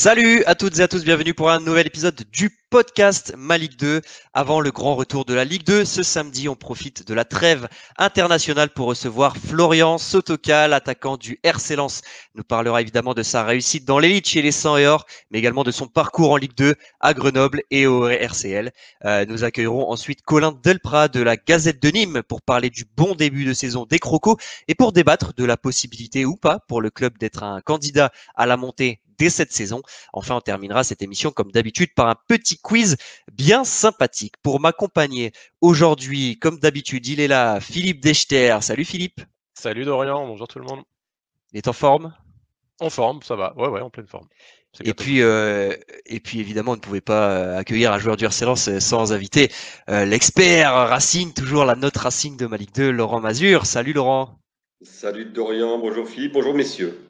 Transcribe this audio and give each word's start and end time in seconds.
Salut 0.00 0.42
à 0.46 0.54
toutes 0.54 0.78
et 0.78 0.82
à 0.82 0.88
tous, 0.88 1.04
bienvenue 1.04 1.34
pour 1.34 1.50
un 1.50 1.60
nouvel 1.60 1.86
épisode 1.86 2.24
du 2.32 2.48
podcast 2.70 3.34
Ma 3.36 3.58
Ligue 3.58 3.76
2. 3.76 4.00
Avant 4.32 4.62
le 4.62 4.70
grand 4.70 4.94
retour 4.94 5.26
de 5.26 5.34
la 5.34 5.44
Ligue 5.44 5.64
2, 5.64 5.84
ce 5.84 6.02
samedi, 6.02 6.48
on 6.48 6.56
profite 6.56 7.06
de 7.06 7.12
la 7.12 7.26
trêve 7.26 7.68
internationale 7.98 8.70
pour 8.70 8.86
recevoir 8.86 9.36
Florian 9.36 9.98
Sotoka, 9.98 10.68
l'attaquant 10.68 11.18
du 11.18 11.38
RC 11.42 11.76
Lens. 11.76 12.00
nous 12.34 12.42
parlera 12.42 12.80
évidemment 12.80 13.12
de 13.12 13.22
sa 13.22 13.44
réussite 13.44 13.84
dans 13.84 13.98
l'élite 13.98 14.26
chez 14.26 14.40
les 14.40 14.52
100 14.52 14.78
et 14.78 14.86
or, 14.86 15.04
mais 15.30 15.38
également 15.38 15.64
de 15.64 15.70
son 15.70 15.86
parcours 15.86 16.30
en 16.30 16.38
Ligue 16.38 16.56
2 16.56 16.76
à 17.00 17.12
Grenoble 17.12 17.60
et 17.70 17.86
au 17.86 18.08
RCL. 18.08 18.72
Euh, 19.04 19.26
nous 19.26 19.44
accueillerons 19.44 19.90
ensuite 19.90 20.22
Colin 20.22 20.58
Delprat 20.62 21.08
de 21.08 21.20
la 21.20 21.36
Gazette 21.36 21.82
de 21.82 21.90
Nîmes 21.90 22.22
pour 22.26 22.40
parler 22.40 22.70
du 22.70 22.86
bon 22.96 23.14
début 23.14 23.44
de 23.44 23.52
saison 23.52 23.84
des 23.84 23.98
Crocos 23.98 24.38
et 24.66 24.74
pour 24.74 24.92
débattre 24.92 25.34
de 25.34 25.44
la 25.44 25.58
possibilité 25.58 26.24
ou 26.24 26.36
pas 26.36 26.60
pour 26.68 26.80
le 26.80 26.88
club 26.88 27.18
d'être 27.18 27.42
un 27.42 27.60
candidat 27.60 28.10
à 28.34 28.46
la 28.46 28.56
montée 28.56 29.02
dès 29.20 29.30
cette 29.30 29.52
saison. 29.52 29.82
Enfin, 30.14 30.36
on 30.36 30.40
terminera 30.40 30.82
cette 30.82 31.02
émission 31.02 31.30
comme 31.30 31.52
d'habitude 31.52 31.94
par 31.94 32.08
un 32.08 32.16
petit 32.26 32.58
quiz 32.58 32.96
bien 33.30 33.64
sympathique. 33.64 34.34
Pour 34.42 34.60
m'accompagner 34.60 35.32
aujourd'hui, 35.60 36.38
comme 36.38 36.58
d'habitude, 36.58 37.06
il 37.06 37.20
est 37.20 37.28
là, 37.28 37.60
Philippe 37.60 38.00
Dechter. 38.00 38.56
Salut 38.62 38.86
Philippe. 38.86 39.20
Salut 39.54 39.84
Dorian, 39.84 40.26
bonjour 40.26 40.48
tout 40.48 40.58
le 40.58 40.64
monde. 40.64 40.80
Il 41.52 41.58
est 41.58 41.68
en 41.68 41.74
forme? 41.74 42.14
En 42.80 42.88
forme, 42.88 43.20
ça 43.22 43.36
va. 43.36 43.54
Ouais, 43.58 43.68
ouais, 43.68 43.82
en 43.82 43.90
pleine 43.90 44.06
forme. 44.06 44.26
Et 44.84 44.94
puis, 44.94 45.20
euh, 45.20 45.74
et 46.06 46.20
puis 46.20 46.40
évidemment, 46.40 46.72
on 46.72 46.76
ne 46.76 46.80
pouvait 46.80 47.02
pas 47.02 47.30
euh, 47.30 47.58
accueillir 47.58 47.92
un 47.92 47.98
joueur 47.98 48.16
du 48.16 48.24
RC 48.24 48.80
sans 48.80 49.12
inviter 49.12 49.50
euh, 49.90 50.06
l'expert 50.06 50.72
Racing, 50.72 51.34
toujours 51.34 51.66
la 51.66 51.74
note 51.74 51.96
Racing 51.96 52.38
de 52.38 52.46
Malik 52.46 52.74
2, 52.74 52.90
Laurent 52.90 53.20
Mazur. 53.20 53.66
Salut 53.66 53.92
Laurent. 53.92 54.38
Salut 54.80 55.26
Dorian, 55.26 55.78
bonjour 55.78 56.08
Philippe, 56.08 56.32
bonjour 56.32 56.54
messieurs. 56.54 57.09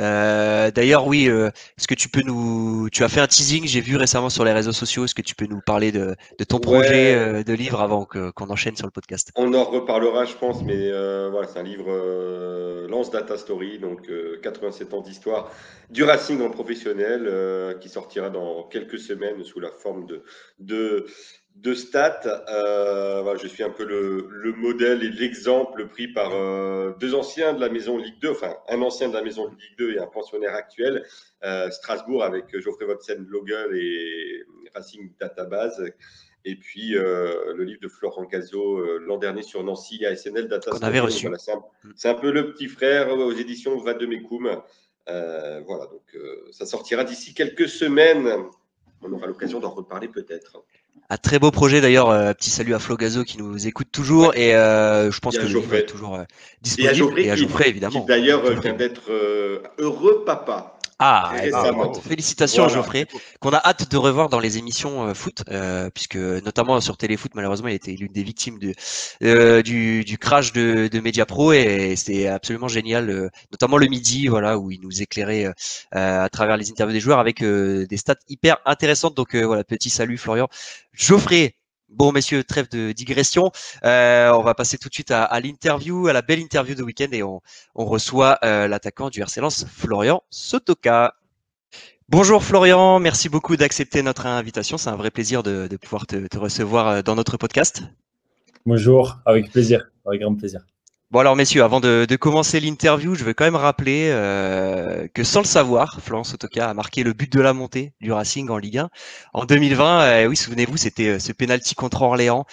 Euh, 0.00 0.70
d'ailleurs, 0.70 1.06
oui, 1.06 1.28
euh, 1.28 1.48
est-ce 1.78 1.88
que 1.88 1.94
tu 1.94 2.08
peux 2.08 2.22
nous. 2.22 2.88
Tu 2.90 3.04
as 3.04 3.08
fait 3.08 3.20
un 3.20 3.26
teasing, 3.26 3.66
j'ai 3.66 3.80
vu 3.80 3.96
récemment 3.96 4.30
sur 4.30 4.44
les 4.44 4.52
réseaux 4.52 4.72
sociaux. 4.72 5.04
Est-ce 5.04 5.14
que 5.14 5.22
tu 5.22 5.34
peux 5.34 5.46
nous 5.46 5.60
parler 5.60 5.92
de, 5.92 6.16
ton 6.48 6.58
projet 6.58 7.14
euh, 7.14 7.42
de 7.42 7.52
livre 7.52 7.80
avant 7.80 8.04
qu'on 8.04 8.50
enchaîne 8.50 8.76
sur 8.76 8.86
le 8.86 8.92
podcast? 8.92 9.30
On 9.36 9.52
en 9.54 9.64
reparlera, 9.64 10.24
je 10.24 10.34
pense, 10.34 10.62
mais 10.62 10.90
voilà, 11.30 11.48
c'est 11.48 11.58
un 11.58 11.62
livre 11.62 12.86
Lance 12.88 13.10
Data 13.10 13.36
Story, 13.36 13.78
donc 13.78 14.10
87 14.42 14.94
ans 14.94 15.00
d'histoire 15.00 15.50
du 15.90 16.02
Racing 16.02 16.40
en 16.42 16.50
professionnel, 16.50 17.76
qui 17.80 17.88
sortira 17.88 18.30
dans 18.30 18.64
quelques 18.64 18.98
semaines 18.98 19.42
sous 19.44 19.60
la 19.60 19.70
forme 19.70 20.06
de, 20.06 20.22
de 20.58 21.06
de 21.54 21.74
stats. 21.74 22.44
Euh, 22.48 23.36
je 23.38 23.46
suis 23.46 23.62
un 23.62 23.70
peu 23.70 23.84
le, 23.84 24.52
modèle 24.52 25.02
et 25.02 25.10
l'exemple 25.10 25.88
pris 25.88 26.08
par 26.08 26.32
euh, 26.34 26.92
deux 27.00 27.14
anciens 27.14 27.52
de 27.52 27.60
la 27.60 27.68
maison 27.68 27.98
Ligue 27.98 28.18
2, 28.20 28.30
enfin 28.30 28.56
un 28.68 28.80
ancien 28.82 29.08
de 29.08 29.14
la 29.14 29.22
maison 29.22 29.48
Ligue 29.48 29.78
2 29.78 29.94
et 29.94 29.98
un 29.98 30.06
pensionnaire 30.06 30.54
actuel, 30.54 31.04
euh, 31.44 31.70
Strasbourg 31.70 32.24
avec 32.24 32.58
Geoffrey 32.58 32.86
Watson 32.86 33.24
Logger 33.28 33.66
et 33.74 34.44
Racing 34.74 35.12
Database. 35.20 35.82
Et 36.46 36.56
puis 36.56 36.90
le 36.90 37.64
livre 37.64 37.80
de 37.80 37.88
Florent 37.88 38.26
Cazot 38.26 38.98
l'an 38.98 39.16
dernier 39.16 39.42
sur 39.42 39.64
Nancy 39.64 40.04
ASNL 40.04 40.46
Data. 40.46 40.72
On 40.74 40.82
avait 40.82 41.00
reçu. 41.00 41.26
c'est, 41.96 42.08
un, 42.08 42.14
peu 42.14 42.30
le 42.30 42.52
petit 42.52 42.68
frère 42.68 43.10
aux 43.14 43.32
éditions 43.32 43.78
Va 43.78 43.94
de 43.94 44.06
voilà, 45.06 45.86
donc 45.86 46.18
ça 46.50 46.66
sortira 46.66 47.04
d'ici 47.04 47.32
quelques 47.32 47.66
semaines. 47.66 48.28
On 49.00 49.10
aura 49.12 49.26
l'occasion 49.26 49.58
d'en 49.58 49.70
reparler 49.70 50.08
peut-être. 50.08 50.62
Un 51.10 51.16
très 51.18 51.38
beau 51.38 51.50
projet 51.50 51.80
d'ailleurs, 51.80 52.08
euh, 52.08 52.32
petit 52.32 52.50
salut 52.50 52.74
à 52.74 52.78
Flo 52.78 52.96
Gazo 52.96 53.24
qui 53.24 53.38
nous 53.38 53.66
écoute 53.66 53.88
toujours 53.92 54.34
et 54.34 54.56
euh, 54.56 55.10
je 55.10 55.20
pense 55.20 55.36
que 55.36 55.44
livre 55.44 55.74
est 55.74 55.86
toujours 55.86 56.14
euh, 56.14 56.24
disponible 56.62 57.20
et 57.20 57.30
à 57.30 57.36
Geoffrey, 57.36 57.68
évidemment. 57.68 58.04
D'ailleurs 58.08 58.42
vient 58.60 58.72
d'être 58.72 59.10
heureux 59.78 60.24
papa. 60.24 60.73
Ah, 61.06 61.34
félicitations 62.02 62.66
Geoffrey, 62.66 63.06
qu'on 63.38 63.50
a 63.50 63.58
hâte 63.58 63.90
de 63.90 63.96
revoir 63.98 64.30
dans 64.30 64.40
les 64.40 64.56
émissions 64.56 65.14
foot, 65.14 65.42
puisque 65.92 66.16
notamment 66.16 66.80
sur 66.80 66.96
Téléfoot, 66.96 67.30
malheureusement, 67.34 67.68
il 67.68 67.74
était 67.74 67.92
l'une 67.92 68.10
des 68.12 68.22
victimes 68.22 68.58
de, 68.58 69.60
du, 69.60 70.02
du, 70.02 70.16
crash 70.16 70.54
de, 70.54 70.88
de 70.88 71.00
Mediapro 71.00 71.52
et 71.52 71.94
c'était 71.94 72.28
absolument 72.28 72.68
génial, 72.68 73.30
notamment 73.52 73.76
le 73.76 73.86
midi, 73.86 74.28
voilà, 74.28 74.58
où 74.58 74.70
il 74.70 74.80
nous 74.80 75.02
éclairait 75.02 75.52
à 75.92 76.28
travers 76.30 76.56
les 76.56 76.70
interviews 76.70 76.94
des 76.94 77.00
joueurs 77.00 77.18
avec 77.18 77.44
des 77.44 77.96
stats 77.98 78.14
hyper 78.30 78.56
intéressantes. 78.64 79.14
Donc 79.14 79.36
voilà, 79.36 79.62
petit 79.62 79.90
salut 79.90 80.16
Florian. 80.16 80.48
Geoffrey, 80.94 81.54
Bon, 81.96 82.10
messieurs, 82.10 82.42
trêve 82.42 82.68
de 82.70 82.90
digression. 82.90 83.52
Euh, 83.84 84.32
on 84.32 84.42
va 84.42 84.54
passer 84.54 84.78
tout 84.78 84.88
de 84.88 84.94
suite 84.94 85.12
à, 85.12 85.38
l'interview, 85.38 86.08
à 86.08 86.12
la 86.12 86.22
belle 86.22 86.40
interview 86.40 86.74
de 86.74 86.82
week-end 86.82 87.06
et 87.12 87.22
on, 87.22 87.40
reçoit 87.76 88.38
euh, 88.44 88.66
l'attaquant 88.66 89.10
du 89.10 89.20
RC 89.20 89.40
Florian 89.68 90.22
Sotoka. 90.28 91.14
Bonjour 92.08 92.42
Florian, 92.42 92.98
merci 92.98 93.28
beaucoup 93.28 93.56
d'accepter 93.56 94.02
notre 94.02 94.26
invitation. 94.26 94.76
C'est 94.76 94.90
un 94.90 94.96
vrai 94.96 95.12
plaisir 95.12 95.44
de, 95.44 95.68
pouvoir 95.80 96.06
te, 96.06 96.36
recevoir 96.36 96.88
euh, 96.88 97.02
dans 97.02 97.14
notre 97.14 97.36
podcast. 97.36 97.84
Bonjour, 98.66 99.18
avec 99.24 99.52
plaisir, 99.52 99.88
avec 100.04 100.20
grand 100.20 100.34
plaisir. 100.34 100.62
Bon 101.10 101.20
alors 101.20 101.36
messieurs, 101.36 101.62
avant 101.62 101.80
de, 101.80 102.16
commencer 102.16 102.58
l'interview, 102.58 103.14
je 103.14 103.24
veux 103.24 103.34
quand 103.34 103.44
même 103.44 103.54
rappeler 103.54 104.08
euh, 104.10 105.06
que 105.12 105.22
sans 105.22 105.40
le 105.40 105.46
savoir, 105.46 106.00
Florence 106.00 106.30
Sotoka 106.30 106.68
a 106.68 106.74
marqué 106.74 107.04
le 107.04 107.12
but 107.12 107.30
de 107.30 107.40
la 107.40 107.52
montée 107.52 107.92
du 108.00 108.10
Racing 108.10 108.48
en 108.48 108.56
Ligue 108.56 108.78
1 108.78 108.90
en 109.34 109.44
2020. 109.44 110.02
Euh, 110.02 110.26
oui, 110.26 110.34
souvenez-vous, 110.34 110.76
c'était 110.76 111.10
euh, 111.10 111.18
ce 111.18 111.32
penalty 111.32 111.74
contre 111.74 112.02
Orléans. 112.02 112.46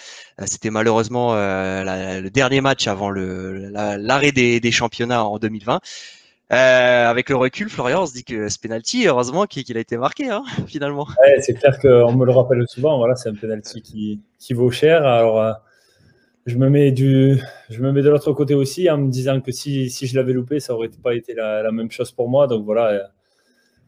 c'était 0.44 0.70
malheureusement 0.70 1.34
le 1.34 2.28
dernier 2.28 2.60
match 2.60 2.86
avant 2.86 3.10
l'arrêt 3.10 4.32
des, 4.32 4.70
championnats 4.70 5.24
en 5.24 5.38
2020. 5.38 5.80
avec 6.50 7.30
le 7.30 7.36
recul, 7.36 7.68
Florian, 7.68 8.02
on 8.02 8.06
se 8.06 8.12
dit 8.12 8.24
que 8.24 8.48
ce 8.48 8.58
penalty, 8.58 9.08
heureusement 9.08 9.46
qu'il 9.46 9.76
a 9.76 9.80
été 9.80 9.96
marqué, 9.96 10.28
hein, 10.28 10.44
finalement. 10.66 11.08
c'est 11.40 11.54
clair 11.54 11.78
qu'on 11.80 12.12
me 12.12 12.26
le 12.26 12.32
rappelle 12.32 12.62
souvent. 12.68 12.98
Voilà, 12.98 13.16
c'est 13.16 13.30
un 13.30 13.34
penalty 13.34 13.82
qui, 13.82 14.20
qui 14.38 14.52
vaut 14.52 14.70
cher. 14.70 15.04
Alors 15.04 15.56
je 16.46 16.56
me 16.56 16.68
mets 16.68 16.90
du, 16.92 17.38
je 17.70 17.80
me 17.80 17.92
mets 17.92 18.02
de 18.02 18.10
l'autre 18.10 18.32
côté 18.32 18.54
aussi 18.54 18.90
en 18.90 18.98
me 18.98 19.10
disant 19.10 19.40
que 19.40 19.52
si, 19.52 19.90
si 19.90 20.06
je 20.06 20.16
l'avais 20.16 20.32
loupé, 20.32 20.60
ça 20.60 20.74
aurait 20.74 20.90
pas 21.02 21.14
été 21.14 21.34
la, 21.34 21.70
même 21.72 21.90
chose 21.90 22.10
pour 22.12 22.28
moi. 22.28 22.46
Donc 22.46 22.64
voilà, 22.64 23.10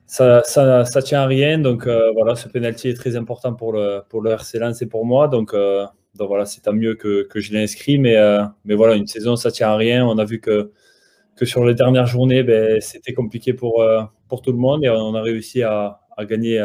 ça, 0.06 0.42
ça, 0.44 0.84
ça 0.84 1.02
tient 1.02 1.22
à 1.22 1.26
rien. 1.26 1.58
Donc 1.58 1.86
euh, 1.86 2.12
voilà, 2.12 2.36
ce 2.36 2.48
penalty 2.48 2.88
est 2.88 2.94
très 2.94 3.16
important 3.16 3.54
pour 3.54 3.72
le, 3.72 4.02
pour 4.08 4.22
le 4.22 4.30
RC 4.30 4.58
Lens 4.58 4.82
et 4.82 4.86
pour 4.86 5.04
moi. 5.04 5.28
Donc, 5.28 5.52
euh, 5.54 5.84
donc 6.14 6.28
voilà, 6.28 6.46
c'est 6.46 6.60
tant 6.60 6.72
mieux 6.72 6.94
que, 6.94 7.24
que 7.24 7.40
je 7.40 7.52
l'ai 7.52 7.62
inscrit. 7.62 7.98
Mais, 7.98 8.16
euh, 8.16 8.44
mais 8.64 8.74
voilà, 8.74 8.94
une 8.94 9.06
saison, 9.06 9.36
ça 9.36 9.50
tient 9.50 9.70
à 9.70 9.76
rien. 9.76 10.06
On 10.06 10.18
a 10.18 10.24
vu 10.24 10.40
que, 10.40 10.72
que 11.36 11.44
sur 11.46 11.64
les 11.64 11.74
dernières 11.74 12.06
journées, 12.06 12.44
ben, 12.44 12.80
c'était 12.80 13.14
compliqué 13.14 13.52
pour, 13.52 13.84
pour 14.28 14.42
tout 14.42 14.52
le 14.52 14.58
monde 14.58 14.84
et 14.84 14.90
on 14.90 15.14
a 15.14 15.22
réussi 15.22 15.62
à, 15.64 16.00
à 16.16 16.24
gagner 16.24 16.60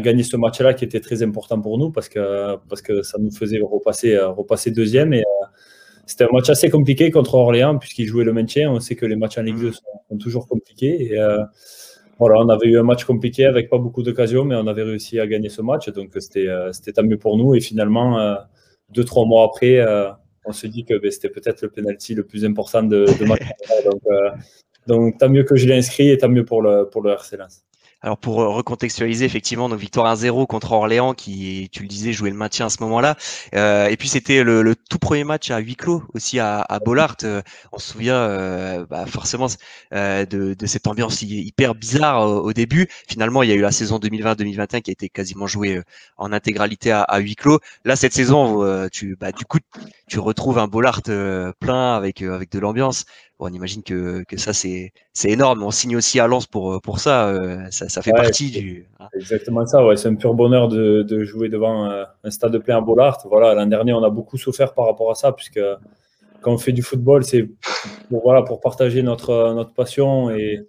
gagner 0.00 0.22
ce 0.22 0.36
match-là 0.36 0.74
qui 0.74 0.84
était 0.84 1.00
très 1.00 1.22
important 1.22 1.60
pour 1.60 1.78
nous 1.78 1.90
parce 1.90 2.08
que, 2.08 2.56
parce 2.68 2.82
que 2.82 3.02
ça 3.02 3.18
nous 3.18 3.30
faisait 3.30 3.60
repasser, 3.60 4.14
euh, 4.14 4.30
repasser 4.30 4.70
deuxième. 4.70 5.12
Et 5.12 5.20
euh, 5.20 5.46
c'était 6.06 6.24
un 6.24 6.32
match 6.32 6.48
assez 6.48 6.70
compliqué 6.70 7.10
contre 7.10 7.34
Orléans 7.34 7.78
puisqu'ils 7.78 8.06
jouaient 8.06 8.24
le 8.24 8.32
maintien. 8.32 8.70
On 8.70 8.80
sait 8.80 8.94
que 8.94 9.06
les 9.06 9.16
matchs 9.16 9.38
en 9.38 9.42
Ligue 9.42 9.58
2 9.58 9.68
mm. 9.68 9.72
sont, 9.72 10.16
toujours 10.18 10.48
compliqués. 10.48 11.12
Et 11.12 11.18
euh, 11.18 11.42
voilà, 12.18 12.38
on 12.38 12.48
avait 12.48 12.68
eu 12.68 12.78
un 12.78 12.82
match 12.82 13.04
compliqué 13.04 13.44
avec 13.44 13.68
pas 13.68 13.78
beaucoup 13.78 14.02
d'occasions, 14.02 14.44
mais 14.44 14.54
on 14.54 14.66
avait 14.66 14.82
réussi 14.82 15.20
à 15.20 15.26
gagner 15.26 15.48
ce 15.48 15.62
match. 15.62 15.88
Donc 15.90 16.10
c'était 16.18 16.46
c'était 16.72 16.92
tant 16.92 17.02
mieux 17.02 17.18
pour 17.18 17.36
nous. 17.36 17.54
Et 17.54 17.60
finalement, 17.60 18.36
deux, 18.90 19.04
trois 19.04 19.24
mois 19.24 19.44
après, 19.44 19.84
on 20.44 20.52
se 20.52 20.66
dit 20.66 20.84
que 20.84 20.98
ben, 20.98 21.10
c'était 21.10 21.30
peut-être 21.30 21.62
le 21.62 21.70
penalty 21.70 22.14
le 22.14 22.24
plus 22.24 22.44
important 22.44 22.82
de, 22.82 23.06
de 23.18 23.24
match. 23.24 23.40
donc, 23.90 24.02
donc 24.86 25.18
tant 25.18 25.30
mieux 25.30 25.44
que 25.44 25.56
je 25.56 25.66
l'ai 25.66 25.76
inscrit 25.76 26.10
et 26.10 26.18
tant 26.18 26.28
mieux 26.28 26.44
pour 26.44 26.62
le, 26.62 26.88
pour 26.88 27.02
le 27.02 27.10
RC 27.10 27.38
Lens. 27.38 27.64
Alors 28.04 28.18
pour 28.18 28.42
euh, 28.42 28.48
recontextualiser 28.48 29.24
effectivement 29.24 29.68
nos 29.68 29.76
victoire 29.76 30.12
1-0 30.12 30.46
contre 30.48 30.72
Orléans 30.72 31.14
qui, 31.14 31.68
tu 31.70 31.82
le 31.82 31.88
disais, 31.88 32.12
jouait 32.12 32.30
le 32.30 32.36
maintien 32.36 32.66
à 32.66 32.68
ce 32.68 32.82
moment-là. 32.82 33.16
Euh, 33.54 33.86
et 33.86 33.96
puis 33.96 34.08
c'était 34.08 34.42
le, 34.42 34.74
tout 34.74 34.98
premier 34.98 35.22
match 35.22 35.52
à 35.52 35.58
huis 35.58 35.76
clos 35.76 36.02
aussi 36.12 36.40
à, 36.40 36.60
à 36.62 36.80
Bollard. 36.80 37.16
Euh, 37.22 37.42
on 37.70 37.78
se 37.78 37.92
souvient 37.92 38.16
euh, 38.16 38.86
bah, 38.90 39.06
forcément 39.06 39.46
de, 39.92 40.24
de, 40.54 40.66
cette 40.66 40.86
ambiance 40.88 41.22
hyper 41.22 41.76
bizarre 41.76 42.26
au, 42.26 42.52
début. 42.52 42.88
Finalement, 43.08 43.44
il 43.44 43.50
y 43.50 43.52
a 43.52 43.54
eu 43.54 43.60
la 43.60 43.70
saison 43.70 43.98
2020-2021 43.98 44.82
qui 44.82 44.90
a 44.90 44.92
été 44.92 45.08
quasiment 45.08 45.46
jouée 45.46 45.80
en 46.16 46.32
intégralité 46.32 46.90
à, 46.90 47.02
à 47.02 47.18
huis 47.18 47.36
clos. 47.36 47.60
Là, 47.84 47.94
cette 47.94 48.12
saison, 48.12 48.88
tu, 48.90 49.16
bah, 49.18 49.30
du 49.32 49.44
coup, 49.44 49.58
tu 50.08 50.18
retrouves 50.18 50.58
un 50.58 50.66
Bollard 50.66 51.02
plein 51.60 51.94
avec 51.94 52.22
avec 52.22 52.50
de 52.50 52.58
l'ambiance 52.58 53.04
on 53.42 53.52
imagine 53.52 53.82
que, 53.82 54.24
ça, 54.36 54.52
c'est 54.52 54.92
énorme. 55.24 55.62
On 55.62 55.70
signe 55.70 55.96
aussi 55.96 56.20
à 56.20 56.26
Lens 56.26 56.46
pour, 56.46 56.80
pour 56.80 57.00
ça. 57.00 57.28
Euh, 57.28 57.66
ça, 57.70 58.02
fait 58.02 58.12
partie 58.12 58.50
du. 58.50 58.88
Hein. 59.00 59.08
Exactement 59.14 59.66
ça. 59.66 59.84
Ouais. 59.84 59.96
C'est 59.96 60.08
un 60.08 60.14
pur 60.14 60.34
bonheur 60.34 60.68
de, 60.68 61.24
jouer 61.24 61.48
devant 61.48 61.90
euh, 61.90 62.04
un 62.24 62.30
stade 62.30 62.56
plein 62.58 62.78
à 62.78 62.80
Bollard. 62.80 63.18
Voilà, 63.28 63.54
L'an 63.54 63.66
dernier, 63.66 63.92
on 63.92 64.02
a 64.04 64.10
beaucoup 64.10 64.38
souffert 64.38 64.74
par 64.74 64.86
rapport 64.86 65.10
à 65.10 65.14
ça, 65.14 65.32
puisque 65.32 65.60
quand 66.40 66.52
on 66.52 66.58
fait 66.58 66.72
du 66.72 66.82
football, 66.82 67.24
c'est 67.24 67.48
pour, 68.08 68.22
voilà, 68.22 68.42
pour 68.42 68.60
partager 68.60 69.02
notre, 69.02 69.52
notre 69.54 69.74
passion. 69.74 70.30
Et, 70.30 70.60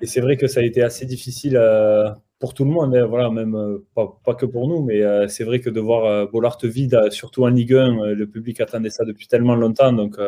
et 0.00 0.06
c'est 0.06 0.20
vrai 0.20 0.36
que 0.36 0.46
ça 0.46 0.60
a 0.60 0.62
été 0.62 0.82
assez 0.82 1.06
difficile 1.06 1.56
euh, 1.56 2.10
pour 2.38 2.54
tout 2.54 2.64
le 2.64 2.70
monde. 2.70 2.96
Hein. 2.96 3.06
Voilà, 3.06 3.30
même 3.30 3.56
pas, 3.94 4.34
que 4.34 4.46
pour 4.46 4.68
nous, 4.68 4.82
mais 4.82 5.02
c'est 5.28 5.44
vrai 5.44 5.60
que 5.60 5.70
de 5.70 5.80
voir 5.80 6.28
Bollard 6.28 6.58
vide, 6.62 7.08
surtout 7.10 7.44
en 7.44 7.48
Ligue 7.48 7.74
1, 7.74 8.14
le 8.14 8.26
public 8.26 8.60
attendait 8.60 8.90
ça 8.90 9.04
depuis 9.04 9.26
tellement 9.26 9.54
longtemps. 9.54 9.92
Donc 9.92 10.18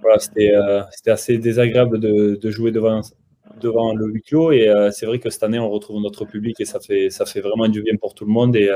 voilà, 0.00 0.18
c'était 0.18 0.52
euh, 0.54 0.82
assez 1.06 1.38
désagréable 1.38 1.98
de, 1.98 2.50
jouer 2.50 2.72
devant 2.72 3.00
devant 3.60 3.94
le 3.94 4.06
huis 4.06 4.22
clos. 4.22 4.52
Et 4.52 4.72
c'est 4.92 5.06
vrai 5.06 5.18
que 5.18 5.30
cette 5.30 5.42
année, 5.42 5.58
on 5.58 5.70
retrouve 5.70 6.00
notre 6.00 6.24
public 6.24 6.60
et 6.60 6.64
ça 6.64 6.80
fait, 6.80 7.10
ça 7.10 7.26
fait 7.26 7.40
vraiment 7.40 7.68
du 7.68 7.82
bien 7.82 7.96
pour 7.96 8.14
tout 8.14 8.24
le 8.24 8.32
monde. 8.32 8.56
Et, 8.56 8.70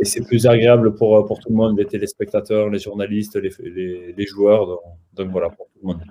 et 0.00 0.04
c'est 0.04 0.24
plus 0.24 0.46
agréable 0.46 0.94
pour, 0.94 1.26
pour 1.26 1.38
tout 1.40 1.50
le 1.50 1.56
monde, 1.56 1.78
les 1.78 1.84
téléspectateurs, 1.84 2.70
les 2.70 2.78
journalistes, 2.78 3.36
les, 3.36 4.26
joueurs. 4.26 4.80
Donc, 5.12 5.30
voilà, 5.30 5.50
pour 5.50 5.66
tout 5.66 5.78
le 5.82 5.88
monde. 5.88 6.02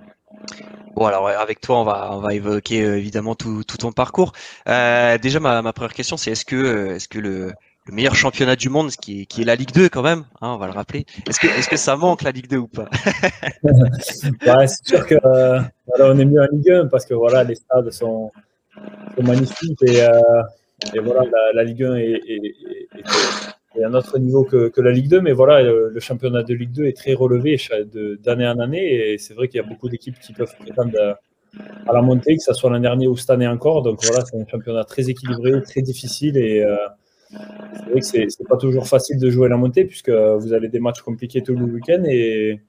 Bon 0.95 1.05
alors 1.05 1.27
avec 1.27 1.61
toi 1.61 1.79
on 1.79 1.83
va 1.83 2.09
on 2.11 2.19
va 2.19 2.33
évoquer 2.33 2.79
évidemment 2.79 3.35
tout, 3.35 3.63
tout, 3.63 3.77
ton 3.77 3.91
parcours. 3.91 4.33
déjà 4.65 5.39
ma, 5.39 5.61
ma 5.61 5.73
première 5.73 5.93
question 5.93 6.17
c'est 6.17 6.31
est-ce 6.31 6.43
que 6.43 6.95
est-ce 6.95 7.07
que 7.07 7.19
le, 7.19 7.53
le 7.85 7.94
meilleur 7.94 8.15
championnat 8.15 8.56
du 8.56 8.69
monde, 8.69 8.91
qui 8.91 9.21
est, 9.21 9.25
qui 9.25 9.41
est 9.41 9.45
la 9.45 9.56
Ligue 9.56 9.71
2 9.74 9.89
quand 9.89 10.03
même, 10.03 10.24
hein, 10.41 10.53
on 10.53 10.57
va 10.57 10.68
le 10.68 10.74
rappeler. 10.74 11.06
Est-ce 11.27 11.39
que, 11.39 11.47
est 11.47 11.68
que 11.68 11.77
ça 11.77 11.95
manque 11.95 12.24
la 12.24 12.31
Ligue 12.31 12.47
2 12.47 12.57
ou 12.57 12.68
pas? 12.68 12.89
Ouais, 13.63 13.71
C'est 14.68 14.88
sûr 14.88 15.06
que 15.06 15.15
euh, 15.25 15.59
on 16.00 16.18
est 16.18 16.25
mieux 16.25 16.41
en 16.41 16.47
Ligue 16.51 16.71
1 16.71 16.88
parce 16.88 17.06
que 17.06 17.13
voilà, 17.13 17.44
les 17.44 17.56
stades 17.56 17.91
sont, 17.91 18.31
sont 19.15 19.24
magnifiques 19.24 19.81
et, 19.83 20.01
euh, 20.01 20.21
et 20.94 21.00
voilà, 21.00 21.24
la, 21.53 21.63
Ligue 21.63 21.83
1 21.83 21.95
est, 21.95 22.21
est, 22.27 22.56
est, 23.75 23.83
à 23.83 23.88
un 23.88 23.94
autre 23.94 24.18
niveau 24.18 24.44
que, 24.44 24.69
que, 24.69 24.81
la 24.81 24.91
Ligue 24.91 25.09
2, 25.09 25.19
mais 25.19 25.33
voilà, 25.33 25.62
le, 25.62 26.00
championnat 26.00 26.44
de 26.44 26.53
Ligue 26.53 26.71
2 26.71 26.86
est 26.86 26.97
très 26.97 27.13
relevé 27.13 27.59
d'année 28.24 28.47
en 28.47 28.59
année 28.59 29.13
et 29.13 29.18
c'est 29.18 29.33
vrai 29.33 29.47
qu'il 29.50 29.59
y 29.59 29.63
a 29.63 29.68
beaucoup 29.68 29.89
d'équipes 29.89 30.19
qui 30.19 30.31
peuvent 30.31 30.56
prétendre 30.59 31.18
à 31.88 31.94
la 31.94 32.01
montée, 32.01 32.36
que 32.38 32.44
ce 32.44 32.53
soit 32.53 32.69
l'an 32.69 32.79
dernier 32.79 33.07
ou 33.07 33.18
cette 33.18 33.29
année 33.29 33.47
encore. 33.47 33.81
Donc 33.81 34.03
voilà, 34.03 34.24
c'est 34.25 34.39
un 34.39 34.47
championnat 34.47 34.83
très 34.83 35.09
équilibré, 35.09 35.62
très 35.63 35.81
difficile 35.81 36.38
et 36.38 36.63
euh, 36.63 36.75
c'est 37.75 37.89
vrai 37.89 38.00
que 38.00 38.06
c'est, 38.06 38.47
pas 38.47 38.57
toujours 38.57 38.88
facile 38.88 39.19
de 39.19 39.30
jouer 39.30 39.50
la 39.50 39.57
montée 39.57 39.85
puisque 39.85 40.09
vous 40.09 40.53
avez 40.53 40.69
des 40.69 40.80
matchs 40.80 41.01
compliqués 41.01 41.41
tout 41.41 41.56
le 41.56 41.65
week-end 41.65 42.03
et, 42.06 42.59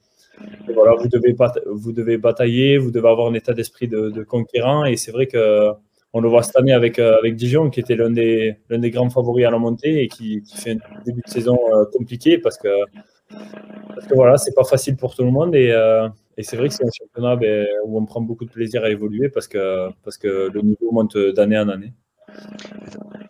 voilà, 0.74 0.94
vous 0.94 1.08
devez, 1.08 1.34
vous 1.66 1.92
devez 1.92 2.18
batailler, 2.18 2.78
vous 2.78 2.90
devez 2.90 3.08
avoir 3.08 3.28
un 3.28 3.34
état 3.34 3.52
d'esprit 3.52 3.88
de, 3.88 4.22
conquérant 4.24 4.84
et 4.84 4.96
c'est 4.96 5.12
vrai 5.12 5.26
que 5.26 5.70
on 6.16 6.20
le 6.20 6.28
voit 6.28 6.44
cette 6.44 6.56
année 6.56 6.72
avec, 6.72 7.00
euh, 7.00 7.18
avec 7.18 7.34
Dijon 7.34 7.70
qui 7.70 7.80
était 7.80 7.96
l'un 7.96 8.10
des, 8.10 8.56
des 8.70 8.90
grands 8.90 9.10
favoris 9.10 9.46
à 9.46 9.50
la 9.50 9.58
montée 9.58 10.04
et 10.04 10.08
qui, 10.08 10.42
fait 10.54 10.72
un 10.72 11.02
début 11.04 11.22
de 11.26 11.30
saison 11.30 11.58
euh, 11.72 11.84
compliqué 11.92 12.38
parce 12.38 12.56
que, 12.56 12.68
parce 13.88 14.06
que 14.06 14.14
voilà, 14.14 14.36
c'est 14.36 14.54
pas 14.54 14.62
facile 14.62 14.96
pour 14.96 15.16
tout 15.16 15.24
le 15.24 15.32
monde 15.32 15.56
et, 15.56 15.72
euh, 15.72 16.08
et 16.36 16.44
c'est 16.44 16.56
vrai 16.56 16.68
que 16.68 16.74
c'est 16.74 16.84
un 16.84 16.90
championnat 16.96 17.34
ben, 17.34 17.66
où 17.84 17.98
on 17.98 18.04
prend 18.04 18.20
beaucoup 18.20 18.44
de 18.44 18.50
plaisir 18.50 18.84
à 18.84 18.90
évoluer 18.90 19.28
parce 19.28 19.48
que, 19.48 19.88
parce 20.04 20.16
que 20.16 20.50
le 20.52 20.60
niveau 20.62 20.92
monte 20.92 21.18
d'année 21.34 21.58
en 21.58 21.68
année. 21.68 21.92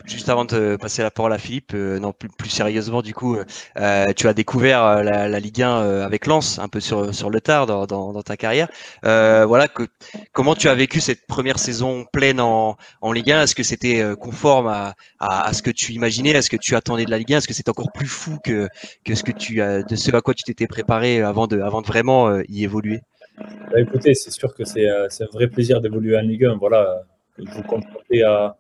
Juste 0.04 0.28
avant 0.28 0.44
de 0.44 0.76
passer 0.76 1.02
la 1.02 1.10
parole 1.10 1.32
à 1.32 1.38
Philippe, 1.38 1.72
euh, 1.74 1.98
non 1.98 2.12
plus, 2.12 2.28
plus, 2.28 2.50
sérieusement 2.50 3.00
du 3.00 3.14
coup, 3.14 3.38
euh, 3.78 4.12
tu 4.14 4.28
as 4.28 4.34
découvert 4.34 4.84
euh, 4.84 5.02
la, 5.02 5.28
la, 5.28 5.40
Ligue 5.40 5.62
1 5.62 6.02
avec 6.02 6.26
Lens 6.26 6.58
un 6.58 6.68
peu 6.68 6.80
sur, 6.80 7.14
sur 7.14 7.30
le 7.30 7.40
tard 7.40 7.64
dans, 7.64 7.86
dans, 7.86 8.12
dans 8.12 8.22
ta 8.22 8.36
carrière. 8.36 8.68
voilà, 9.02 9.66
que, 9.66 9.84
comment 10.32 10.54
tu 10.54 10.68
as 10.68 10.74
vécu 10.74 11.00
cette 11.00 11.26
première 11.26 11.58
saison 11.58 12.04
pleine 12.12 12.38
en, 12.38 12.76
en 13.00 13.12
Ligue 13.12 13.32
1 13.32 13.42
Est-ce 13.44 13.54
que 13.54 13.62
c'était 13.62 14.02
conforme 14.20 14.66
à, 14.66 14.94
à, 15.20 15.46
à, 15.48 15.52
ce 15.54 15.62
que 15.62 15.70
tu 15.70 15.92
imaginais? 15.92 16.30
Est-ce 16.30 16.50
que 16.50 16.58
tu 16.58 16.76
attendais 16.76 17.06
de 17.06 17.10
la 17.10 17.16
Ligue 17.16 17.32
1 17.32 17.38
Est-ce 17.38 17.48
que 17.48 17.54
c'est 17.54 17.70
encore 17.70 17.90
plus 17.90 18.06
fou 18.06 18.38
que, 18.44 18.68
que 19.06 19.14
ce 19.14 19.22
que 19.22 19.32
tu 19.32 19.56
de 19.56 19.96
ce 19.96 20.14
à 20.14 20.20
quoi 20.20 20.34
tu 20.34 20.44
t'étais 20.44 20.66
préparé 20.66 21.22
avant 21.22 21.46
de, 21.46 21.60
avant 21.60 21.80
de 21.80 21.86
vraiment 21.86 22.40
y 22.48 22.62
évoluer? 22.62 23.00
Bah, 23.38 23.80
Écoutez, 23.80 24.14
c'est 24.14 24.30
sûr 24.30 24.54
que 24.54 24.64
c'est 24.64 24.86
un 24.86 25.08
vrai 25.32 25.48
plaisir 25.48 25.80
d'évoluer 25.80 26.18
en 26.18 26.20
Ligue 26.20 26.44
1. 26.44 26.56
Voilà, 26.56 27.04
vous 27.38 27.62
confronter 27.62 28.22
à 28.22 28.56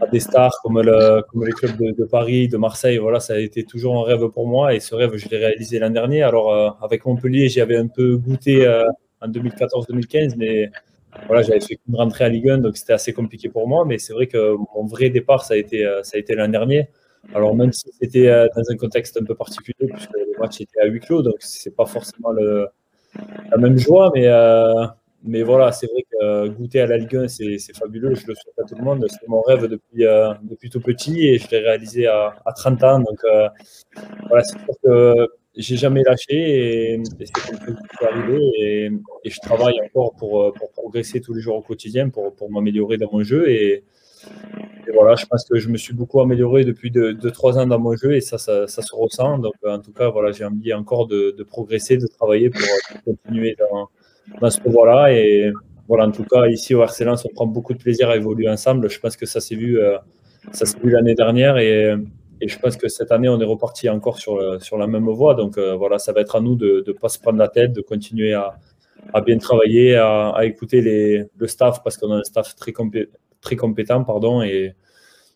à 0.00 0.06
des 0.06 0.20
stars 0.20 0.58
comme, 0.62 0.80
le, 0.80 1.22
comme 1.30 1.44
les 1.44 1.52
clubs 1.52 1.76
de, 1.76 2.04
Paris, 2.04 2.48
de 2.48 2.56
Marseille. 2.56 2.98
Voilà, 2.98 3.20
ça 3.20 3.34
a 3.34 3.38
été 3.38 3.64
toujours 3.64 3.96
un 3.98 4.04
rêve 4.04 4.28
pour 4.28 4.46
moi 4.46 4.74
et 4.74 4.80
ce 4.80 4.94
rêve, 4.94 5.16
je 5.16 5.28
l'ai 5.28 5.38
réalisé 5.38 5.78
l'an 5.78 5.90
dernier. 5.90 6.22
Alors, 6.22 6.52
euh, 6.52 6.70
avec 6.82 7.04
Montpellier, 7.04 7.48
j'y 7.48 7.60
avais 7.60 7.76
un 7.76 7.88
peu 7.88 8.16
goûté 8.16 8.66
euh, 8.66 8.84
en 9.20 9.28
2014-2015, 9.28 10.34
mais 10.36 10.70
voilà, 11.26 11.42
j'avais 11.42 11.60
fait 11.60 11.78
une 11.88 11.96
rentrée 11.96 12.24
à 12.24 12.28
Ligue 12.28 12.48
1, 12.48 12.58
donc 12.58 12.76
c'était 12.76 12.94
assez 12.94 13.12
compliqué 13.12 13.48
pour 13.48 13.68
moi. 13.68 13.84
Mais 13.84 13.98
c'est 13.98 14.12
vrai 14.12 14.26
que 14.26 14.56
mon 14.74 14.86
vrai 14.86 15.10
départ, 15.10 15.44
ça 15.44 15.54
a 15.54 15.56
été, 15.56 15.84
euh, 15.84 16.02
ça 16.02 16.16
a 16.16 16.20
été 16.20 16.34
l'an 16.34 16.48
dernier. 16.48 16.88
Alors, 17.34 17.54
même 17.54 17.72
si 17.72 17.88
c'était 18.00 18.26
dans 18.56 18.62
un 18.68 18.76
contexte 18.76 19.16
un 19.16 19.24
peu 19.24 19.36
particulier, 19.36 19.92
puisque 19.92 20.10
le 20.12 20.40
match 20.40 20.60
était 20.60 20.80
à 20.80 20.86
huis 20.86 20.98
clos, 20.98 21.22
donc 21.22 21.36
c'est 21.38 21.74
pas 21.76 21.86
forcément 21.86 22.32
la 22.32 23.56
même 23.58 23.78
joie, 23.78 24.10
mais 24.12 24.26
mais 25.24 25.42
voilà, 25.42 25.70
c'est 25.70 25.86
vrai 25.86 26.02
que 26.02 26.24
euh, 26.24 26.48
goûter 26.48 26.80
à 26.80 26.86
la 26.86 26.96
Ligue 26.98 27.16
1, 27.16 27.28
c'est 27.28 27.58
fabuleux. 27.76 28.14
Je 28.14 28.26
le 28.26 28.34
souhaite 28.34 28.58
à 28.58 28.64
tout 28.64 28.74
le 28.74 28.82
monde. 28.82 29.06
C'est 29.08 29.28
mon 29.28 29.40
rêve 29.42 29.66
depuis, 29.66 30.04
euh, 30.04 30.32
depuis 30.42 30.68
tout 30.68 30.80
petit 30.80 31.28
et 31.28 31.38
je 31.38 31.48
l'ai 31.50 31.58
réalisé 31.58 32.06
à, 32.06 32.34
à, 32.44 32.52
30 32.52 32.82
ans. 32.82 32.98
Donc 32.98 33.18
euh, 33.24 33.48
voilà, 34.28 34.42
c'est 34.42 34.58
sûr 34.58 34.74
que 34.82 35.28
j'ai 35.54 35.76
jamais 35.76 36.02
lâché 36.02 36.34
et, 36.34 36.94
et 36.94 37.26
c'est 37.26 37.32
quelque 37.32 37.66
chose 37.66 37.76
qui 37.76 38.04
est 38.04 38.06
arrivé. 38.06 38.38
Et, 38.58 38.90
et, 39.24 39.30
je 39.30 39.38
travaille 39.40 39.74
encore 39.84 40.14
pour, 40.16 40.52
pour, 40.54 40.70
progresser 40.72 41.20
tous 41.20 41.34
les 41.34 41.40
jours 41.40 41.56
au 41.56 41.62
quotidien, 41.62 42.08
pour, 42.08 42.34
pour 42.34 42.50
m'améliorer 42.50 42.96
dans 42.96 43.10
mon 43.12 43.22
jeu. 43.22 43.48
Et, 43.48 43.84
et, 44.88 44.92
voilà, 44.92 45.14
je 45.14 45.26
pense 45.26 45.44
que 45.44 45.58
je 45.58 45.68
me 45.68 45.76
suis 45.76 45.94
beaucoup 45.94 46.20
amélioré 46.20 46.64
depuis 46.64 46.90
2-3 46.90 47.60
ans 47.60 47.66
dans 47.66 47.78
mon 47.78 47.94
jeu 47.94 48.16
et 48.16 48.20
ça, 48.20 48.38
ça, 48.38 48.66
ça, 48.66 48.82
se 48.82 48.94
ressent. 48.94 49.38
Donc 49.38 49.54
en 49.64 49.78
tout 49.78 49.92
cas, 49.92 50.08
voilà, 50.10 50.32
j'ai 50.32 50.44
envie 50.44 50.74
encore 50.74 51.06
de, 51.06 51.32
de 51.36 51.42
progresser, 51.44 51.96
de 51.96 52.08
travailler 52.08 52.50
pour 52.50 52.62
continuer 53.04 53.54
dans 53.56 53.88
dans 54.40 54.50
ce 54.50 54.60
pouvoir-là. 54.60 55.12
Et 55.12 55.52
voilà, 55.88 56.06
en 56.06 56.12
tout 56.12 56.24
cas, 56.24 56.46
ici 56.46 56.74
au 56.74 56.82
RC 56.82 57.04
on 57.06 57.28
prend 57.34 57.46
beaucoup 57.46 57.74
de 57.74 57.78
plaisir 57.78 58.08
à 58.10 58.16
évoluer 58.16 58.48
ensemble. 58.48 58.88
Je 58.90 58.98
pense 58.98 59.16
que 59.16 59.26
ça 59.26 59.40
s'est 59.40 59.56
vu, 59.56 59.78
euh, 59.78 59.98
vu 60.82 60.90
l'année 60.90 61.14
dernière 61.14 61.58
et, 61.58 61.94
et, 62.40 62.48
je 62.48 62.58
pense 62.58 62.76
que 62.76 62.88
cette 62.88 63.12
année, 63.12 63.28
on 63.28 63.40
est 63.40 63.44
reparti 63.44 63.88
encore 63.88 64.18
sur, 64.18 64.62
sur 64.62 64.78
la 64.78 64.86
même 64.86 65.08
voie. 65.08 65.34
Donc 65.34 65.58
euh, 65.58 65.74
voilà, 65.74 65.98
ça 65.98 66.12
va 66.12 66.20
être 66.20 66.36
à 66.36 66.40
nous 66.40 66.56
de 66.56 66.84
ne 66.86 66.92
pas 66.92 67.08
se 67.08 67.18
prendre 67.18 67.38
la 67.38 67.48
tête, 67.48 67.72
de 67.72 67.80
continuer 67.82 68.34
à, 68.34 68.58
à 69.12 69.20
bien 69.20 69.38
travailler, 69.38 69.96
à, 69.96 70.30
à, 70.30 70.44
écouter 70.44 70.80
les, 70.80 71.24
le 71.36 71.46
staff 71.46 71.82
parce 71.82 71.96
qu'on 71.96 72.10
a 72.12 72.16
un 72.16 72.24
staff 72.24 72.54
très, 72.54 72.72
compé 72.72 73.08
très 73.40 73.56
compétent. 73.56 74.02
Pardon, 74.04 74.42
et 74.42 74.74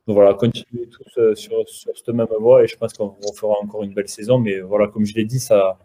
donc 0.06 0.14
voilà, 0.14 0.34
continuer 0.34 0.88
tous 0.88 1.18
euh, 1.18 1.34
sur, 1.34 1.68
sur 1.68 1.96
cette 1.96 2.08
même 2.14 2.28
voie 2.38 2.62
et 2.62 2.66
je 2.68 2.76
pense 2.76 2.92
qu'on 2.92 3.16
fera 3.34 3.54
encore 3.60 3.82
une 3.82 3.92
belle 3.92 4.08
saison. 4.08 4.38
Mais 4.38 4.60
voilà, 4.60 4.86
comme 4.88 5.04
je 5.04 5.14
l'ai 5.14 5.24
dit, 5.24 5.40
ça 5.40 5.78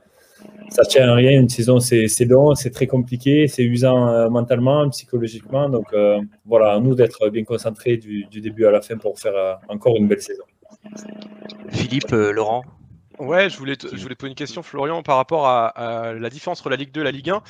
ça 0.71 0.83
tient 0.83 1.09
à 1.09 1.15
rien. 1.15 1.39
Une 1.39 1.49
saison, 1.49 1.79
c'est 1.79 2.25
long, 2.25 2.55
c'est 2.55 2.71
très 2.71 2.87
compliqué, 2.87 3.47
c'est 3.47 3.63
usant 3.63 4.07
euh, 4.07 4.29
mentalement, 4.29 4.89
psychologiquement. 4.89 5.69
Donc 5.69 5.93
euh, 5.93 6.19
voilà, 6.45 6.73
à 6.73 6.79
nous 6.79 6.95
d'être 6.95 7.29
bien 7.29 7.43
concentrés 7.43 7.97
du, 7.97 8.25
début 8.25 8.65
à 8.65 8.71
la 8.71 8.81
fin 8.81 8.97
pour 8.97 9.19
faire 9.19 9.35
euh, 9.35 9.53
encore 9.67 9.97
une 9.97 10.07
belle 10.07 10.21
saison. 10.21 10.43
Philippe, 11.69 12.11
Laurent 12.11 12.63
Ouais, 13.19 13.49
je 13.49 13.57
voulais, 13.57 13.75
te, 13.75 13.87
je 13.95 14.01
voulais 14.01 14.15
poser 14.15 14.29
une 14.29 14.35
question, 14.35 14.63
Florian, 14.63 15.03
par 15.03 15.17
rapport 15.17 15.45
à, 15.45 16.13
la 16.17 16.29
différence 16.29 16.59
entre 16.61 16.69
la 16.69 16.75
Ligue 16.75 16.91
2 16.91 17.01
et 17.01 17.03
la 17.03 17.11
Ligue 17.11 17.29
1. 17.29 17.43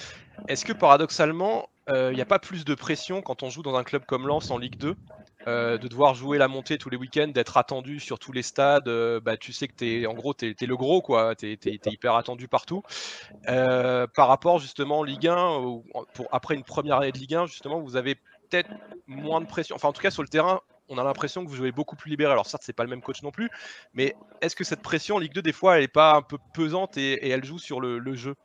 Est-ce 0.49 0.65
que 0.65 0.73
paradoxalement, 0.73 1.69
il 1.87 2.13
n'y 2.13 2.21
a 2.21 2.25
pas 2.25 2.39
plus 2.39 2.65
de 2.65 2.75
pression 2.75 3.21
quand 3.21 3.43
on 3.43 3.49
joue 3.49 3.61
dans 3.61 3.75
un 3.75 3.83
club 3.83 4.03
comme 4.05 4.27
Lens 4.27 4.51
en 4.51 4.57
Ligue 4.57 4.77
2 4.77 4.95
euh, 5.47 5.77
de 5.77 5.87
devoir 5.87 6.13
jouer 6.15 6.37
la 6.37 6.47
montée 6.47 6.77
tous 6.77 6.89
les 6.89 6.97
week-ends, 6.97 7.27
d'être 7.27 7.57
attendu 7.57 7.99
sur 7.99 8.19
tous 8.19 8.31
les 8.31 8.43
stades, 8.43 8.87
euh, 8.87 9.19
bah, 9.19 9.37
tu 9.37 9.53
sais 9.53 9.67
que 9.67 9.75
tu 9.75 10.01
es 10.01 10.05
en 10.05 10.13
gros 10.13 10.33
tu 10.33 10.55
es, 10.59 10.65
le 10.65 10.77
gros 10.77 11.01
quoi, 11.01 11.35
tu 11.35 11.51
es, 11.51 11.79
hyper 11.85 12.15
attendu 12.15 12.47
partout. 12.47 12.83
Euh, 13.49 14.07
par 14.07 14.27
rapport 14.27 14.59
justement 14.59 14.99
en 14.99 15.03
Ligue 15.03 15.27
1, 15.27 15.81
pour, 16.13 16.27
après 16.31 16.55
une 16.55 16.63
première 16.63 16.97
année 16.97 17.11
de 17.11 17.17
Ligue 17.17 17.35
1, 17.35 17.45
justement, 17.47 17.79
vous 17.79 17.95
avez 17.95 18.15
peut-être 18.15 18.69
moins 19.07 19.41
de 19.41 19.47
pression. 19.47 19.75
Enfin 19.75 19.87
en 19.87 19.93
tout 19.93 20.01
cas 20.01 20.11
sur 20.11 20.23
le 20.23 20.29
terrain, 20.29 20.61
on 20.89 20.97
a 20.97 21.03
l'impression 21.03 21.43
que 21.43 21.49
vous 21.49 21.55
jouez 21.55 21.71
beaucoup 21.71 21.95
plus 21.95 22.09
libéré. 22.09 22.31
Alors 22.31 22.45
certes, 22.45 22.63
c'est 22.65 22.73
pas 22.73 22.83
le 22.83 22.89
même 22.89 23.01
coach 23.01 23.23
non 23.23 23.31
plus, 23.31 23.49
mais 23.93 24.15
est-ce 24.41 24.55
que 24.55 24.63
cette 24.63 24.81
pression 24.81 25.19
Ligue 25.19 25.33
2 25.33 25.41
des 25.41 25.53
fois 25.53 25.77
elle 25.77 25.83
est 25.83 25.87
pas 25.87 26.15
un 26.15 26.21
peu 26.21 26.37
pesante 26.53 26.97
et, 26.97 27.29
elle 27.29 27.45
joue 27.45 27.59
sur 27.59 27.79
le 27.81 28.15
jeu? 28.15 28.35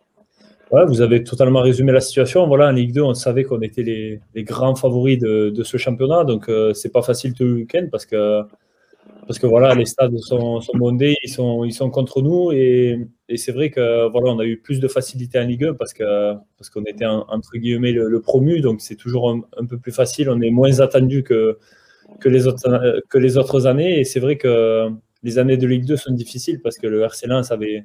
Ouais, 0.73 0.85
vous 0.85 1.01
avez 1.01 1.23
totalement 1.23 1.63
résumé 1.63 1.93
la 1.93 2.01
situation. 2.01 2.47
Voilà, 2.49 2.69
en 2.69 2.73
Ligue 2.73 2.93
2, 2.93 3.01
on 3.01 3.15
savait 3.15 3.45
qu'on 3.45 3.61
était 3.61 3.83
les, 3.85 4.43
grands 4.43 4.75
favoris 4.75 5.19
de, 5.19 5.63
ce 5.63 5.77
championnat. 5.77 6.25
Donc, 6.25 6.49
euh, 6.49 6.75
c'est 6.75 6.91
pas 6.91 7.03
facile 7.03 7.35
tout 7.35 7.45
le 7.45 7.53
week-end 7.55 7.87
parce 7.91 8.05
que, 8.05 8.43
parce 9.29 9.39
que 9.39 9.47
voilà, 9.47 9.75
les 9.77 9.85
stades 9.85 10.17
sont, 10.19 10.61
bondés, 10.75 11.15
ils 11.23 11.31
sont, 11.31 11.63
ils 11.63 11.73
sont 11.73 11.89
contre 11.91 12.21
nous. 12.21 12.51
Et, 12.51 12.99
et 13.29 13.37
c'est 13.37 13.53
vrai 13.53 13.71
que 13.71 14.09
voilà, 14.11 14.43
a 14.43 14.45
eu 14.45 14.59
plus 14.59 14.81
de 14.81 14.89
facilité 14.89 15.39
en 15.39 15.45
Ligue 15.45 15.67
1 15.67 15.75
parce 15.75 15.93
que 15.93 16.35
parce 16.59 16.69
qu'on 16.71 16.83
était 16.85 17.07
entre 17.07 17.57
guillemets 17.57 17.93
le, 17.93 18.21
promu. 18.21 18.61
Donc, 18.61 18.81
c'est 18.81 18.97
toujours 18.97 19.31
un, 19.31 19.67
peu 19.67 19.79
plus 19.79 19.93
facile. 19.93 20.29
On 20.31 20.41
est 20.41 20.51
moins 20.51 20.81
attendu 20.81 21.23
que, 21.23 21.59
que, 22.21 22.29
les 22.29 22.49
autres, 22.49 23.03
que 23.09 23.19
les 23.19 23.39
autres 23.39 23.67
années. 23.67 24.01
Et 24.01 24.05
c'est 24.05 24.21
vrai 24.21 24.37
que 24.37 24.89
les 25.23 25.39
années 25.39 25.57
de 25.59 25.67
Ligue 25.69 25.87
2 25.87 25.97
sont 25.97 26.13
difficiles 26.13 26.61
parce 26.61 26.77
que 26.77 26.89
le 26.89 27.03
RC 27.03 27.29
Lens 27.29 27.53
avait 27.53 27.85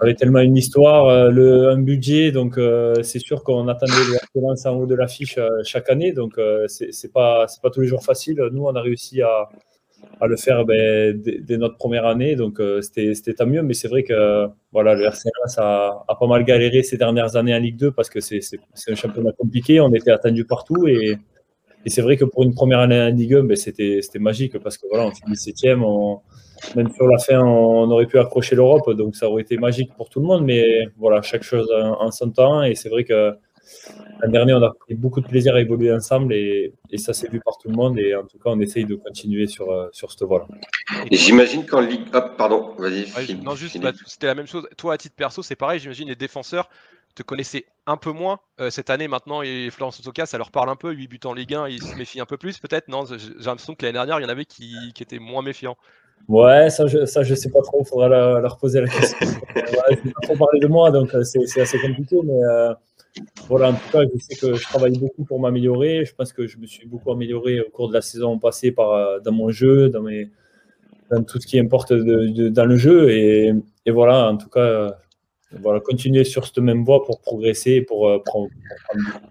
avait 0.00 0.14
tellement 0.14 0.40
une 0.40 0.56
histoire, 0.56 1.06
euh, 1.06 1.30
le, 1.30 1.68
un 1.70 1.78
budget, 1.78 2.32
donc 2.32 2.58
euh, 2.58 3.02
c'est 3.02 3.18
sûr 3.18 3.42
qu'on 3.42 3.68
attendait 3.68 3.92
l'excellence 4.12 4.66
en 4.66 4.76
haut 4.76 4.86
de 4.86 4.94
l'affiche 4.94 5.38
euh, 5.38 5.48
chaque 5.64 5.90
année, 5.90 6.12
donc 6.12 6.38
c'est 6.68 7.12
pas 7.12 7.46
c'est 7.48 7.62
pas 7.62 7.70
tous 7.70 7.80
les 7.80 7.86
jours 7.86 8.04
facile. 8.04 8.40
Nous, 8.52 8.62
on 8.64 8.74
a 8.74 8.80
réussi 8.80 9.22
à, 9.22 9.48
à 10.20 10.26
le 10.26 10.36
faire 10.36 10.64
ben, 10.64 11.20
dès, 11.20 11.56
notre 11.56 11.76
première 11.76 12.06
année, 12.06 12.36
donc 12.36 12.60
c'était 12.80 13.34
tant 13.34 13.46
mieux. 13.46 13.62
Mais 13.62 13.74
c'est 13.74 13.88
vrai 13.88 14.02
que 14.02 14.46
voilà, 14.72 14.94
le 14.94 15.04
RC 15.04 15.28
a, 15.58 16.04
a, 16.08 16.14
pas 16.14 16.26
mal 16.26 16.44
galéré 16.44 16.82
ces 16.82 16.96
dernières 16.96 17.36
années 17.36 17.54
en 17.54 17.58
Ligue 17.58 17.76
2 17.76 17.92
parce 17.92 18.10
que 18.10 18.20
c'est 18.20 18.40
un 18.88 18.94
championnat 18.94 19.32
compliqué. 19.32 19.80
On 19.80 19.92
était 19.92 20.10
attendu 20.10 20.44
partout 20.44 20.86
et, 20.86 21.16
et 21.86 21.90
c'est 21.90 22.02
vrai 22.02 22.16
que 22.16 22.24
pour 22.24 22.42
une 22.44 22.54
première 22.54 22.80
année 22.80 23.00
en 23.00 23.14
Ligue 23.14 23.34
1, 23.34 23.44
ben, 23.44 23.56
c'était 23.56 24.00
magique 24.18 24.58
parce 24.58 24.78
que 24.78 24.86
voilà, 24.88 25.06
on 25.06 25.12
finit 25.12 25.36
septième, 25.36 25.82
on 25.84 26.20
même 26.76 26.92
sur 26.92 27.06
la 27.06 27.18
fin, 27.18 27.40
on 27.40 27.90
aurait 27.90 28.06
pu 28.06 28.18
accrocher 28.18 28.56
l'Europe, 28.56 28.90
donc 28.92 29.16
ça 29.16 29.28
aurait 29.28 29.42
été 29.42 29.56
magique 29.56 29.94
pour 29.96 30.08
tout 30.08 30.20
le 30.20 30.26
monde. 30.26 30.44
Mais 30.44 30.86
voilà, 30.96 31.22
chaque 31.22 31.42
chose 31.42 31.70
en 31.72 32.10
son 32.10 32.30
temps. 32.30 32.62
Et 32.62 32.74
c'est 32.74 32.88
vrai 32.88 33.04
que 33.04 33.32
l'an 34.22 34.30
dernier, 34.30 34.54
on 34.54 34.62
a 34.62 34.72
pris 34.72 34.94
beaucoup 34.94 35.20
de 35.20 35.26
plaisir 35.26 35.54
à 35.54 35.60
évoluer 35.60 35.92
ensemble 35.92 36.34
et, 36.34 36.72
ça 36.96 37.12
s'est 37.12 37.28
vu 37.28 37.40
par 37.40 37.58
tout 37.58 37.68
le 37.68 37.74
monde. 37.74 37.98
Et 37.98 38.14
en 38.14 38.24
tout 38.24 38.38
cas, 38.38 38.50
on 38.50 38.60
essaye 38.60 38.84
de 38.84 38.94
continuer 38.94 39.46
sur, 39.46 39.66
sur 39.92 40.10
cette 40.10 40.22
voie-là. 40.22 40.46
J'imagine 41.10 41.66
qu'en 41.66 41.80
Ligue. 41.80 42.06
Hop, 42.12 42.36
pardon, 42.36 42.74
vas-y. 42.78 43.34
non, 43.42 43.54
juste, 43.54 43.78
bah, 43.80 43.92
c'était 44.06 44.26
la 44.26 44.34
même 44.34 44.46
chose. 44.46 44.68
Toi, 44.76 44.94
à 44.94 44.98
titre 44.98 45.16
perso, 45.16 45.42
c'est 45.42 45.56
pareil. 45.56 45.80
J'imagine 45.80 46.08
les 46.08 46.16
défenseurs 46.16 46.68
te 47.14 47.22
connaissaient 47.22 47.66
un 47.86 47.96
peu 47.96 48.10
moins 48.10 48.40
cette 48.70 48.90
année 48.90 49.08
maintenant 49.08 49.42
et 49.42 49.70
Florence 49.70 49.96
Sotoka, 49.98 50.26
ça 50.26 50.38
leur 50.38 50.50
parle 50.50 50.68
un 50.68 50.76
peu. 50.76 50.92
8 50.92 51.08
buts 51.08 51.20
en 51.24 51.32
Ligue 51.32 51.54
1, 51.54 51.68
ils 51.68 51.82
se 51.82 51.94
méfient 51.94 52.20
un 52.20 52.26
peu 52.26 52.36
plus 52.36 52.58
peut-être. 52.58 52.88
Non, 52.88 53.04
j'ai 53.06 53.16
l'impression 53.38 53.74
que 53.74 53.84
l'année 53.84 53.94
dernière, 53.94 54.18
il 54.18 54.22
y 54.22 54.26
en 54.26 54.30
avait 54.30 54.44
qui, 54.44 54.74
qui 54.94 55.02
étaient 55.02 55.18
moins 55.18 55.42
méfiants. 55.42 55.76
Ouais, 56.28 56.70
ça 56.70 56.86
je, 56.86 57.04
ça, 57.04 57.22
je 57.22 57.34
sais 57.34 57.50
pas 57.50 57.60
trop, 57.60 57.80
il 57.80 57.86
faudra 57.86 58.08
leur, 58.08 58.56
poser 58.56 58.80
la 58.80 58.88
question. 58.88 59.26
ouais, 59.56 59.98
je 60.04 60.10
pas 60.10 60.20
trop 60.22 60.36
parler 60.36 60.60
de 60.60 60.66
moi, 60.66 60.90
donc 60.90 61.14
c'est 61.22 61.60
assez 61.60 61.78
compliqué, 61.78 62.16
mais 62.24 62.42
euh, 62.44 62.72
voilà, 63.46 63.70
en 63.70 63.74
tout 63.74 63.90
cas, 63.92 64.02
je 64.02 64.18
sais 64.18 64.34
que 64.34 64.54
je 64.54 64.62
travaille 64.62 64.98
beaucoup 64.98 65.24
pour 65.24 65.38
m'améliorer. 65.38 66.04
Je 66.04 66.14
pense 66.14 66.32
que 66.32 66.46
je 66.46 66.58
me 66.58 66.66
suis 66.66 66.86
beaucoup 66.86 67.12
amélioré 67.12 67.60
au 67.60 67.70
cours 67.70 67.88
de 67.88 67.94
la 67.94 68.00
saison 68.00 68.38
passée 68.38 68.72
par, 68.72 68.92
euh, 68.92 69.20
dans 69.20 69.32
mon 69.32 69.50
jeu, 69.50 69.90
dans, 69.90 70.00
mes, 70.00 70.30
dans 71.10 71.22
tout 71.22 71.40
ce 71.40 71.46
qui 71.46 71.58
importe 71.58 71.92
de, 71.92 72.48
dans 72.48 72.64
le 72.64 72.76
jeu. 72.76 73.10
Et, 73.10 73.52
et, 73.84 73.90
voilà, 73.90 74.30
en 74.30 74.36
tout 74.38 74.48
cas, 74.48 74.96
voilà, 75.60 75.80
continuer 75.80 76.24
sur 76.24 76.46
cette 76.46 76.58
même 76.58 76.84
voie 76.84 77.04
pour 77.04 77.20
progresser 77.20 77.72
et 77.72 77.82
pour, 77.82 78.08
euh, 78.08 78.18
prendre, 78.24 78.48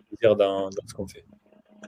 plaisir 0.10 0.36
dans, 0.36 0.70
dans 0.70 0.88
ce 0.88 0.94
qu'on 0.94 1.08
fait. 1.08 1.26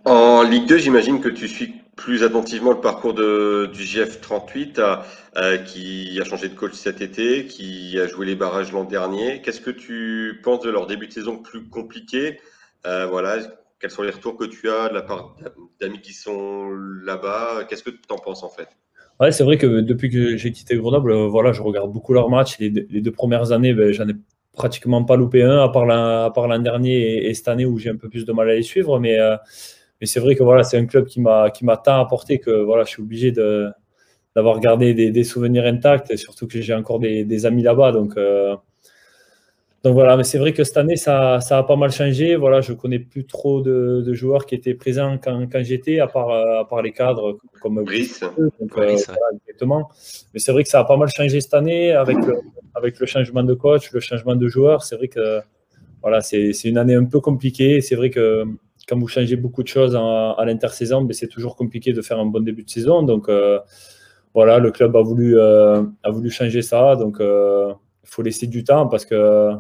En 0.03 0.43
Ligue 0.43 0.67
2, 0.67 0.77
j'imagine 0.79 1.21
que 1.21 1.29
tu 1.29 1.47
suis 1.47 1.73
plus 1.95 2.23
attentivement 2.23 2.71
le 2.71 2.81
parcours 2.81 3.13
de, 3.13 3.69
du 3.73 3.83
GF38 3.83 5.03
euh, 5.37 5.57
qui 5.57 6.19
a 6.19 6.25
changé 6.25 6.49
de 6.49 6.55
coach 6.55 6.73
cet 6.73 7.01
été, 7.01 7.45
qui 7.45 7.97
a 7.99 8.07
joué 8.07 8.25
les 8.25 8.35
barrages 8.35 8.71
l'an 8.71 8.83
dernier. 8.83 9.41
Qu'est-ce 9.41 9.61
que 9.61 9.71
tu 9.71 10.39
penses 10.43 10.61
de 10.61 10.69
leur 10.69 10.87
début 10.87 11.07
de 11.07 11.13
saison 11.13 11.37
plus 11.37 11.67
compliqué? 11.69 12.39
Euh, 12.85 13.05
Voilà, 13.05 13.37
quels 13.79 13.91
sont 13.91 14.03
les 14.03 14.11
retours 14.11 14.37
que 14.37 14.45
tu 14.45 14.69
as 14.69 14.89
de 14.89 14.93
la 14.93 15.01
part 15.01 15.35
d'amis 15.79 16.01
qui 16.01 16.13
sont 16.13 16.69
là-bas? 17.03 17.65
Qu'est-ce 17.69 17.83
que 17.83 17.91
tu 17.91 17.99
en 18.09 18.17
penses 18.17 18.43
en 18.43 18.49
fait? 18.49 18.67
Ouais, 19.21 19.31
c'est 19.31 19.45
vrai 19.45 19.57
que 19.57 19.79
depuis 19.79 20.09
que 20.09 20.35
j'ai 20.35 20.51
quitté 20.51 20.75
Grenoble, 20.75 21.11
euh, 21.11 21.27
voilà, 21.27 21.53
je 21.53 21.61
regarde 21.61 21.91
beaucoup 21.91 22.13
leurs 22.13 22.29
matchs. 22.29 22.59
Les, 22.59 22.69
deux, 22.69 23.11
premières 23.11 23.53
années, 23.53 23.73
ben, 23.73 23.93
j'en 23.93 24.07
ai 24.09 24.15
pratiquement 24.51 25.03
pas 25.05 25.15
loupé 25.15 25.43
un, 25.43 25.63
à 25.63 25.69
part 25.69 25.85
l'an 25.85 26.59
dernier 26.59 27.27
et, 27.27 27.33
cette 27.33 27.47
année 27.47 27.65
où 27.65 27.77
j'ai 27.77 27.89
un 27.89 27.95
peu 27.95 28.09
plus 28.09 28.25
de 28.25 28.33
mal 28.33 28.49
à 28.49 28.55
les 28.55 28.63
suivre. 28.63 28.99
Mais 28.99 29.17
mais 30.01 30.07
c'est 30.07 30.19
vrai 30.19 30.35
que 30.35 30.43
voilà, 30.43 30.63
c'est 30.63 30.77
un 30.77 30.85
club 30.85 31.05
qui 31.05 31.21
m'a 31.21 31.49
qui 31.51 31.65
m'a 31.65 31.77
tant 31.77 31.99
apporté 32.01 32.39
que 32.39 32.51
voilà, 32.51 32.83
je 32.83 32.89
suis 32.89 33.01
obligé 33.01 33.31
de 33.31 33.69
d'avoir 34.35 34.59
gardé 34.59 34.93
des, 34.93 35.11
des, 35.11 35.23
souvenirs 35.23 35.65
intacts 35.65 36.11
et 36.11 36.17
surtout 36.17 36.45
que 36.45 36.59
j'ai 36.59 36.73
encore 36.73 36.99
des, 36.99 37.23
des 37.23 37.45
amis 37.45 37.63
là-bas. 37.63 37.93
Donc, 37.93 38.17
euh, 38.17 38.55
donc 39.81 39.93
voilà, 39.93 40.17
mais 40.17 40.25
c'est 40.25 40.37
vrai 40.39 40.51
que 40.51 40.63
cette 40.65 40.75
année, 40.75 40.97
ça, 40.97 41.39
ça, 41.39 41.59
a 41.59 41.63
pas 41.63 41.77
mal 41.77 41.91
changé. 41.91 42.35
Voilà, 42.35 42.59
je 42.59 42.73
connais 42.73 42.99
plus 42.99 43.25
trop 43.25 43.61
de, 43.61 44.03
de 44.05 44.13
joueurs 44.13 44.45
qui 44.45 44.55
étaient 44.55 44.73
présents 44.73 45.17
quand, 45.23 45.47
quand 45.49 45.63
j'étais, 45.63 45.99
à 45.99 46.07
part, 46.07 46.31
à 46.31 46.67
part 46.67 46.81
les 46.81 46.91
cadres 46.91 47.37
comme 47.61 47.81
Brice. 47.83 48.19
Donc, 48.59 48.77
euh, 48.77 48.97
exactement. 49.45 49.89
Mais 50.33 50.39
c'est 50.41 50.51
vrai 50.51 50.63
que 50.63 50.69
ça 50.69 50.79
a 50.79 50.83
pas 50.83 50.97
mal 50.97 51.07
changé 51.15 51.39
cette 51.39 51.53
année 51.53 51.93
avec 51.93 52.17
le, 52.17 52.41
avec 52.73 52.99
le 52.99 53.05
changement 53.05 53.43
de 53.43 53.53
coach, 53.53 53.91
le 53.93 54.01
changement 54.01 54.35
de 54.35 54.47
joueurs. 54.49 54.83
C'est 54.83 54.97
vrai 54.97 55.07
que 55.07 55.39
voilà, 56.01 56.19
c'est 56.19 56.51
une 56.65 56.77
année 56.77 56.95
un 56.95 57.05
peu 57.05 57.21
compliquée. 57.21 57.79
C'est 57.79 57.95
vrai 57.95 58.09
que 58.09 58.43
quand 58.87 58.99
vous 58.99 59.07
changez 59.07 59.35
beaucoup 59.35 59.63
de 59.63 59.67
choses 59.67 59.95
à, 59.95 60.43
l'intersaison, 60.45 61.01
ben, 61.01 61.13
c'est 61.13 61.27
toujours 61.27 61.55
compliqué 61.55 61.93
de 61.93 62.01
faire 62.01 62.19
un 62.19 62.25
bon 62.25 62.43
début 62.43 62.63
de 62.63 62.69
saison. 62.69 63.03
Donc 63.03 63.29
euh, 63.29 63.59
voilà, 64.33 64.59
le 64.59 64.71
club 64.71 64.95
a 64.95 65.01
voulu, 65.01 65.37
euh, 65.37 65.83
a 66.03 66.11
voulu 66.11 66.29
changer 66.29 66.61
ça. 66.61 66.95
Donc 66.95 67.19
euh, 67.19 67.73
il 68.03 68.09
faut 68.09 68.21
laisser 68.21 68.47
du 68.47 68.63
temps 68.63 68.87
parce 68.87 69.05
que 69.05 69.51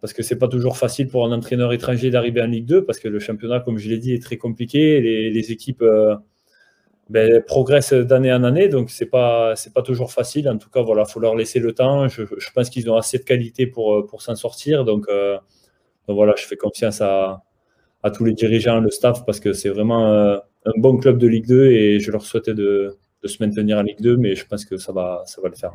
parce 0.00 0.12
que 0.12 0.22
c'est 0.22 0.38
pas 0.38 0.46
toujours 0.46 0.76
facile 0.76 1.08
pour 1.08 1.24
un 1.26 1.32
entraîneur 1.32 1.72
étranger 1.72 2.10
d'arriver 2.10 2.40
en 2.40 2.46
Ligue 2.46 2.66
2 2.66 2.84
parce 2.84 3.00
que 3.00 3.08
le 3.08 3.18
championnat, 3.18 3.60
comme 3.60 3.78
je 3.78 3.88
l'ai 3.88 3.98
dit, 3.98 4.14
est 4.14 4.22
très 4.22 4.36
compliqué. 4.36 5.00
Les, 5.00 5.50
équipes 5.50 5.84
ben, 7.10 7.42
progressent 7.42 7.94
d'année 7.94 8.32
en 8.32 8.44
année, 8.44 8.68
donc 8.68 8.90
c'est 8.90 9.06
pas 9.06 9.56
c'est 9.56 9.74
pas 9.74 9.82
toujours 9.82 10.12
facile. 10.12 10.48
En 10.48 10.56
tout 10.58 10.70
cas, 10.70 10.82
voilà, 10.82 11.04
faut 11.04 11.20
leur 11.20 11.34
laisser 11.34 11.58
le 11.58 11.72
temps. 11.72 12.06
Je, 12.08 12.22
pense 12.54 12.70
qu'ils 12.70 12.88
ont 12.90 12.96
assez 12.96 13.18
de 13.18 13.24
qualité 13.24 13.66
pour 13.66 14.06
pour 14.06 14.22
s'en 14.22 14.36
sortir. 14.36 14.84
Donc 14.84 15.08
voilà, 16.06 16.34
je 16.36 16.44
fais 16.44 16.56
confiance 16.56 17.00
à 17.00 17.42
à 18.02 18.10
tous 18.10 18.24
les 18.24 18.32
dirigeants, 18.32 18.80
le 18.80 18.90
staff, 18.90 19.24
parce 19.24 19.40
que 19.40 19.52
c'est 19.52 19.68
vraiment 19.68 20.12
euh, 20.12 20.38
un 20.64 20.72
bon 20.76 20.96
club 20.98 21.18
de 21.18 21.26
Ligue 21.26 21.46
2 21.46 21.66
et 21.66 22.00
je 22.00 22.10
leur 22.10 22.22
souhaitais 22.22 22.54
de, 22.54 22.96
de, 23.22 23.28
se 23.28 23.42
maintenir 23.42 23.78
en 23.78 23.82
Ligue 23.82 24.00
2, 24.00 24.16
mais 24.16 24.36
je 24.36 24.46
pense 24.46 24.64
que 24.64 24.76
ça 24.76 24.92
va, 24.92 25.22
ça 25.26 25.40
va 25.40 25.48
le 25.48 25.56
faire. 25.56 25.72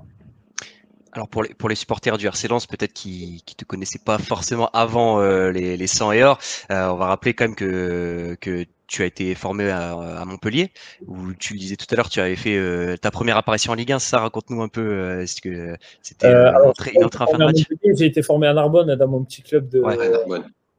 Alors 1.11 1.27
pour 1.27 1.43
les, 1.43 1.53
pour 1.53 1.69
les 1.69 1.75
supporters 1.75 2.17
du 2.17 2.25
RC 2.25 2.47
Lens, 2.47 2.65
peut-être 2.65 2.93
qui 2.93 3.43
ne 3.47 3.53
te 3.53 3.65
connaissaient 3.65 4.01
pas 4.03 4.17
forcément 4.17 4.69
avant 4.71 5.21
euh, 5.21 5.51
les, 5.51 5.77
les 5.77 5.87
100 5.87 6.11
et 6.13 6.23
or, 6.23 6.39
euh, 6.71 6.87
on 6.87 6.95
va 6.95 7.05
rappeler 7.05 7.35
quand 7.35 7.45
même 7.45 7.55
que, 7.55 8.35
que 8.41 8.65
tu 8.87 9.03
as 9.03 9.05
été 9.05 9.35
formé 9.35 9.69
à, 9.69 10.23
Montpellier, 10.25 10.71
où 11.07 11.33
tu 11.33 11.53
le 11.53 11.59
disais 11.59 11.75
tout 11.75 11.85
à 11.91 11.95
l'heure, 11.95 12.09
tu 12.09 12.19
avais 12.19 12.35
fait 12.35 12.97
ta 12.99 13.11
première 13.11 13.37
apparition 13.37 13.71
en 13.71 13.75
Ligue 13.75 13.91
1. 13.91 13.97
Ça, 13.97 14.19
raconte-nous 14.19 14.61
un 14.61 14.67
peu, 14.67 15.19
est-ce 15.21 15.41
que 15.41 15.75
c'était 16.03 16.27
une, 16.27 16.55
entrée, 16.67 16.91
en 17.01 17.09
fin 17.09 17.37
de 17.39 17.45
match? 17.45 17.63
J'ai 17.97 18.05
été 18.05 18.21
formé 18.21 18.45
à 18.45 18.53
Narbonne, 18.53 18.93
dans 18.93 19.07
mon 19.07 19.23
petit 19.23 19.41
club 19.41 19.67
de, 19.69 19.79
ouais, 19.79 19.97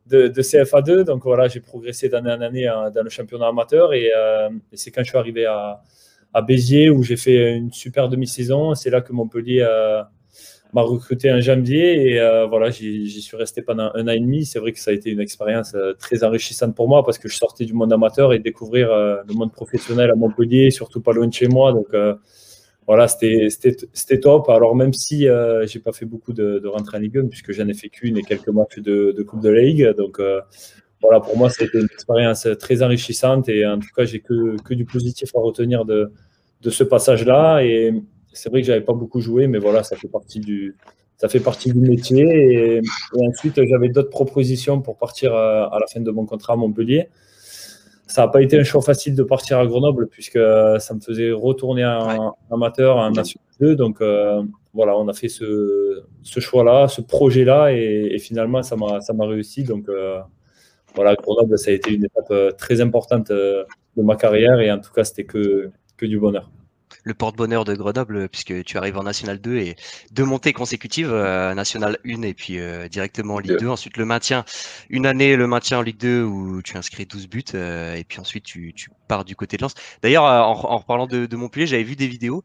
De, 0.07 0.29
CFA2. 0.29 1.05
Donc 1.05 1.25
voilà, 1.25 1.49
j'ai 1.49 1.61
progressé 1.61 2.09
d'année 2.09 2.31
en 2.31 2.41
année 2.41 2.67
hein, 2.67 2.91
dans 2.95 3.03
le 3.03 3.11
championnat 3.11 3.49
amateur. 3.49 3.91
Euh, 3.93 4.51
et, 4.73 4.77
c'est 4.77 4.91
quand 4.91 5.03
je 5.03 5.09
suis 5.09 5.19
arrivé 5.19 5.47
à, 5.47 5.81
à 6.33 6.43
Béziers 6.43 6.91
où 6.91 7.03
j'ai 7.03 7.17
fait 7.17 7.55
une 7.55 7.73
super 7.73 8.09
demi-saison. 8.09 8.75
C'est 8.75 8.91
là 8.91 9.01
que 9.01 9.13
Montpellier 9.13 9.67
euh, 9.67 10.03
m'a 10.75 10.83
recruté 10.83 11.33
en 11.33 11.41
janvier. 11.41 12.11
Et 12.11 12.21
euh, 12.21 12.47
voilà, 12.47 12.71
j'y 12.71 13.23
suis 13.23 13.37
resté 13.37 13.63
pendant 13.63 13.91
un 13.95 14.07
an 14.07 14.13
et 14.13 14.21
demi. 14.21 14.45
C'est 14.45 14.59
vrai 14.59 14.73
que 14.73 14.79
ça 14.79 14.91
a 14.91 14.95
été 14.95 15.11
une 15.11 15.21
expérience 15.21 15.75
très 15.99 16.23
enrichissante 16.23 16.75
pour 16.75 16.89
moi 16.89 17.03
parce 17.03 17.19
que 17.19 17.29
je 17.29 17.37
sortais 17.37 17.65
du 17.65 17.73
monde 17.73 17.93
amateur 17.93 18.35
et 18.35 18.39
découvrir 18.39 18.89
le 18.89 19.35
monde 19.35 19.53
professionnel 19.53 20.11
à 20.11 20.15
Montpellier, 20.15 20.71
surtout 20.71 21.01
pas 21.01 21.13
loin 21.13 21.27
de 21.27 21.33
chez 21.33 21.49
moi. 21.49 21.73
Voilà, 22.87 23.09
c'était 23.09 24.21
top. 24.21 24.49
Alors, 24.51 24.77
même 24.77 24.93
si 24.93 25.27
euh, 25.29 25.67
j'ai 25.67 25.79
pas 25.79 25.93
fait 25.93 26.05
beaucoup 26.05 26.33
de, 26.33 26.63
rentrées 26.67 26.99
en 26.99 27.01
Ligue 27.01 27.19
1, 27.19 27.27
puisque 27.29 27.53
j'en 27.53 27.67
ai 27.69 27.75
fait 27.75 27.89
qu'une 27.89 28.19
et 28.19 28.23
quelques 28.23 28.49
matchs 28.49 28.79
de, 28.79 29.23
Coupe 29.27 29.41
de 29.41 29.49
la 29.49 29.63
Ligue. 29.63 29.95
Donc, 29.97 30.21
euh, 30.21 30.41
voilà, 31.01 31.21
pour 31.21 31.37
moi, 31.37 31.49
c'était 31.49 31.79
une 31.79 31.89
expérience 31.93 32.47
très 32.59 32.83
enrichissante. 32.83 33.49
Et 33.49 33.67
en 33.67 33.79
tout 33.79 33.89
cas, 33.97 34.05
j'ai 34.05 34.21
que, 34.21 34.61
que 34.63 34.75
du 34.75 34.85
positif 34.85 35.31
à 35.35 35.41
retenir 35.41 35.85
de, 35.85 36.13
ce 36.69 36.85
passage-là. 36.85 37.65
Et 37.65 37.95
c'est 38.33 38.51
vrai 38.51 38.61
que 38.61 38.67
j'avais 38.67 38.83
pas 38.83 38.95
beaucoup 38.95 39.21
joué, 39.21 39.47
mais 39.47 39.59
voilà, 39.59 39.83
ça 39.83 39.97
fait 39.97 40.09
partie 40.09 40.41
du, 40.41 40.75
métier. 41.75 42.25
Et, 42.25 42.81
ensuite, 43.19 43.65
j'avais 43.65 43.89
d'autres 43.89 44.11
propositions 44.11 44.83
pour 44.83 44.99
partir 44.99 45.35
à, 45.35 45.75
à, 45.75 45.79
la 45.79 45.87
fin 45.87 46.01
de 46.01 46.11
mon 46.11 46.27
contrat 46.27 46.53
à 46.53 46.57
Montpellier 46.57 47.09
ça 48.07 48.23
n'a 48.23 48.29
pas 48.29 48.43
été 48.43 48.59
un 48.59 48.65
choix 48.65 48.83
facile 48.83 49.15
de 49.15 49.23
partir 49.23 49.59
à 49.59 49.67
Grenoble 49.67 50.09
puisque 50.09 50.37
euh, 50.37 50.79
ça 50.79 50.95
me 50.95 51.01
faisait 51.01 51.33
retourner 51.33 51.85
en 51.85 52.37
amateur, 52.51 52.97
en 52.97 53.11
National 53.11 53.47
2. 53.61 53.77
Donc 53.77 54.01
euh, 54.01 54.43
voilà, 54.75 54.97
on 54.97 55.09
a 55.09 55.13
fait 55.15 55.29
ce, 55.29 56.03
choix-là, 56.23 56.89
ce 56.89 57.01
projet-là 57.01 57.73
et, 57.73 58.19
finalement 58.19 58.63
ça 58.63 58.77
m'a 58.77 59.27
réussi. 59.27 59.65
Donc 59.65 59.89
euh, 59.89 60.21
voilà, 60.95 61.15
Grenoble, 61.15 61.59
ça 61.59 61.71
a 61.71 61.75
été 61.75 61.93
une 61.93 62.05
étape 62.05 62.57
très 62.59 62.81
importante 62.81 63.31
de 63.31 63.67
ma 63.97 64.17
carrière 64.17 64.61
et 64.61 64.71
en 64.71 64.81
tout 64.81 64.93
cas, 64.93 65.05
c'était 65.05 65.25
que, 65.25 65.71
que 65.97 66.07
du 66.07 66.19
bonheur 66.19 66.51
le 67.05 67.15
porte-bonheur 67.15 67.65
de 67.65 67.75
Grenoble, 67.75 68.29
puisque 68.29 68.65
tu 68.65 68.79
arrives 68.79 68.97
en 68.97 69.03
National 69.03 69.39
2 69.39 69.57
et 69.59 69.77
deux 70.11 70.25
montées 70.25 70.55
consécutives, 70.55 71.13
euh, 71.13 71.55
National 71.55 71.99
1 72.07 72.23
et 72.23 72.35
puis 72.35 72.59
euh, 72.59 72.89
directement 72.89 73.35
en 73.35 73.39
Ligue 73.39 73.59
2. 73.59 73.69
Ensuite, 73.69 73.99
le 73.99 74.07
maintien, 74.07 74.45
une 74.89 75.07
année, 75.07 75.37
le 75.37 75.47
maintien 75.47 75.79
en 75.79 75.83
Ligue 75.83 75.99
2 75.99 76.23
où 76.23 76.63
tu 76.63 76.77
inscris 76.79 77.05
12 77.05 77.29
buts 77.29 77.45
euh, 77.55 77.95
et 77.95 78.05
puis 78.05 78.21
ensuite 78.21 78.45
tu, 78.45 78.75
pars 79.07 79.25
du 79.25 79.37
côté 79.37 79.59
de 79.59 79.63
Lens. 79.63 79.75
D'ailleurs, 80.03 80.25
en, 80.25 80.55
reparlant 80.55 81.07
de, 81.07 81.37
Montpellier, 81.37 81.67
j'avais 81.67 81.83
vu 81.83 81.95
des 81.95 82.09
vidéos. 82.09 82.43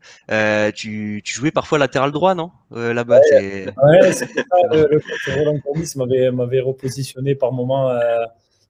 Tu, 0.75 1.23
jouais 1.25 1.51
parfois 1.51 1.77
latéral 1.77 2.11
droit, 2.11 2.35
non 2.35 2.51
Là-bas, 2.71 3.19
ouais, 3.31 3.65
ouais 3.83 4.11
c'est 4.11 4.27
ça. 4.27 4.43
le, 4.71 5.01
Roland 5.35 5.59
Courbis 5.61 5.93
m'avait 5.95 6.59
repositionné 6.59 7.33
par 7.33 7.53
moment 7.53 7.97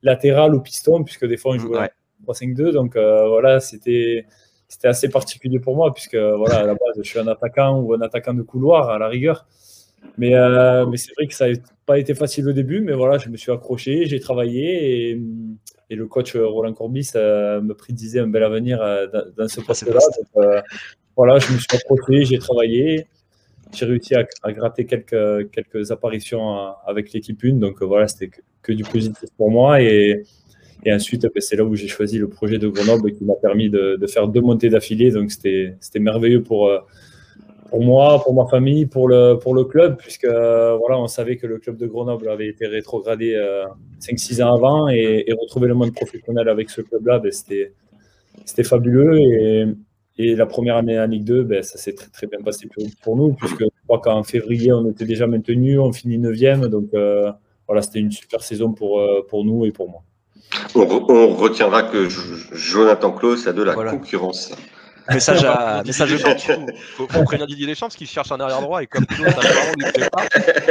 latéral 0.02 0.54
ou 0.54 0.60
piston, 0.60 1.02
puisque 1.02 1.26
des 1.26 1.36
fois 1.36 1.54
on 1.54 1.58
jouait 1.58 1.90
3-5-2. 2.28 2.70
Donc 2.70 2.94
voilà, 2.94 3.58
c'était 3.58 4.24
c'était 4.70 4.88
assez 4.88 5.08
particulier 5.08 5.58
pour 5.58 5.74
moi, 5.74 5.92
puisque 5.92 6.14
voilà, 6.14 6.60
à 6.60 6.64
la 6.64 6.74
base, 6.74 6.96
je 6.96 7.02
suis 7.02 7.18
un 7.18 7.26
attaquant 7.26 7.80
ou 7.80 7.92
un 7.92 8.00
attaquant 8.00 8.32
de 8.32 8.42
couloir 8.42 8.88
à 8.88 8.98
la 8.98 9.08
rigueur. 9.08 9.46
Mais, 10.16 10.34
euh, 10.34 10.86
mais 10.86 10.96
c'est 10.96 11.12
vrai 11.16 11.26
que 11.26 11.34
ça 11.34 11.50
n'a 11.50 11.58
pas 11.86 11.98
été 11.98 12.14
facile 12.14 12.48
au 12.48 12.52
début, 12.52 12.80
mais 12.80 12.92
voilà, 12.92 13.18
je 13.18 13.28
me 13.28 13.36
suis 13.36 13.52
accroché, 13.52 14.06
j'ai 14.06 14.20
travaillé 14.20 15.10
et, 15.10 15.20
et, 15.90 15.94
le 15.94 16.06
coach 16.06 16.36
Roland 16.36 16.72
Courbis 16.72 17.10
euh, 17.16 17.60
me 17.60 17.74
prédisait 17.74 18.20
un 18.20 18.28
bel 18.28 18.44
avenir 18.44 18.80
euh, 18.80 19.06
dans, 19.36 19.48
ce 19.48 19.60
poste-là. 19.60 20.00
voilà, 21.16 21.38
je 21.38 21.52
me 21.52 21.58
suis 21.58 21.68
accroché, 21.72 22.24
j'ai 22.24 22.38
travaillé, 22.38 23.08
j'ai 23.72 23.86
réussi 23.86 24.14
à, 24.14 24.24
gratter 24.52 24.86
quelques, 24.86 25.50
quelques 25.50 25.90
apparitions 25.90 26.74
avec 26.86 27.12
l'équipe 27.12 27.38
1, 27.44 27.54
donc 27.54 27.82
voilà, 27.82 28.08
c'était 28.08 28.28
que, 28.28 28.40
que, 28.62 28.72
du 28.72 28.84
positif 28.84 29.28
pour 29.36 29.50
moi. 29.50 29.82
Et, 29.82 30.22
et 30.84 30.92
ensuite, 30.92 31.22
ben, 31.22 31.40
c'est 31.40 31.56
là 31.56 31.64
où 31.64 31.74
j'ai 31.74 31.88
choisi 31.88 32.18
le 32.18 32.28
projet 32.28 32.58
de 32.58 32.68
Grenoble 32.68 33.12
qui 33.12 33.24
m'a 33.24 33.34
permis 33.34 33.68
de, 33.68 33.98
faire 34.08 34.28
deux 34.28 34.40
montées 34.40 34.70
d'affilée. 34.70 35.10
Donc, 35.10 35.30
c'était 35.30 35.76
merveilleux 35.96 36.42
pour, 36.42 36.68
euh, 36.68 36.78
pour 37.68 37.82
moi, 37.82 38.20
pour 38.22 38.34
ma 38.34 38.46
famille, 38.46 38.86
pour 38.86 39.08
le, 39.08 39.64
club, 39.64 39.96
puisque 39.98 40.26
voilà, 40.26 40.98
on 40.98 41.06
savait 41.06 41.36
que 41.36 41.46
le 41.46 41.58
club 41.58 41.76
de 41.76 41.86
Grenoble 41.86 42.28
avait 42.28 42.48
été 42.48 42.66
rétrogradé 42.66 43.36
5-6 44.00 44.42
ans 44.42 44.54
avant 44.54 44.88
et, 44.88 45.26
retrouver 45.38 45.68
le 45.68 45.74
monde 45.74 45.94
professionnel 45.94 46.48
avec 46.48 46.70
ce 46.70 46.80
club-là, 46.80 47.18
ben, 47.18 47.30
c'était, 47.30 48.64
fabuleux. 48.64 49.18
Et, 49.18 50.34
la 50.36 50.44
première 50.44 50.76
année 50.76 50.98
en 51.00 51.06
Ligue 51.06 51.24
2, 51.24 51.44
ben, 51.44 51.62
ça 51.62 51.78
s'est 51.78 51.94
très, 51.94 52.26
bien 52.26 52.40
passé 52.42 52.68
pour, 53.02 53.16
nous, 53.16 53.34
puisque 53.34 53.64
je 53.64 53.82
crois 53.86 54.00
qu'en 54.00 54.22
février, 54.22 54.72
on 54.72 54.90
était 54.90 55.06
déjà 55.06 55.26
maintenu, 55.26 55.78
on 55.78 55.92
finit 55.92 56.18
9e. 56.18 56.68
Donc 56.68 56.90
voilà, 57.66 57.82
c'était 57.82 58.00
une 58.00 58.10
super 58.10 58.42
saison 58.42 58.72
pour, 58.72 59.02
pour 59.28 59.44
nous 59.44 59.66
et 59.66 59.72
pour 59.72 59.90
moi. 59.90 60.02
On, 60.74 61.34
retiendra 61.34 61.84
que 61.84 62.08
Jonathan 62.52 63.12
Klaus 63.12 63.46
a 63.46 63.52
de 63.52 63.62
la 63.62 63.74
concurrence. 63.74 64.52
Message 65.12 65.44
à 65.44 65.82
message 65.86 66.16
faut, 66.96 67.08
faut 67.08 67.24
prévenir 67.24 67.46
Didier 67.46 67.66
Deschamps 67.66 67.86
parce 67.86 67.96
qu'il 67.96 68.06
cherche 68.06 68.30
un 68.30 68.38
arrière 68.38 68.60
droit 68.60 68.82
et 68.82 68.86
comme 68.86 69.06
Klaus 69.06 69.28
apparemment 69.28 69.72
ne 69.76 70.08
pas. 70.08 70.24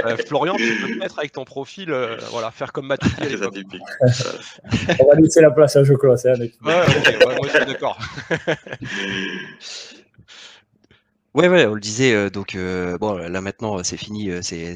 Euh, 0.06 0.18
Florian, 0.28 0.56
tu 0.56 0.78
peux 0.82 0.94
te 0.94 1.00
mettre 1.00 1.20
avec 1.20 1.34
ton 1.34 1.44
profil, 1.44 1.92
euh, 1.92 2.16
voilà, 2.32 2.52
faire 2.52 2.72
comme 2.72 2.88
Mathieu. 2.88 3.10
On 5.00 5.08
va 5.08 5.16
laisser 5.20 5.42
la 5.42 5.52
place 5.52 5.76
à 5.76 5.84
Klaus. 5.84 6.26
Hein, 6.26 6.36
ouais, 6.40 6.50
ouais, 6.64 7.36
moi 7.36 7.48
je 7.48 7.50
suis 7.50 7.66
d'accord. 7.66 7.98
Ouais, 11.36 11.48
ouais, 11.48 11.68
on 11.68 11.76
le 11.76 11.80
disait. 11.80 12.14
Euh, 12.14 12.30
donc, 12.32 12.56
euh, 12.56 12.98
bon, 12.98 13.16
là 13.18 13.40
maintenant, 13.40 13.84
c'est 13.84 13.98
fini. 13.98 14.32
Euh, 14.32 14.42
c'est, 14.42 14.76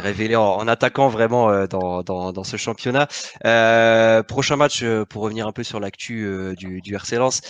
révélé 0.00 0.36
en, 0.36 0.66
attaquant 0.66 1.08
vraiment 1.08 1.66
dans, 1.66 2.02
dans, 2.02 2.32
dans, 2.32 2.44
ce 2.44 2.56
championnat. 2.56 3.08
prochain 4.26 4.56
match, 4.56 4.82
pour 5.10 5.22
revenir 5.22 5.46
un 5.46 5.52
peu 5.52 5.62
sur 5.62 5.80
l'actu 5.80 6.26
du, 6.56 6.80
du 6.80 6.94
RC 6.94 7.16
Lens 7.16 7.42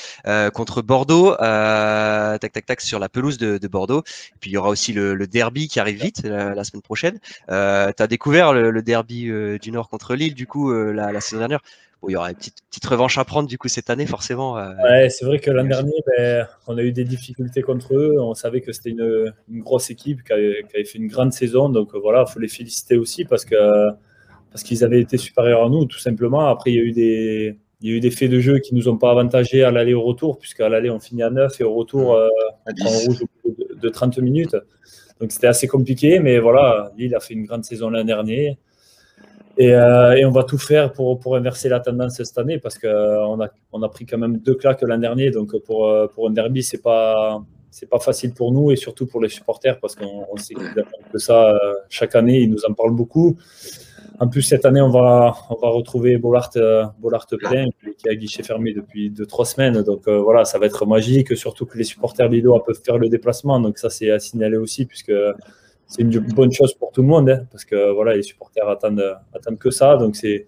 contre 0.53 0.83
Bordeaux. 0.83 1.37
tac, 1.37 2.53
tac, 2.53 2.67
tac, 2.67 2.81
sur 2.81 2.99
la 2.99 3.09
pelouse 3.09 3.39
de, 3.39 3.59
de 3.59 3.69
Bordeaux. 3.69 4.03
puis 4.41 4.51
il 4.51 4.55
y 4.55 4.57
aura 4.57 4.71
aussi 4.71 4.93
le, 4.93 5.15
le 5.15 5.27
derby 5.27 5.69
qui 5.69 5.79
arrive 5.79 6.03
vite 6.03 6.23
la, 6.25 6.65
semaine 6.65 6.83
prochaine. 6.83 7.21
Euh, 7.51 7.93
tu 7.97 8.03
as 8.03 8.07
découvert 8.09 8.53
le, 8.53 8.71
le 8.71 8.83
derby 8.83 9.31
du 9.61 9.71
Nord 9.71 9.89
contre 9.89 10.15
Lille, 10.15 10.35
du 10.35 10.47
coup, 10.47 10.73
la, 10.73 11.13
la 11.13 11.21
saison 11.21 11.39
dernière 11.39 11.61
il 12.09 12.13
y 12.13 12.17
aura 12.17 12.31
une 12.31 12.37
petite, 12.37 12.57
petite, 12.69 12.87
revanche 12.87 13.19
à 13.19 13.25
prendre 13.25 13.49
du 13.49 13.59
coup 13.59 13.69
cette 13.69 13.91
année 13.91 14.07
forcément. 14.07 14.59
Euh, 14.59 14.73
ouais, 14.83 15.09
c'est 15.09 15.25
vrai 15.25 15.39
que 15.39 15.51
l'an 15.51 15.65
dernier, 15.65 15.93
ben, 16.07 16.47
on 16.67 16.77
a 16.77 16.83
eu 16.83 16.93
des 16.93 17.05
difficultés 17.05 17.63
contre 17.63 17.95
eux. 17.95 18.17
On 18.21 18.35
savait 18.35 18.61
que 18.61 18.73
c'était 18.73 18.91
une, 18.91 19.33
grosse 19.61 19.91
équipe 19.91 20.25
qui 20.25 20.33
avait, 20.33 20.65
fait 20.73 20.99
une 20.99 21.09
grande 21.09 21.33
saison. 21.33 21.69
Donc 21.69 21.95
voilà, 21.95 22.25
il 22.29 22.33
faut 22.33 22.41
les 22.41 22.49
féliciter 22.49 22.97
aussi 22.97 23.25
parce 23.25 23.45
que 23.45 23.57
parce 24.51 24.65
qu'ils 24.65 24.85
avaient 24.85 25.01
été 25.01 25.17
supérieurs 25.17 25.65
à 25.65 25.69
nous, 25.69 25.87
tout 25.87 25.99
simplement. 25.99 26.47
Après, 26.49 26.73
il 26.73 26.77
y 26.77 26.81
a 26.81 26.83
eu 26.83 26.93
des, 26.93 27.57
il 27.81 27.91
y 27.91 27.93
a 27.93 27.97
eu 27.97 28.01
des 28.01 28.11
faits 28.11 28.31
de 28.31 28.39
jeu 28.39 28.59
qui 28.59 28.75
nous 28.75 28.89
ont 28.89 28.99
pas 28.99 29.11
avantagés 29.11 29.63
à 29.63 29.71
l'aller 29.71 29.95
au 29.95 30.03
retour, 30.03 30.39
puisqu'à 30.39 30.69
l'aller 30.69 30.91
on 30.91 31.01
finit 31.01 31.23
à 31.23 31.31
9 31.31 31.61
et 31.61 31.65
au 31.65 31.73
retour 31.75 32.15
euh, 32.15 32.29
on 32.67 32.75
prend 32.75 32.91
rouge 32.91 33.25
de, 33.45 33.75
de 33.75 33.89
30 33.89 34.19
minutes. 34.19 34.57
Donc 35.21 35.33
c'était 35.33 35.47
assez 35.47 35.69
compliqué, 35.69 36.19
mais 36.19 36.39
voilà, 36.39 36.93
Lille 36.99 37.15
a 37.15 37.21
fait 37.21 37.35
une 37.35 37.45
grande 37.45 37.65
saison 37.65 37.91
l'an 37.91 38.05
dernier. 38.05 38.59
Euh, 39.61 40.13
et, 40.13 40.25
on 40.25 40.31
va 40.31 40.45
tout 40.45 40.59
faire 40.59 40.93
pour, 40.93 41.19
pour 41.19 41.37
inverser 41.37 41.69
la 41.69 41.81
tendance 41.81 42.23
cette 42.23 42.39
année 42.39 42.59
parce 42.59 42.79
qu'on 42.79 42.89
euh, 42.89 43.45
a, 43.45 43.51
on 43.73 43.83
a 43.83 43.89
pris 43.89 44.07
quand 44.07 44.19
même 44.19 44.39
deux 44.39 44.55
claques 44.55 44.83
l'an 44.83 44.99
dernier. 44.99 45.31
Donc 45.31 45.57
pour, 45.65 45.87
euh, 45.87 46.07
pour 46.07 46.29
un 46.29 46.31
derby, 46.31 46.63
ce 46.63 46.77
n'est 46.77 46.83
pas, 46.83 47.43
c'est 47.71 47.89
pas 47.89 47.99
facile 47.99 48.33
pour 48.33 48.53
nous 48.53 48.71
et 48.71 48.77
surtout 48.77 49.07
pour 49.07 49.21
les 49.21 49.29
supporters 49.29 49.79
parce 49.79 49.95
qu'on 49.95 50.37
sait 50.37 50.55
que 50.55 51.19
ça 51.19 51.59
chaque 51.89 52.15
année. 52.15 52.41
Ils 52.41 52.51
nous 52.51 52.65
en 52.65 52.73
parlent 52.73 52.95
beaucoup. 52.95 53.37
En 54.21 54.29
plus, 54.29 54.43
cette 54.43 54.65
année, 54.65 54.81
on 54.81 54.91
va, 54.91 55.35
on 55.51 55.57
va 55.57 55.69
retrouver 55.69 56.17
Bollard, 56.17 56.51
Bollard 57.01 57.27
plein 57.27 57.67
qui 57.99 58.09
a 58.09 58.15
guichet 58.15 58.43
fermé 58.43 58.73
depuis 58.73 59.11
deux, 59.11 59.27
trois 59.27 59.47
semaines. 59.47 59.83
Donc 59.83 60.09
voilà, 60.09 60.45
ça 60.45 60.59
va 60.59 60.67
être 60.67 60.87
magique. 60.87 61.37
Surtout 61.37 61.67
que 61.67 61.77
les 61.77 61.85
supporters 61.85 62.29
Lillois 62.29 62.63
peuvent 62.63 62.81
faire 62.85 62.99
le 62.99 63.09
déplacement. 63.09 63.59
Donc 63.59 63.79
ça, 63.79 63.91
c'est 63.91 64.11
à 64.11 64.19
signaler 64.19 64.59
aussi 64.59 64.85
puisque 64.87 65.13
c'est 65.93 66.01
une 66.01 66.21
bonne 66.21 66.51
chose 66.53 66.73
pour 66.73 66.91
tout 66.91 67.03
le 67.03 67.09
monde, 67.09 67.29
hein, 67.29 67.47
parce 67.51 67.67
que 67.67 67.93
voilà, 67.93 68.17
les 68.17 68.23
supporters 68.23 68.67
attendent, 68.67 69.19
attendent 69.35 69.59
que 69.59 69.71
ça, 69.71 69.97
donc 69.97 70.17
c'est, 70.17 70.47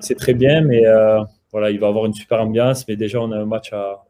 c'est 0.00 0.16
très 0.16 0.34
bien, 0.34 0.62
mais 0.62 0.84
euh, 0.84 1.20
voilà, 1.52 1.70
il 1.70 1.78
va 1.78 1.86
avoir 1.86 2.06
une 2.06 2.12
super 2.12 2.40
ambiance, 2.42 2.88
mais 2.88 2.96
déjà 2.96 3.20
on 3.20 3.30
a 3.30 3.38
un 3.38 3.44
match 3.44 3.72
à, 3.72 4.04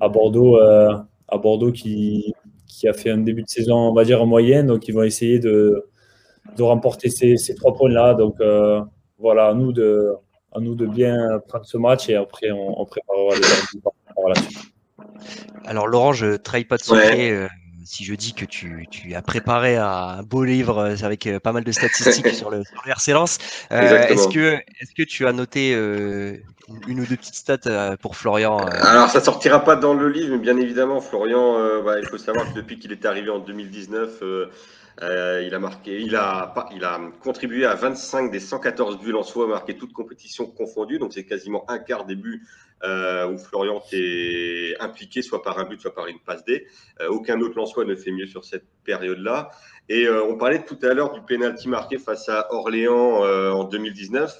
à 0.00 0.08
Bordeaux, 0.08 0.56
euh, 0.56 0.96
à 1.28 1.36
Bordeaux 1.36 1.70
qui, 1.70 2.32
qui 2.66 2.88
a 2.88 2.94
fait 2.94 3.10
un 3.10 3.18
début 3.18 3.42
de 3.42 3.48
saison, 3.48 3.76
on 3.76 3.92
va 3.92 4.04
dire 4.04 4.22
en 4.22 4.26
moyenne, 4.26 4.68
donc 4.68 4.88
ils 4.88 4.94
vont 4.94 5.02
essayer 5.02 5.38
de, 5.38 5.86
de 6.56 6.62
remporter 6.62 7.10
ces, 7.10 7.36
ces 7.36 7.54
trois 7.54 7.74
points-là, 7.74 8.14
donc 8.14 8.40
euh, 8.40 8.80
voilà, 9.18 9.48
à 9.48 9.54
nous 9.54 9.72
de, 9.72 10.14
à 10.50 10.60
nous 10.60 10.74
de 10.74 10.86
bien 10.86 11.40
prendre 11.46 11.66
ce 11.66 11.76
match 11.76 12.08
et 12.08 12.14
après 12.14 12.50
on, 12.52 12.80
on 12.80 12.86
préparera 12.86 13.34
les 13.34 13.80
Alors 15.66 15.86
Laurent, 15.88 16.14
je 16.14 16.24
ne 16.24 16.36
trahis 16.38 16.64
pas 16.64 16.78
de 16.78 16.82
secret 16.82 17.48
si 17.84 18.04
je 18.04 18.14
dis 18.14 18.34
que 18.34 18.44
tu, 18.44 18.86
tu, 18.90 19.14
as 19.14 19.22
préparé 19.22 19.76
un 19.76 20.22
beau 20.22 20.44
livre 20.44 20.78
euh, 20.78 20.94
avec 21.02 21.26
euh, 21.26 21.40
pas 21.40 21.52
mal 21.52 21.64
de 21.64 21.72
statistiques 21.72 22.28
sur, 22.34 22.50
le, 22.50 22.64
sur 22.64 22.82
le 22.84 22.90
RC 22.90 23.12
Lens, 23.12 23.38
euh, 23.72 24.06
est-ce 24.08 24.28
que, 24.28 24.54
est 24.54 24.94
que 24.96 25.02
tu 25.02 25.26
as 25.26 25.32
noté 25.32 25.72
une, 25.72 27.00
ou 27.00 27.06
deux 27.06 27.16
petites 27.16 27.34
stats 27.34 27.96
pour 28.00 28.16
Florian 28.16 28.58
Alors, 28.58 29.08
ça 29.08 29.20
sortira 29.20 29.64
pas 29.64 29.76
dans 29.76 29.94
le 29.94 30.08
livre, 30.08 30.32
mais 30.32 30.38
bien 30.38 30.56
évidemment, 30.56 31.00
Florian, 31.00 31.82
bah, 31.82 31.98
il 31.98 32.06
faut 32.06 32.18
savoir 32.18 32.48
que 32.48 32.54
depuis 32.54 32.78
qu'il 32.78 32.92
est 32.92 33.04
arrivé 33.04 33.30
en 33.30 33.38
2019, 33.38 34.22
il 35.00 35.54
a 35.54 35.58
marqué, 35.58 36.00
il 36.00 36.16
a, 36.16 36.54
il 36.74 36.84
a 36.84 37.00
contribué 37.22 37.66
à 37.66 37.74
25 37.74 38.30
des 38.30 38.40
114 38.40 38.98
buts 38.98 39.14
en 39.14 39.22
soi, 39.22 39.46
marqué 39.46 39.76
toutes 39.76 39.92
compétitions 39.92 40.46
confondues, 40.46 40.98
donc 40.98 41.12
c'est 41.12 41.24
quasiment 41.24 41.64
un 41.68 41.78
quart 41.78 42.04
des 42.04 42.16
buts 42.16 42.46
euh, 42.84 43.28
où 43.28 43.38
Florian 43.38 43.80
est 43.92 44.74
impliqué 44.80 45.22
soit 45.22 45.42
par 45.42 45.58
un 45.58 45.64
but, 45.64 45.80
soit 45.80 45.94
par 45.94 46.08
une 46.08 46.18
passe 46.18 46.44
D. 46.44 46.66
Euh, 47.00 47.08
aucun 47.08 47.40
autre 47.40 47.56
Lançois 47.56 47.84
ne 47.84 47.94
fait 47.94 48.10
mieux 48.10 48.26
sur 48.26 48.44
cette 48.44 48.64
période-là. 48.84 49.50
Et 49.88 50.06
euh, 50.06 50.24
on 50.24 50.36
parlait 50.36 50.64
tout 50.64 50.78
à 50.82 50.92
l'heure 50.92 51.12
du 51.12 51.22
penalty 51.22 51.68
marqué 51.68 51.98
face 51.98 52.28
à 52.28 52.52
Orléans 52.52 53.22
en 53.52 53.64
2019. 53.64 54.38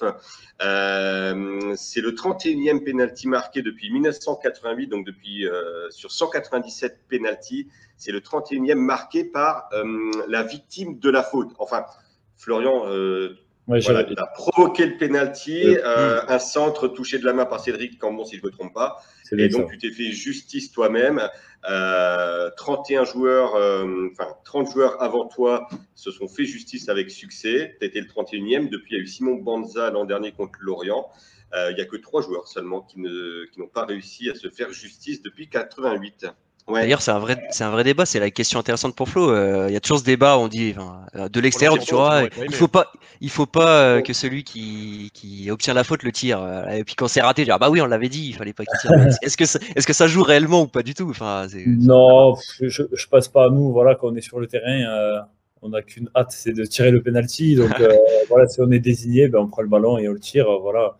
c'est 0.59 2.01
le 2.01 2.11
31e 2.11 2.83
penalty 2.83 3.27
marqué 3.27 3.61
depuis 3.61 3.91
1988, 3.91 4.87
donc 4.87 5.05
depuis 5.05 5.45
sur 5.89 6.11
197 6.11 6.99
penalty, 7.09 7.69
c'est 7.97 8.11
le 8.11 8.19
31e 8.19 8.75
marqué 8.75 9.23
par 9.23 9.69
la 10.27 10.43
victime 10.43 10.99
de 10.99 11.09
la 11.09 11.23
faute. 11.23 11.51
Enfin, 11.59 11.85
Florian, 12.37 12.85
il 13.67 14.19
a 14.19 14.27
provoqué 14.27 14.85
le 14.85 14.97
penalty, 14.97 15.63
euh, 15.65 16.21
un 16.27 16.39
centre 16.39 16.87
touché 16.87 17.17
de 17.17 17.25
la 17.25 17.33
main 17.33 17.45
par 17.45 17.59
Cédric 17.59 17.97
Cambon, 17.97 18.25
si 18.25 18.35
je 18.35 18.41
ne 18.41 18.47
me 18.47 18.51
trompe 18.51 18.73
pas. 18.73 19.01
Et 19.37 19.47
donc, 19.49 19.71
tu 19.71 19.77
t'es 19.77 19.91
fait 19.91 20.11
justice 20.11 20.71
toi-même. 20.71 21.21
Euh, 21.69 22.49
31 22.57 23.05
joueurs, 23.05 23.55
euh, 23.55 24.09
enfin 24.11 24.29
30 24.43 24.69
joueurs 24.69 25.01
avant 25.01 25.27
toi 25.27 25.69
se 25.95 26.11
sont 26.11 26.27
fait 26.27 26.45
justice 26.45 26.89
avec 26.89 27.09
succès. 27.09 27.77
Tu 27.79 27.87
étais 27.87 28.01
le 28.01 28.07
31e. 28.07 28.69
Depuis, 28.69 28.95
il 28.95 28.97
y 28.97 28.99
a 28.99 29.03
eu 29.03 29.07
Simon 29.07 29.35
Banza 29.35 29.89
l'an 29.89 30.05
dernier 30.05 30.33
contre 30.33 30.59
Lorient. 30.59 31.07
Euh, 31.53 31.71
il 31.71 31.75
n'y 31.75 31.81
a 31.81 31.85
que 31.85 31.95
trois 31.95 32.21
joueurs 32.21 32.47
seulement 32.47 32.81
qui 32.81 32.99
n'ont 32.99 33.45
qui 33.51 33.61
pas 33.73 33.85
réussi 33.85 34.29
à 34.29 34.35
se 34.35 34.49
faire 34.49 34.73
justice 34.73 35.21
depuis 35.21 35.47
88. 35.47 36.25
D'ailleurs, 36.71 37.01
c'est 37.01 37.11
un 37.11 37.19
vrai, 37.19 37.37
c'est 37.51 37.63
un 37.63 37.71
vrai 37.71 37.83
débat. 37.83 38.05
C'est 38.05 38.19
la 38.19 38.31
question 38.31 38.59
intéressante 38.59 38.95
pour 38.95 39.09
Flo. 39.09 39.29
Euh, 39.29 39.65
il 39.67 39.73
y 39.73 39.75
a 39.75 39.79
toujours 39.79 39.99
ce 39.99 40.03
débat. 40.03 40.37
On 40.37 40.47
dit, 40.47 40.75
euh, 41.15 41.27
de 41.27 41.39
l'extérieur, 41.39 41.77
tu 41.79 41.93
vois, 41.93 42.23
il 42.37 42.53
faut 42.53 42.67
pas, 42.67 42.91
il 43.19 43.29
faut 43.29 43.45
pas 43.45 43.81
euh, 43.81 44.01
que 44.01 44.13
celui 44.13 44.43
qui, 44.43 45.11
qui, 45.13 45.51
obtient 45.51 45.73
la 45.73 45.83
faute 45.83 46.03
le 46.03 46.11
tire. 46.11 46.39
et 46.71 46.83
puis 46.83 46.95
quand 46.95 47.07
c'est 47.07 47.21
raté, 47.21 47.43
dire, 47.43 47.55
ah 47.55 47.59
bah 47.59 47.69
oui, 47.69 47.81
on 47.81 47.85
l'avait 47.85 48.09
dit, 48.09 48.29
il 48.29 48.35
fallait 48.35 48.53
pas 48.53 48.63
qu'il 48.63 48.79
tire. 48.79 48.91
est-ce 49.21 49.35
que, 49.35 49.45
ça, 49.45 49.59
est-ce 49.75 49.85
que 49.85 49.93
ça 49.93 50.07
joue 50.07 50.23
réellement 50.23 50.61
ou 50.61 50.67
pas 50.67 50.83
du 50.83 50.93
tout? 50.93 51.09
Enfin, 51.09 51.47
non, 51.65 52.35
je, 52.61 52.83
je 52.91 53.07
passe 53.07 53.27
pas 53.27 53.45
à 53.45 53.49
nous. 53.49 53.71
Voilà, 53.71 53.95
quand 53.95 54.07
on 54.07 54.15
est 54.15 54.21
sur 54.21 54.39
le 54.39 54.47
terrain, 54.47 55.25
on 55.61 55.69
n'a 55.69 55.81
qu'une 55.81 56.09
hâte, 56.15 56.31
c'est 56.31 56.53
de 56.53 56.63
tirer 56.63 56.91
le 56.91 57.01
penalty. 57.01 57.55
Donc 57.55 57.71
voilà, 58.29 58.47
si 58.47 58.61
on 58.61 58.71
est 58.71 58.79
désigné, 58.79 59.27
ben, 59.27 59.39
on 59.39 59.47
prend 59.47 59.61
le 59.61 59.67
ballon 59.67 59.97
et 59.97 60.07
on 60.07 60.13
le 60.13 60.19
tire. 60.19 60.47
Voilà 60.61 60.95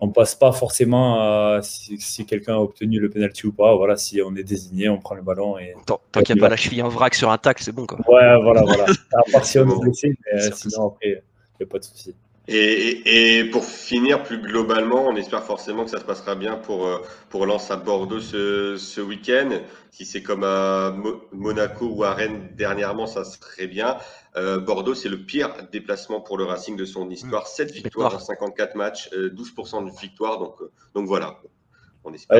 on 0.00 0.08
passe 0.08 0.34
pas 0.34 0.52
forcément 0.52 1.20
à 1.20 1.60
si, 1.62 2.24
quelqu'un 2.24 2.54
a 2.54 2.58
obtenu 2.58 2.98
le 2.98 3.10
penalty 3.10 3.46
ou 3.46 3.52
pas. 3.52 3.74
Voilà, 3.76 3.96
si 3.96 4.20
on 4.22 4.34
est 4.34 4.42
désigné, 4.42 4.88
on 4.88 4.98
prend 4.98 5.14
le 5.14 5.22
ballon 5.22 5.58
et. 5.58 5.74
Tant, 5.86 6.00
qu'il 6.22 6.34
n'y 6.34 6.40
a 6.40 6.44
pas 6.44 6.48
la 6.48 6.56
cheville 6.56 6.82
en 6.82 6.88
vrac 6.88 7.14
sur 7.14 7.30
un 7.30 7.38
tacle, 7.38 7.62
c'est 7.62 7.72
bon 7.72 7.86
quoi. 7.86 7.98
Ouais, 8.08 8.42
voilà, 8.42 8.62
voilà. 8.62 8.86
à 8.86 9.30
part 9.30 9.44
si 9.44 9.58
on 9.58 9.68
est 9.68 9.80
blessé, 9.80 10.16
mais 10.32 10.50
sinon 10.52 10.88
après, 10.88 11.08
il 11.08 11.20
n'y 11.60 11.64
a 11.64 11.66
pas 11.66 11.78
de 11.78 11.84
souci. 11.84 12.14
Et, 12.52 13.44
pour 13.52 13.64
finir, 13.64 14.24
plus 14.24 14.40
globalement, 14.40 15.06
on 15.06 15.14
espère 15.14 15.44
forcément 15.44 15.84
que 15.84 15.90
ça 15.90 16.00
se 16.00 16.04
passera 16.04 16.34
bien 16.34 16.56
pour, 16.56 16.84
euh, 16.84 16.98
pour 17.28 17.46
Lens 17.46 17.70
à 17.70 17.76
Bordeaux 17.76 18.18
ce, 18.18 18.76
ce 18.76 19.00
week-end. 19.00 19.50
Si 19.92 20.04
c'est 20.04 20.22
comme 20.22 20.42
à 20.42 20.96
Monaco 21.32 21.86
ou 21.86 22.02
à 22.02 22.12
Rennes 22.12 22.48
dernièrement, 22.56 23.06
ça 23.06 23.22
serait 23.24 23.68
bien. 23.68 23.98
Euh, 24.36 24.58
Bordeaux, 24.58 24.94
c'est 24.94 25.08
le 25.08 25.18
pire 25.18 25.50
déplacement 25.70 26.20
pour 26.20 26.38
le 26.38 26.44
Racing 26.44 26.76
de 26.76 26.84
son 26.84 27.08
histoire. 27.08 27.46
7 27.46 27.70
mmh. 27.70 27.72
victoires 27.72 28.14
en 28.16 28.18
54 28.18 28.74
matchs, 28.74 29.10
12% 29.12 29.14
euh, 29.14 29.90
de 29.90 30.00
victoire. 30.00 30.40
Donc, 30.40 30.56
donc 30.94 31.06
voilà. 31.06 31.36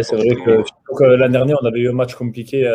c'est 0.03 0.17
vrai 0.17 0.35
que, 0.97 1.05
l'année 1.05 1.33
dernière, 1.33 1.59
on 1.63 1.67
avait 1.67 1.81
eu 1.81 1.89
un 1.89 1.93
match 1.93 2.17
compliqué. 2.17 2.67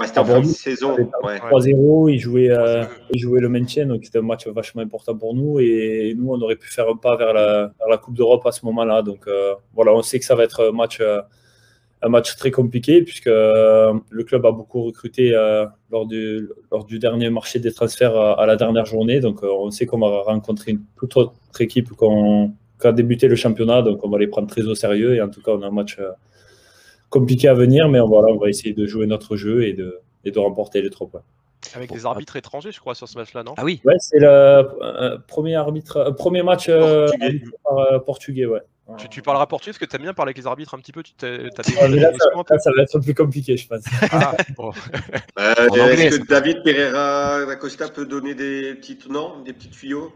Ouais, 0.00 0.06
c'était 0.06 0.20
en 0.20 0.42
saison. 0.44 0.96
3-0, 0.96 2.10
il, 2.10 2.18
jouait, 2.18 2.50
euh, 2.50 2.84
il 3.10 3.20
jouait 3.20 3.40
le 3.40 3.50
maintien, 3.50 3.84
donc 3.84 4.02
c'était 4.02 4.18
un 4.18 4.22
match 4.22 4.46
vachement 4.46 4.80
important 4.80 5.14
pour 5.14 5.34
nous. 5.34 5.60
Et 5.60 6.14
nous, 6.16 6.30
on 6.32 6.40
aurait 6.40 6.56
pu 6.56 6.68
faire 6.68 6.88
un 6.88 6.96
pas 6.96 7.16
vers 7.16 7.34
la, 7.34 7.70
vers 7.78 7.88
la 7.88 7.98
Coupe 7.98 8.14
d'Europe 8.14 8.46
à 8.46 8.52
ce 8.52 8.64
moment-là. 8.64 9.02
Donc 9.02 9.26
euh, 9.26 9.54
voilà, 9.74 9.92
on 9.92 10.00
sait 10.00 10.18
que 10.18 10.24
ça 10.24 10.34
va 10.34 10.44
être 10.44 10.70
un 10.70 10.72
match, 10.72 11.00
euh, 11.00 11.20
un 12.00 12.08
match 12.08 12.34
très 12.36 12.50
compliqué 12.50 13.02
puisque 13.02 13.26
le 13.26 14.22
club 14.26 14.46
a 14.46 14.52
beaucoup 14.52 14.84
recruté 14.84 15.32
lors, 15.90 16.06
du, 16.06 16.48
lors 16.72 16.86
du 16.86 16.98
dernier 16.98 17.28
marché 17.28 17.58
des 17.58 17.74
transferts 17.74 18.16
à, 18.16 18.46
la 18.46 18.56
dernière 18.56 18.86
journée. 18.86 19.20
Donc 19.20 19.42
on 19.42 19.70
sait 19.70 19.84
qu'on 19.84 19.98
va 19.98 20.22
rencontrer 20.22 20.70
une 20.72 20.80
toute 20.96 21.14
autre 21.18 21.34
équipe 21.60 21.90
qu'on 21.90 22.54
qui 22.80 22.86
a 22.86 22.92
débuté 22.92 23.28
le 23.28 23.36
championnat, 23.36 23.82
donc 23.82 24.02
on 24.02 24.08
va 24.08 24.18
les 24.18 24.28
prendre 24.28 24.48
très 24.48 24.62
au 24.62 24.74
sérieux. 24.74 25.14
Et 25.14 25.20
en 25.20 25.28
tout 25.28 25.42
cas, 25.42 25.52
on 25.52 25.60
a 25.60 25.66
un 25.66 25.70
match 25.70 25.98
compliqué 27.10 27.48
à 27.48 27.54
venir, 27.54 27.88
mais 27.88 28.00
voilà, 28.00 28.28
on 28.28 28.38
va 28.38 28.48
essayer 28.48 28.72
de 28.72 28.86
jouer 28.86 29.06
notre 29.06 29.36
jeu 29.36 29.64
et 29.64 29.74
de, 29.74 30.00
et 30.24 30.30
de 30.30 30.38
remporter 30.38 30.80
les 30.80 30.90
trois 30.90 31.08
points. 31.08 31.22
Avec 31.74 31.92
des 31.92 32.06
arbitres 32.06 32.36
étrangers, 32.36 32.72
je 32.72 32.80
crois, 32.80 32.94
sur 32.94 33.06
ce 33.06 33.18
match-là, 33.18 33.42
non? 33.42 33.54
Ah 33.58 33.64
oui 33.64 33.80
Ouais, 33.84 33.96
c'est 33.98 34.18
le 34.18 34.28
euh, 34.28 35.18
premier, 35.28 35.56
arbitre, 35.56 35.98
euh, 35.98 36.10
premier 36.12 36.42
match 36.42 36.68
euh, 36.68 37.06
portugais. 37.06 37.42
Par, 37.62 38.04
portugais. 38.04 38.46
ouais. 38.46 38.60
Tu, 38.98 39.08
tu, 39.08 39.22
parleras 39.22 39.46
portugais 39.46 39.70
parce 39.70 39.78
que 39.78 39.84
tu 39.84 39.96
aimes 39.96 40.02
bien 40.02 40.14
parler 40.14 40.30
avec 40.30 40.38
les 40.38 40.46
arbitres 40.46 40.74
un 40.74 40.78
petit 40.78 40.90
peu 40.90 41.02
tu 41.02 41.12
as 41.24 41.38
des 41.38 42.00
là, 42.00 42.10
ça, 42.48 42.58
ça, 42.58 42.70
va 42.76 42.82
être 42.82 42.98
plus 42.98 43.14
compliqué, 43.14 43.56
je 43.56 43.68
pense. 43.68 43.84
Ah, 44.10 44.36
bon. 44.56 44.72
Est-ce 45.38 46.18
que 46.18 46.26
David 46.26 46.62
Pereira 46.64 47.56
Costa 47.56 47.88
peut 47.88 48.06
donner 48.06 48.34
des 48.34 48.74
petits, 48.74 48.98
non, 49.08 49.42
des 49.44 49.52
petits 49.52 49.70
tuyaux? 49.70 50.12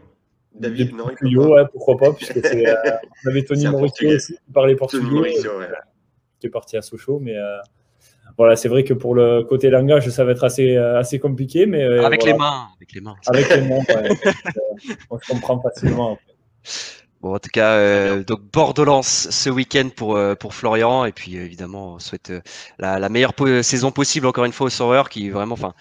David, 0.59 0.87
des 0.87 0.93
non, 0.93 1.05
tuyaux, 1.17 1.55
ouais, 1.55 1.63
pourquoi 1.71 1.97
pas, 1.97 2.13
puisque 2.13 2.45
c'est, 2.45 2.67
euh, 2.67 2.75
on 3.25 3.29
avait 3.29 3.43
Tony 3.43 3.67
Mauricio 3.67 4.09
aussi 4.09 4.33
qui 4.33 4.51
parlait 4.53 4.75
portugais. 4.75 5.03
Tony 5.03 5.15
Mauricio, 5.15 5.57
ouais. 5.59 5.67
Qui 6.45 6.47
est 6.47 6.51
parti 6.51 6.77
à 6.77 6.83
Sochaux, 6.83 7.19
mais 7.19 7.35
voilà, 8.37 8.55
c'est 8.55 8.67
vrai 8.67 8.83
que 8.83 8.93
pour 8.93 9.15
le 9.15 9.43
côté 9.43 9.69
langage, 9.69 10.09
ça 10.09 10.25
va 10.25 10.31
être 10.31 10.43
assez, 10.43 10.75
euh, 10.75 10.99
assez 10.99 11.19
compliqué. 11.19 11.65
Mais, 11.65 11.83
euh, 11.83 12.05
avec, 12.05 12.23
les 12.25 12.33
mains, 12.33 12.67
avec 12.77 12.93
les 12.93 13.01
mains. 13.01 13.15
Avec 13.27 13.49
les 13.49 13.61
mains. 13.61 13.79
on 15.09 15.19
se 15.19 15.27
comprend 15.27 15.61
facilement. 15.61 16.17
Bon, 17.21 17.33
en 17.33 17.39
tout 17.39 17.49
cas, 17.51 17.71
euh, 17.71 18.23
donc 18.23 18.41
Bordelance 18.51 19.29
ce 19.31 19.49
week-end 19.49 19.89
pour 19.95 20.19
pour 20.37 20.53
Florian 20.53 21.05
et 21.05 21.11
puis 21.11 21.37
évidemment 21.37 21.93
on 21.93 21.99
souhaite 21.99 22.31
la, 22.77 22.99
la, 22.99 23.09
meilleure 23.09 23.33
saison 23.63 23.91
possible 23.91 24.27
encore 24.27 24.45
une 24.45 24.51
fois 24.51 24.67
au 24.67 24.69
Sauveur 24.69 25.09
qui 25.09 25.29
vraiment, 25.29 25.53
enfin, 25.53 25.73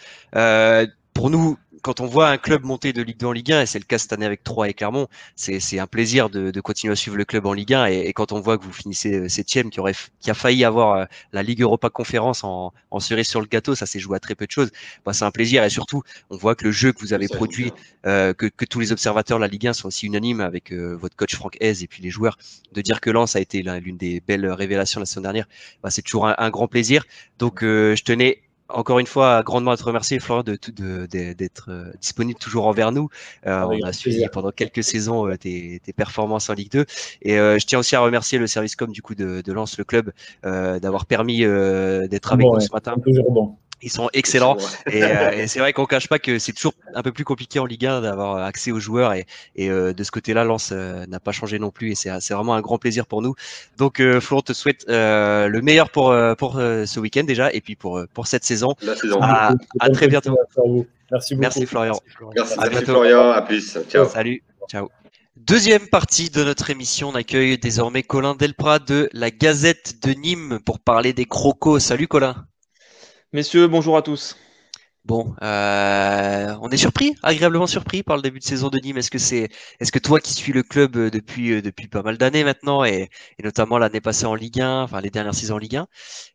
pour 1.13 1.31
nous 1.31 1.59
quand 1.85 2.01
on 2.01 2.07
voit 2.07 2.31
un 2.31 2.39
club 2.39 2.65
monter 2.65 2.95
de 2.95 3.03
Ligue 3.03 3.19
2 3.19 3.27
en 3.27 3.33
Ligue 3.33 3.53
1, 3.53 3.61
et 3.61 3.67
c'est 3.67 3.79
le 3.79 3.85
cas 3.85 3.99
cette 3.99 4.15
année 4.15 4.25
avec 4.25 4.43
Troyes 4.43 4.71
et 4.71 4.73
Clermont, 4.73 5.07
c'est 5.37 5.79
un 5.79 5.87
plaisir 5.87 6.31
de, 6.31 6.51
de, 6.51 6.61
continuer 6.63 6.93
à 6.93 6.97
suivre 6.97 7.19
le 7.19 7.27
club 7.27 7.45
en 7.45 7.53
Ligue 7.53 7.75
1. 7.75 7.85
Et, 7.87 8.13
quand 8.15 8.33
on 8.33 8.41
voit 8.41 8.57
que 8.57 8.65
vous 8.65 8.73
finissez 8.73 9.13
euh, 9.13 9.29
septième, 9.29 9.69
qui, 9.69 9.81
aurait, 9.81 9.93
qui 10.19 10.31
a 10.31 10.35
failli 10.35 10.65
avoir 10.65 10.97
euh, 10.97 11.05
la 11.35 11.43
Ligue 11.43 11.61
Europa 11.61 11.91
Conférence 11.91 12.43
en, 12.43 12.73
en 12.91 13.01
cerise 13.01 13.29
sur 13.29 13.43
le 13.43 13.47
gâteau, 13.47 13.75
ça 13.75 13.85
s'est 13.85 13.99
joué 13.99 14.17
à 14.17 14.19
très 14.19 14.35
peu 14.35 14.47
de 14.47 14.51
choses. 14.51 14.71
Bah, 15.05 15.13
c'est 15.13 15.27
un 15.27 15.31
plaisir. 15.31 15.63
Et 15.63 15.69
surtout, 15.69 16.03
on 16.31 16.39
voit 16.39 16.55
que 16.55 16.65
le 16.65 16.73
jeu 16.73 16.91
que 16.93 17.01
vous 17.01 17.13
avez 17.13 17.29
produit, 17.29 17.71
euh, 18.07 18.33
que, 18.33 18.47
que, 18.47 18.65
tous 18.65 18.81
les 18.81 18.91
observateurs 18.91 19.37
de 19.37 19.43
la 19.43 19.49
Ligue 19.49 19.67
1 19.67 19.75
sont 19.75 19.89
aussi 19.89 20.07
unanimes 20.07 20.41
avec 20.41 20.73
euh, 20.73 20.97
votre 20.97 21.17
coach 21.17 21.35
Franck 21.35 21.59
Hez 21.61 21.83
et 21.83 21.87
puis 21.87 22.03
les 22.03 22.11
joueurs, 22.11 22.39
de 22.73 22.81
dire 22.81 23.03
que 23.03 23.11
Lens 23.11 23.37
a 23.37 23.41
été 23.41 23.63
l'une 23.63 23.99
des 23.99 24.21
belles 24.21 24.47
révélations 24.51 25.01
la 25.01 25.07
semaine 25.07 25.25
dernière, 25.25 25.47
bah, 25.83 25.91
c'est 25.91 26.01
toujours 26.01 26.29
un, 26.29 26.35
un, 26.39 26.49
grand 26.49 26.67
plaisir. 26.67 27.05
Donc, 27.39 27.59
je 27.61 28.03
tenais 28.03 28.41
encore 28.69 28.99
une 28.99 29.07
fois, 29.07 29.43
grandement 29.43 29.73
à 29.73 29.77
te 29.77 29.85
remercier, 29.85 30.19
Florian, 30.19 30.43
d'être 30.43 30.71
de, 30.71 31.07
de, 31.07 31.49
euh, 31.69 31.93
disponible 32.01 32.39
toujours 32.39 32.67
envers 32.67 32.93
nous. 32.93 33.09
Euh, 33.47 33.67
on 33.67 33.83
a 33.83 33.93
suivi 33.93 34.25
pendant 34.33 34.51
quelques 34.51 34.83
saisons 34.83 35.29
euh, 35.29 35.37
tes, 35.37 35.81
tes, 35.85 35.93
performances 35.93 36.49
en 36.49 36.55
Ligue 36.55 36.73
2. 36.73 36.87
Et 37.23 37.37
je 37.37 37.67
tiens 37.67 37.79
aussi 37.79 37.95
à 37.95 38.01
remercier 38.01 38.39
le 38.39 38.47
service 38.47 38.77
com 38.77 38.91
du 38.91 39.03
coup 39.03 39.15
de, 39.15 39.43
de 39.43 39.53
Lens, 39.53 39.79
le 39.79 39.85
club, 39.85 40.13
d'avoir 40.43 41.07
permis 41.07 41.41
d'être 41.41 42.33
avec 42.33 42.47
nous 42.47 42.61
ce 42.61 42.73
matin. 42.73 42.97
Toujours 43.05 43.31
bon. 43.31 43.57
Ils 43.85 43.91
sont 43.91 44.09
excellents. 44.15 44.57
Euh, 44.89 45.31
et, 45.33 45.47
c'est 45.47 45.59
vrai 45.59 45.75
qu'on 45.75 45.85
cache 45.85 46.09
pas 46.09 46.19
que 46.19 46.39
c'est 46.39 46.53
toujours 46.53 46.73
un 46.95 47.03
peu 47.03 47.13
plus 47.13 47.25
compliqué 47.25 47.59
en 47.59 47.67
Ligue 47.67 47.85
1 47.85 48.01
d'avoir 48.01 48.37
accès 48.39 48.73
aux 48.73 48.81
joueurs. 48.81 49.13
Et, 49.13 49.27
et 49.57 49.71
euh, 49.71 49.93
de 49.93 50.03
ce 50.05 50.11
côté-là, 50.11 50.43
Lens 50.45 50.71
euh, 50.73 51.05
n'a 51.07 51.21
pas 51.21 51.33
changé 51.33 51.59
non 51.59 51.71
plus. 51.71 51.93
Et 51.93 51.95
c'est 51.95 52.33
vraiment 52.33 52.55
un 52.55 52.63
grand 52.63 52.79
plaisir 52.79 53.07
pour 53.07 53.21
nous. 53.21 53.35
Donc, 53.77 54.01
euh, 54.01 54.21
Florent 54.21 54.43
te 54.43 54.55
souhaite 54.55 54.87
le 54.89 55.61
meilleur 55.61 55.91
pour, 55.91 56.15
pour 56.39 56.55
ce 56.55 56.99
week-end 56.99 57.25
déjà. 57.25 57.53
Et 57.53 57.61
puis 57.61 57.77
pour, 57.77 58.03
pour 58.15 58.27
cette 58.27 58.45
saison. 58.45 58.75
À, 59.21 59.53
à, 59.81 59.91
très 59.91 60.09
bientôt. 60.09 60.35
Merci 61.13 61.35
beaucoup. 61.35 61.43
Merci 61.43 61.67
Florian. 61.67 62.01
Merci, 62.35 62.55
à 62.59 62.71
Florian. 62.71 63.31
À 63.31 63.43
plus. 63.43 63.79
Ciao. 63.91 64.09
Salut. 64.09 64.43
Ciao. 64.71 64.89
Deuxième 65.37 65.89
partie 65.89 66.31
de 66.31 66.43
notre 66.43 66.71
émission, 66.71 67.11
on 67.11 67.15
accueille 67.15 67.59
désormais 67.59 68.03
Colin 68.03 68.35
Delprat 68.35 68.79
de 68.79 69.11
la 69.13 69.31
Gazette 69.31 69.97
de 70.03 70.13
Nîmes 70.13 70.59
pour 70.65 70.81
parler 70.81 71.13
des 71.13 71.27
crocos. 71.27 71.81
Salut 71.81 72.09
Colin. 72.09 72.47
Messieurs, 73.35 73.67
bonjour 73.67 73.97
à 73.97 74.03
tous. 74.03 74.37
Bon, 75.05 75.35
euh, 75.43 76.57
on 76.63 76.71
est 76.71 76.77
surpris, 76.77 77.17
agréablement 77.25 77.67
surpris 77.67 78.05
par 78.05 78.15
le 78.17 78.23
début 78.23 78.39
de 78.39 78.45
saison 78.45 78.69
de 78.69 78.79
Nîmes. 78.79 78.97
Est-ce 78.99 79.11
que 79.11 79.19
c'est, 79.19 79.49
est-ce 79.81 79.91
que 79.91 79.99
toi 79.99 80.21
qui 80.21 80.33
suis 80.35 80.53
le 80.53 80.63
club 80.63 80.97
euh, 80.97 81.11
depuis 81.11 81.53
euh, 81.53 81.61
depuis 81.61 81.89
pas 81.89 82.03
mal 82.03 82.17
d'années 82.17 82.45
maintenant 82.45 82.85
et, 82.85 83.11
notamment 83.43 83.79
l'année 83.79 84.01
passée 84.01 84.27
en 84.27 84.37
Ligue 84.37 84.61
1, 84.61 84.85
enfin 84.85 85.01
les 85.01 85.11
dernières 85.11 85.35
saisons 85.35 85.57
en 85.57 85.59
Ligue 85.59 85.77
1, 85.77 85.89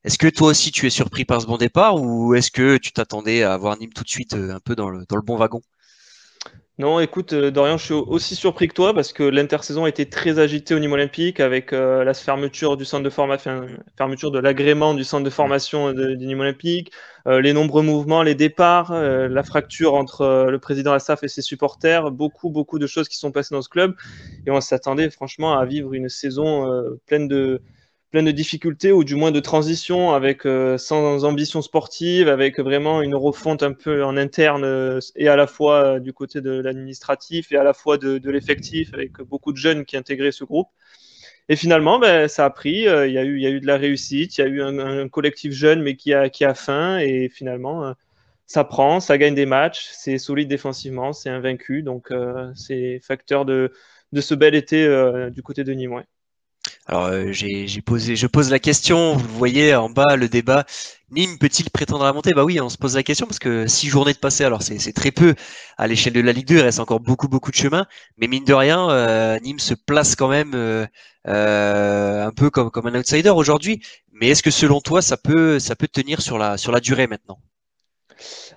est-ce 0.04 0.18
que 0.18 0.28
toi 0.28 0.50
aussi 0.50 0.72
tu 0.74 0.88
es 0.88 0.90
surpris 0.90 1.24
par 1.24 1.42
ce 1.42 1.48
bon 1.48 1.58
départ 1.58 1.96
ou 2.02 2.36
est-ce 2.36 2.52
que 2.52 2.76
tu 2.76 2.92
t'attendais 2.92 3.44
à 3.44 3.56
voir 3.56 3.78
Nîmes 3.78 3.94
tout 3.94 4.04
de 4.04 4.10
suite 4.10 4.34
un 4.34 4.60
peu 4.60 4.76
dans 4.76 4.90
le 4.90 5.06
dans 5.08 5.16
le 5.16 5.22
bon 5.24 5.38
wagon? 5.38 5.62
Non, 6.80 7.02
écoute, 7.02 7.34
euh, 7.34 7.52
Dorian, 7.52 7.78
je 7.78 7.84
suis 7.84 7.94
aussi 7.94 8.38
surpris 8.38 8.70
que 8.70 8.74
toi 8.74 8.94
parce 8.94 9.12
que 9.12 9.22
l'intersaison 9.24 9.84
a 9.84 9.90
été 9.90 10.08
très 10.08 10.40
agitée 10.40 10.74
au 10.74 10.80
niveau 10.80 10.94
olympique 10.94 11.42
avec 11.42 11.74
euh, 11.74 12.06
la 12.06 12.14
fermeture 12.14 12.78
du 12.78 12.86
centre 12.86 13.04
de 13.04 13.10
formation, 13.10 13.68
fermeture 13.98 14.32
de 14.32 14.40
l'agrément 14.40 14.94
du 14.94 15.04
centre 15.04 15.26
de 15.26 15.30
formation 15.30 15.92
du 15.92 16.26
Nîmes 16.26 16.40
olympique, 16.40 16.94
euh, 17.28 17.42
les 17.42 17.52
nombreux 17.52 17.82
mouvements, 17.82 18.24
les 18.24 18.34
départs, 18.34 18.94
la 18.94 19.44
fracture 19.44 19.94
entre 19.94 20.48
le 20.50 20.58
président 20.58 20.94
Assaf 20.94 21.22
et 21.22 21.28
ses 21.28 21.42
supporters, 21.42 22.12
beaucoup, 22.12 22.50
beaucoup 22.50 22.80
de 22.80 22.88
choses 22.88 23.10
qui 23.10 23.18
sont 23.18 23.34
passées 23.34 23.54
dans 23.54 23.62
ce 23.62 23.68
club 23.68 23.96
et 24.48 24.52
on 24.52 24.62
s'attendait 24.62 25.10
franchement 25.10 25.60
à 25.60 25.66
vivre 25.66 25.94
une 25.94 26.08
saison 26.08 26.66
pleine 27.08 27.28
de, 27.28 27.62
plein 28.12 28.24
de 28.24 28.32
difficultés 28.32 28.92
ou 28.92 29.04
du 29.04 29.16
moins 29.16 29.32
de 29.32 29.40
transition 29.40 30.14
avec 30.14 30.46
euh, 30.46 30.78
sans 30.78 31.26
ambition 31.26 31.62
sportive, 31.62 32.28
avec 32.28 32.60
vraiment 32.60 33.02
une 33.02 33.16
refonte 33.16 33.62
un 33.62 33.74
peu 33.74 34.04
en 34.04 34.18
interne 34.18 34.64
euh, 34.64 35.00
et 35.16 35.28
à 35.28 35.36
la 35.36 35.46
fois 35.46 35.84
euh, 35.84 36.00
du 36.00 36.12
côté 36.12 36.42
de 36.42 36.52
l'administratif 36.52 37.52
et 37.52 37.58
à 37.58 37.64
la 37.64 37.74
fois 37.74 37.98
de, 37.98 38.30
l'effectif 38.30 38.94
avec 38.94 39.22
beaucoup 39.22 39.52
de 39.52 39.58
jeunes 39.58 39.86
qui 39.86 39.96
intégraient 39.98 40.32
ce 40.32 40.44
groupe. 40.44 40.70
Et 41.50 41.56
finalement, 41.56 42.00
ben, 42.00 42.28
ça 42.28 42.46
a 42.46 42.50
pris. 42.52 42.82
Il 42.82 43.12
y, 43.12 43.18
a 43.18 43.24
eu, 43.24 43.38
il 43.38 43.42
y 43.42 43.48
a 43.48 43.50
eu 43.50 43.60
de 43.60 43.68
la 43.68 43.78
réussite, 43.78 44.38
il 44.38 44.42
y 44.42 44.44
a 44.44 44.48
eu 44.48 44.62
un, 44.62 44.78
un, 44.80 45.10
collectif 45.10 45.52
jeune 45.52 45.82
mais 45.82 45.96
qui 45.96 46.14
a, 46.14 46.30
qui 46.30 46.46
a 46.46 46.54
faim 46.54 47.00
et 47.00 47.30
finalement, 47.30 47.94
ça 48.46 48.64
prend, 48.64 49.00
ça 49.00 49.18
gagne 49.18 49.36
des 49.36 49.48
matchs, 49.48 49.88
c'est 49.92 50.20
solide 50.20 50.48
défensivement, 50.48 51.12
c'est 51.14 51.30
invaincu. 51.30 51.82
Donc, 51.82 52.14
c'est 52.56 53.00
facteur 53.04 53.46
de, 53.46 53.74
de 54.12 54.22
ce 54.22 54.36
bel 54.36 54.54
été 54.56 54.88
du 55.32 55.42
côté 55.42 55.64
de 55.64 55.74
Nîmes. 55.74 56.04
Alors 56.90 57.06
euh, 57.06 57.32
j'ai 57.32 57.82
posé, 57.82 58.16
je 58.16 58.26
pose 58.26 58.50
la 58.50 58.58
question. 58.58 59.16
Vous 59.16 59.38
voyez 59.38 59.76
en 59.76 59.92
bas 59.92 60.16
le 60.16 60.28
débat. 60.28 60.66
Nîmes 61.12 61.38
peut-il 61.38 61.70
prétendre 61.70 62.04
à 62.04 62.14
monter 62.14 62.34
Bah 62.34 62.44
oui, 62.44 62.60
on 62.60 62.70
se 62.70 62.80
pose 62.80 62.96
la 62.96 63.04
question 63.04 63.28
parce 63.28 63.38
que 63.38 63.68
six 63.68 63.88
journées 63.88 64.14
de 64.14 64.18
passé, 64.18 64.44
alors 64.44 64.64
c'est 64.64 64.92
très 64.94 65.12
peu 65.12 65.36
à 65.78 65.86
l'échelle 65.86 66.14
de 66.14 66.22
la 66.22 66.32
Ligue 66.32 66.48
2. 66.48 66.56
Il 66.56 66.62
reste 66.62 66.80
encore 66.80 67.00
beaucoup 67.00 67.28
beaucoup 67.28 67.52
de 67.52 67.56
chemin, 67.56 67.86
mais 68.18 68.28
mine 68.28 68.44
de 68.44 68.56
rien, 68.56 68.90
euh, 68.90 69.38
Nîmes 69.42 69.60
se 69.60 69.76
place 69.76 70.16
quand 70.16 70.30
même 70.30 70.54
euh, 70.56 70.88
un 71.28 72.32
peu 72.32 72.50
comme 72.50 72.72
comme 72.72 72.88
un 72.88 72.96
outsider 72.96 73.30
aujourd'hui. 73.30 73.84
Mais 74.12 74.30
est-ce 74.30 74.42
que 74.42 74.50
selon 74.50 74.82
toi, 74.82 75.04
ça 75.04 75.16
peut 75.16 75.60
ça 75.60 75.76
peut 75.76 75.88
tenir 75.88 76.24
sur 76.24 76.40
la 76.40 76.58
sur 76.58 76.72
la 76.72 76.80
durée 76.80 77.06
maintenant? 77.06 77.38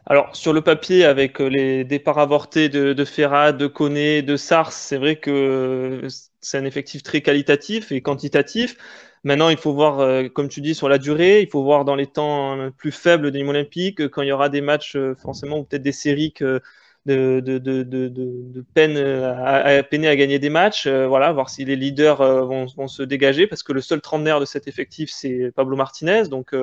Alors, 0.07 0.35
sur 0.35 0.55
le 0.55 0.63
papier, 0.63 1.05
avec 1.05 1.39
les 1.39 1.85
départs 1.85 2.19
avortés 2.19 2.71
de, 2.71 2.95
de 2.95 3.05
Ferrat, 3.05 3.53
de 3.53 3.67
Koné, 3.67 4.23
de 4.23 4.37
Sars, 4.37 4.73
c'est 4.73 4.97
vrai 4.97 5.17
que 5.17 6.09
c'est 6.43 6.59
un 6.59 6.65
effectif 6.65 7.03
très 7.03 7.23
qualitatif 7.23 7.93
et 7.93 8.03
quantitatif. 8.03 8.77
Maintenant, 9.25 9.49
il 9.49 9.57
faut 9.57 9.73
voir, 9.73 10.01
euh, 10.01 10.29
comme 10.29 10.49
tu 10.49 10.61
dis, 10.61 10.75
sur 10.75 10.89
la 10.89 10.99
durée, 10.99 11.41
il 11.43 11.49
faut 11.49 11.63
voir 11.63 11.85
dans 11.85 11.95
les 11.95 12.09
temps 12.09 12.71
plus 12.77 12.91
faibles 12.91 13.31
des 13.31 13.43
olympiques, 13.45 14.09
quand 14.09 14.23
il 14.23 14.29
y 14.29 14.33
aura 14.33 14.49
des 14.49 14.61
matchs, 14.61 14.97
euh, 14.97 15.15
forcément, 15.15 15.61
ou 15.61 15.65
peut-être 15.65 15.83
des 15.83 15.93
séries 15.93 16.33
que 16.33 16.61
de, 17.07 17.41
de, 17.41 17.59
de, 17.59 17.83
de, 17.83 18.65
peine 18.75 18.97
à, 18.97 19.83
peiner 19.85 20.09
à 20.09 20.17
gagner 20.17 20.39
des 20.41 20.51
matchs. 20.51 20.87
Euh, 20.87 21.07
voilà, 21.07 21.33
voir 21.33 21.51
si 21.51 21.65
les 21.65 21.77
leaders 21.77 22.19
vont, 22.47 22.67
vont, 22.77 22.89
se 22.89 23.03
dégager, 23.05 23.47
parce 23.47 23.63
que 23.63 23.73
le 23.73 23.81
seul 23.81 24.01
trentenaire 24.01 24.41
de 24.41 24.45
cet 24.45 24.67
effectif, 24.67 25.11
c'est 25.13 25.53
Pablo 25.55 25.77
Martinez. 25.77 26.25
Donc, 26.29 26.55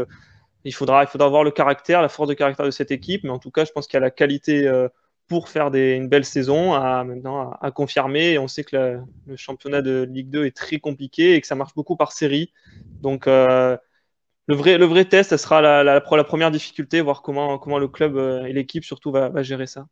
il, 0.65 0.73
faudra, 0.73 1.03
il 1.03 1.07
faudra 1.07 1.29
voir 1.29 1.45
le 1.45 1.51
caractère, 1.51 2.01
la 2.01 2.09
force 2.09 2.27
de 2.27 2.33
caractère 2.33 2.65
de 2.65 2.71
cette 2.71 2.91
équipe. 2.91 3.23
Mais 3.23 3.29
en 3.31 3.39
tout 3.39 3.51
cas, 3.51 3.63
je 3.63 3.71
pense 3.71 3.87
qu'il 3.87 3.95
y 3.95 4.01
a 4.01 4.01
la 4.01 4.11
qualité 4.11 4.69
pour 5.29 5.47
faire 5.47 5.73
une 5.73 6.09
belle 6.09 6.25
saison 6.25 6.73
à 6.73 7.03
maintenant 7.05 7.51
à, 7.61 7.71
confirmer. 7.71 8.37
On 8.39 8.47
sait 8.47 8.63
que 8.63 8.99
le 9.27 9.35
championnat 9.37 9.81
de 9.81 10.05
Ligue 10.11 10.29
2 10.29 10.45
est 10.45 10.55
très 10.55 10.79
compliqué 10.79 11.35
et 11.35 11.41
que 11.41 11.47
ça 11.47 11.55
marche 11.55 11.75
beaucoup 11.75 11.95
par 11.95 12.11
série. 12.11 12.51
Donc 13.01 13.27
euh, 13.27 13.77
le, 14.47 14.55
vrai, 14.55 15.05
test, 15.05 15.29
ça 15.29 15.37
sera 15.37 15.61
la, 15.61 16.01
première 16.01 16.49
difficulté, 16.51 16.99
voir 16.99 17.21
comment, 17.21 17.77
le 17.77 17.87
club 17.87 18.17
euh, 18.17 18.43
et 18.45 18.53
l'équipe 18.53 18.83
surtout 18.83 19.11
va, 19.11 19.43
gérer 19.43 19.67
ça. 19.67 19.85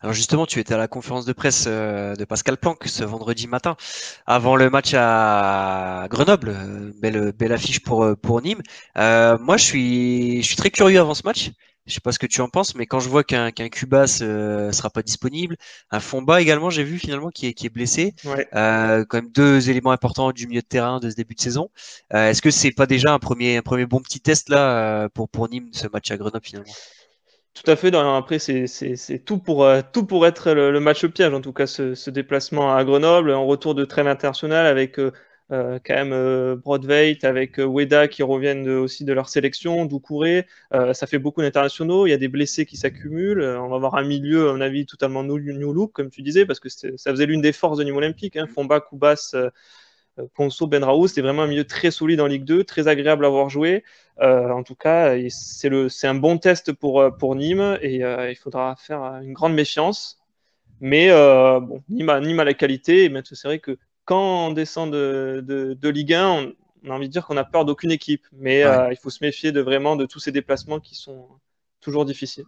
Alors 0.00 0.14
justement, 0.14 0.46
tu 0.46 0.60
étais 0.60 0.74
à 0.74 0.78
la 0.78 0.88
conférence 0.88 1.24
de 1.24 1.32
presse 1.32 1.64
euh, 1.66 2.14
de 2.14 2.24
Pascal 2.24 2.56
Planck 2.56 2.86
ce 2.86 3.02
vendredi 3.02 3.48
matin, 3.48 3.76
avant 4.26 4.54
le 4.54 4.70
match 4.70 4.92
à 4.94 6.06
Grenoble. 6.08 6.56
Belle, 7.00 7.52
affiche 7.52 7.80
pour, 7.82 8.42
Nîmes. 8.42 8.62
Moi, 8.94 9.56
je 9.56 9.64
suis 10.42 10.56
très 10.56 10.70
curieux 10.70 11.00
avant 11.00 11.14
ce 11.14 11.24
match 11.24 11.50
Je 11.88 11.94
sais 11.94 12.00
pas 12.00 12.12
ce 12.12 12.18
que 12.18 12.26
tu 12.26 12.40
en 12.42 12.48
penses, 12.48 12.74
mais 12.74 12.86
quand 12.86 13.00
je 13.00 13.08
vois 13.08 13.24
qu'un 13.24 13.50
qu'un 13.50 13.68
Cubas 13.68 14.20
euh, 14.22 14.70
sera 14.72 14.90
pas 14.90 15.02
disponible, 15.02 15.56
un 15.90 16.00
Fomba 16.00 16.40
également, 16.40 16.70
j'ai 16.70 16.84
vu 16.84 16.98
finalement 16.98 17.30
qui 17.30 17.46
est, 17.46 17.54
qui 17.54 17.66
est 17.66 17.70
blessé. 17.70 18.14
Euh, 18.54 19.04
quand 19.08 19.18
même 19.22 19.30
deux 19.32 19.70
éléments 19.70 19.90
importants 19.90 20.32
du 20.32 20.46
milieu 20.46 20.60
de 20.60 20.66
terrain 20.66 21.00
de 21.00 21.08
ce 21.10 21.16
début 21.16 21.34
de 21.34 21.40
saison. 21.40 21.70
Euh, 22.14 22.28
Est-ce 22.30 22.42
que 22.42 22.50
c'est 22.50 22.72
pas 22.72 22.86
déjà 22.86 23.12
un 23.12 23.18
premier, 23.18 23.56
un 23.56 23.62
premier 23.62 23.86
bon 23.86 24.00
petit 24.00 24.20
test 24.20 24.50
là 24.50 25.04
euh, 25.04 25.08
pour 25.08 25.28
pour 25.28 25.48
Nîmes 25.48 25.70
ce 25.72 25.88
match 25.88 26.10
à 26.10 26.16
Grenoble 26.16 26.44
finalement? 26.44 26.72
Tout 27.64 27.70
à 27.70 27.76
fait. 27.76 27.94
Après, 27.94 28.38
c'est 28.38 29.24
tout 29.24 29.38
pour, 29.38 29.64
euh, 29.64 29.80
tout 29.92 30.06
pour 30.06 30.26
être 30.26 30.52
le, 30.52 30.70
le, 30.70 30.80
match 30.80 31.04
piège, 31.06 31.32
en 31.34 31.40
tout 31.40 31.52
cas, 31.52 31.66
ce, 31.66 31.94
ce, 31.94 32.10
déplacement 32.10 32.74
à 32.74 32.84
Grenoble, 32.84 33.32
en 33.32 33.46
retour 33.46 33.74
de 33.74 33.84
trêve 33.84 34.06
internationale 34.06 34.66
avec 34.66 34.98
euh, 35.00 35.12
quand 35.50 35.94
même 35.94 36.12
euh, 36.12 36.56
Broadway, 36.56 37.18
avec 37.22 37.58
euh, 37.58 37.64
Weda 37.64 38.08
qui 38.08 38.22
reviennent 38.22 38.64
de, 38.64 38.72
aussi 38.72 39.04
de 39.04 39.12
leur 39.12 39.28
sélection, 39.28 39.86
Doucouré. 39.86 40.46
ça 40.72 41.06
fait 41.06 41.18
beaucoup 41.18 41.42
d'internationaux. 41.42 42.06
Il 42.06 42.10
y 42.10 42.12
a 42.12 42.18
des 42.18 42.28
blessés 42.28 42.66
qui 42.66 42.76
s'accumulent. 42.76 43.42
on 43.42 43.68
va 43.68 43.76
avoir 43.76 43.96
un 43.96 44.04
milieu, 44.04 44.50
à 44.50 44.52
mon 44.52 44.60
avis, 44.60 44.86
totalement 44.86 45.22
new, 45.24 45.38
new 45.38 45.72
look, 45.72 45.92
comme 45.92 46.10
tu 46.10 46.22
disais, 46.22 46.46
parce 46.46 46.60
que 46.60 46.68
ça 46.68 47.10
faisait 47.10 47.26
l'une 47.26 47.40
des 47.40 47.52
forces 47.52 47.78
de 47.78 47.84
Nîmes 47.84 47.96
Olympique. 47.96 48.36
Hein. 48.36 48.46
Fomba, 48.46 48.80
Koubas. 48.80 49.34
Ponceau, 50.34 50.66
Benraou, 50.66 51.06
c'était 51.06 51.22
vraiment 51.22 51.42
un 51.42 51.46
milieu 51.46 51.64
très 51.64 51.90
solide 51.90 52.20
en 52.20 52.26
Ligue 52.26 52.44
2, 52.44 52.64
très 52.64 52.88
agréable 52.88 53.24
à 53.24 53.28
voir 53.28 53.48
jouer. 53.48 53.84
Euh, 54.20 54.50
en 54.50 54.62
tout 54.62 54.74
cas, 54.74 55.14
c'est 55.30 56.06
un 56.06 56.14
bon 56.14 56.38
test 56.38 56.72
pour, 56.72 57.04
pour 57.18 57.36
Nîmes 57.36 57.78
et 57.82 58.04
euh, 58.04 58.30
il 58.30 58.36
faudra 58.36 58.74
faire 58.76 59.02
une 59.22 59.32
grande 59.32 59.54
méfiance. 59.54 60.20
Mais 60.80 61.10
euh, 61.10 61.60
bon, 61.60 61.82
Nîmes 61.88 62.08
a, 62.08 62.20
Nîmes 62.20 62.40
a 62.40 62.44
la 62.44 62.54
qualité. 62.54 63.08
Mais 63.08 63.22
c'est 63.24 63.48
vrai 63.48 63.58
que 63.58 63.78
quand 64.08 64.46
on 64.46 64.52
descend 64.52 64.90
de, 64.90 65.44
de, 65.46 65.74
de 65.74 65.88
Ligue 65.90 66.14
1, 66.14 66.28
on, 66.30 66.54
on, 66.84 66.90
a 66.90 66.94
envie 66.94 67.08
de 67.08 67.12
dire 67.12 67.26
qu'on 67.26 67.36
a 67.36 67.44
peur 67.44 67.66
d'aucune 67.66 67.90
équipe. 67.90 68.26
Mais 68.32 68.66
ouais. 68.66 68.88
il 68.90 68.96
faut 68.96 69.10
se 69.10 69.22
méfier 69.22 69.52
de 69.52 69.60
vraiment 69.60 69.96
de 69.96 70.06
tous 70.06 70.18
ces 70.18 70.32
déplacements 70.32 70.80
qui 70.80 70.94
sont 70.94 71.28
toujours 71.82 72.06
difficiles. 72.06 72.46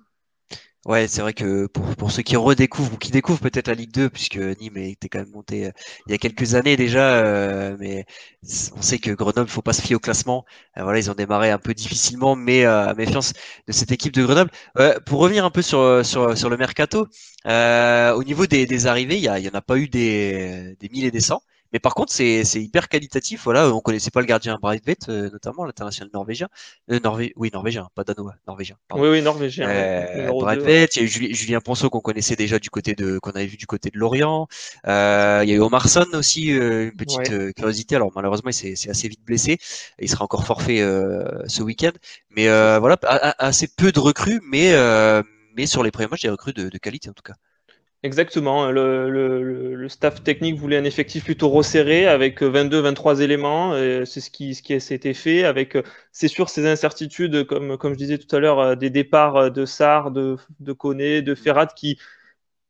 Ouais, 0.86 1.06
c'est 1.08 1.20
vrai 1.20 1.34
que 1.34 1.66
pour, 1.66 1.94
pour 1.94 2.10
ceux 2.10 2.22
qui 2.22 2.36
redécouvrent 2.36 2.94
ou 2.94 2.96
qui 2.96 3.10
découvrent 3.10 3.40
peut-être 3.40 3.68
la 3.68 3.74
Ligue 3.74 3.92
2, 3.92 4.08
puisque 4.08 4.36
Nîmes 4.38 4.78
était 4.78 5.10
quand 5.10 5.18
même 5.18 5.28
monté 5.30 5.66
euh, 5.66 5.70
il 6.06 6.12
y 6.12 6.14
a 6.14 6.18
quelques 6.18 6.54
années 6.54 6.74
déjà, 6.78 7.16
euh, 7.18 7.76
mais 7.78 8.06
on 8.74 8.80
sait 8.80 8.98
que 8.98 9.10
Grenoble, 9.10 9.50
faut 9.50 9.60
pas 9.60 9.74
se 9.74 9.82
fier 9.82 9.94
au 9.96 9.98
classement. 9.98 10.46
Euh, 10.78 10.82
voilà, 10.84 10.98
ils 10.98 11.10
ont 11.10 11.14
démarré 11.14 11.50
un 11.50 11.58
peu 11.58 11.74
difficilement, 11.74 12.34
mais 12.34 12.64
à 12.64 12.94
méfiance 12.94 13.34
de 13.68 13.72
cette 13.72 13.92
équipe 13.92 14.14
de 14.14 14.22
Grenoble. 14.24 14.50
pour 15.04 15.20
revenir 15.20 15.44
un 15.44 15.50
peu 15.50 15.60
sur 15.62 16.04
sur, 16.04 16.36
sur 16.36 16.48
le 16.48 16.56
mercato, 16.56 17.06
au 17.44 18.24
niveau 18.24 18.46
des, 18.46 18.64
des 18.66 18.86
arrivées, 18.86 19.16
il 19.18 19.20
y, 19.22 19.24
y 19.26 19.48
en 19.48 19.54
a 19.54 19.60
pas 19.62 19.76
eu 19.76 19.88
des, 19.88 20.76
des 20.80 20.88
mille 20.88 21.04
et 21.04 21.10
des 21.10 21.20
cents. 21.20 21.42
Mais 21.72 21.78
par 21.78 21.94
contre, 21.94 22.12
c'est 22.12 22.42
hyper 22.54 22.88
qualitatif. 22.88 23.42
Voilà, 23.44 23.72
on 23.72 23.80
connaissait 23.80 24.10
pas 24.10 24.20
le 24.20 24.26
gardien 24.26 24.58
Breitvet, 24.60 24.96
euh, 25.08 25.30
notamment 25.30 25.64
l'international 25.64 26.10
norvégien. 26.12 26.48
Euh, 26.90 26.98
Norvé 27.00 27.32
oui, 27.36 27.50
norvégien, 27.52 27.88
pas 27.94 28.04
danois, 28.04 28.34
norvégien. 28.46 28.76
Pardon. 28.88 29.04
Oui, 29.04 29.10
oui, 29.10 29.22
norvégien. 29.22 29.68
Euh, 29.68 30.06
il 30.16 30.98
y 30.98 30.98
a 30.98 31.02
eu 31.02 31.34
Julien 31.34 31.60
Ponceau 31.60 31.90
qu'on 31.90 32.00
connaissait 32.00 32.36
déjà 32.36 32.58
du 32.58 32.70
côté 32.70 32.94
de, 32.94 33.18
qu'on 33.18 33.30
avait 33.30 33.46
vu 33.46 33.56
du 33.56 33.66
côté 33.66 33.90
de 33.90 33.98
Lorient. 33.98 34.48
Euh, 34.86 35.40
il 35.44 35.50
y 35.50 35.52
a 35.52 35.56
eu 35.56 35.60
Omarson 35.60 36.06
aussi, 36.14 36.48
une 36.48 36.92
petite 36.96 37.30
ouais. 37.30 37.52
curiosité. 37.54 37.96
Alors 37.96 38.10
malheureusement, 38.14 38.50
il 38.50 38.54
s'est 38.54 38.90
assez 38.90 39.08
vite 39.08 39.24
blessé. 39.24 39.58
Il 39.98 40.08
sera 40.08 40.24
encore 40.24 40.44
forfait 40.44 40.78
ce 41.46 41.62
week-end. 41.62 41.92
Mais 42.30 42.48
voilà, 42.78 42.98
assez 43.38 43.68
peu 43.68 43.92
de 43.92 44.00
recrues, 44.00 44.40
mais 44.44 44.74
mais 45.56 45.66
sur 45.66 45.82
les 45.82 45.90
premiers 45.90 46.08
matchs, 46.08 46.22
des 46.22 46.30
recrues 46.30 46.52
de, 46.52 46.68
de 46.68 46.78
qualité 46.78 47.10
en 47.10 47.12
tout 47.12 47.22
cas. 47.22 47.34
Exactement. 48.02 48.70
Le, 48.70 49.10
le, 49.10 49.88
staff 49.90 50.22
technique 50.24 50.56
voulait 50.56 50.78
un 50.78 50.84
effectif 50.84 51.24
plutôt 51.24 51.50
resserré 51.50 52.06
avec 52.06 52.40
22-23 52.40 53.20
éléments. 53.20 53.72
C'est 54.06 54.20
ce 54.22 54.30
qui, 54.30 54.54
ce 54.54 54.62
qui 54.62 54.72
été 54.72 55.12
fait. 55.12 55.44
Avec, 55.44 55.76
c'est 56.10 56.28
sûr, 56.28 56.48
ces 56.48 56.66
incertitudes, 56.66 57.44
comme, 57.44 57.76
je 57.92 57.98
disais 57.98 58.16
tout 58.16 58.34
à 58.34 58.38
l'heure, 58.38 58.76
des 58.76 58.88
départs 58.88 59.50
de 59.50 59.66
Sar, 59.66 60.10
de, 60.12 60.36
de 60.60 61.20
de 61.20 61.34
Ferrat, 61.34 61.66
qui, 61.66 61.98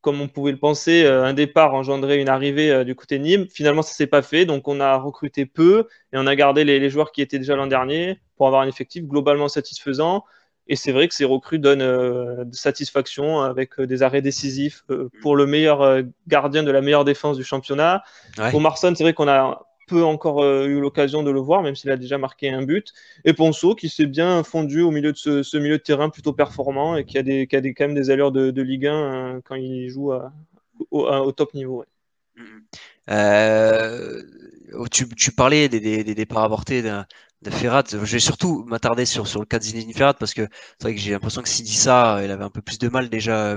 comme 0.00 0.20
on 0.20 0.28
pouvait 0.28 0.52
le 0.52 0.58
penser, 0.58 1.06
un 1.06 1.34
départ 1.34 1.74
engendrait 1.74 2.20
une 2.20 2.28
arrivée 2.28 2.84
du 2.84 2.96
côté 2.96 3.18
de 3.18 3.24
Nîmes. 3.24 3.46
Finalement, 3.48 3.82
ça 3.82 3.94
s'est 3.94 4.08
pas 4.08 4.22
fait. 4.22 4.46
Donc, 4.46 4.68
on 4.68 4.80
a 4.80 4.96
recruté 4.96 5.46
peu 5.46 5.88
et 6.12 6.18
on 6.18 6.26
a 6.26 6.36
gardé 6.36 6.64
les, 6.64 6.80
les 6.80 6.90
joueurs 6.90 7.12
qui 7.12 7.22
étaient 7.22 7.38
déjà 7.38 7.56
l'an 7.56 7.68
dernier 7.68 8.18
pour 8.36 8.48
avoir 8.48 8.62
un 8.62 8.68
effectif 8.68 9.04
globalement 9.04 9.48
satisfaisant. 9.48 10.24
Et 10.70 10.76
c'est 10.76 10.92
vrai 10.92 11.08
que 11.08 11.14
ces 11.14 11.24
recrues 11.24 11.58
donnent 11.58 11.82
euh, 11.82 12.44
de 12.44 12.54
satisfaction 12.54 13.40
avec 13.40 13.80
euh, 13.80 13.88
des 13.88 14.04
arrêts 14.04 14.22
décisifs 14.22 14.84
euh, 14.90 15.10
pour 15.20 15.34
le 15.34 15.44
meilleur 15.44 15.82
euh, 15.82 16.02
gardien 16.28 16.62
de 16.62 16.70
la 16.70 16.80
meilleure 16.80 17.04
défense 17.04 17.36
du 17.36 17.42
championnat. 17.42 18.04
Ouais. 18.38 18.54
Omarson, 18.54 18.94
c'est 18.96 19.02
vrai 19.02 19.12
qu'on 19.12 19.26
a 19.26 19.66
peu 19.88 20.04
encore 20.04 20.44
eu 20.44 20.78
l'occasion 20.78 21.24
de 21.24 21.32
le 21.32 21.40
voir, 21.40 21.62
même 21.62 21.74
s'il 21.74 21.90
a 21.90 21.96
déjà 21.96 22.16
marqué 22.16 22.48
un 22.48 22.62
but. 22.62 22.92
Et 23.24 23.32
Ponceau, 23.32 23.74
qui 23.74 23.88
s'est 23.88 24.06
bien 24.06 24.44
fondu 24.44 24.82
au 24.82 24.92
milieu 24.92 25.10
de 25.10 25.16
ce, 25.16 25.42
ce, 25.42 25.56
milieu 25.56 25.78
de 25.78 25.82
terrain 25.82 26.10
plutôt 26.10 26.32
performant 26.32 26.96
et 26.96 27.04
qui 27.04 27.18
a, 27.18 27.24
des, 27.24 27.48
qui 27.48 27.56
a 27.56 27.60
des, 27.60 27.74
quand 27.74 27.88
même 27.88 27.96
des 27.96 28.10
allures 28.10 28.30
de, 28.30 28.52
de 28.52 28.62
Ligue 28.62 28.86
1 28.86 28.94
hein, 28.94 29.40
quand 29.42 29.56
il 29.56 29.88
joue 29.88 30.12
à, 30.12 30.32
au, 30.92 31.08
à, 31.08 31.22
au, 31.22 31.32
top 31.32 31.54
niveau. 31.54 31.80
Ouais. 31.80 32.44
Tu, 34.90 35.08
tu, 35.08 35.32
parlais 35.32 35.68
des, 35.68 35.80
des, 35.80 36.04
des 36.04 36.14
départs 36.14 36.44
avortés 36.44 36.82
de 37.42 37.50
Ferrat. 37.50 37.84
Je 37.90 37.96
vais 37.98 38.18
surtout 38.18 38.64
m'attarder 38.66 39.06
sur, 39.06 39.26
sur 39.26 39.40
le 39.40 39.46
cas 39.46 39.58
de 39.58 39.64
Zinedine 39.64 39.94
Ferrat 39.94 40.14
parce 40.14 40.34
que 40.34 40.42
c'est 40.78 40.82
vrai 40.82 40.94
que 40.94 41.00
j'ai 41.00 41.12
l'impression 41.12 41.42
que 41.42 41.48
s'il 41.48 41.64
dit 41.64 41.76
ça, 41.76 42.20
il 42.22 42.30
avait 42.30 42.44
un 42.44 42.50
peu 42.50 42.60
plus 42.60 42.78
de 42.78 42.88
mal 42.88 43.08
déjà 43.08 43.56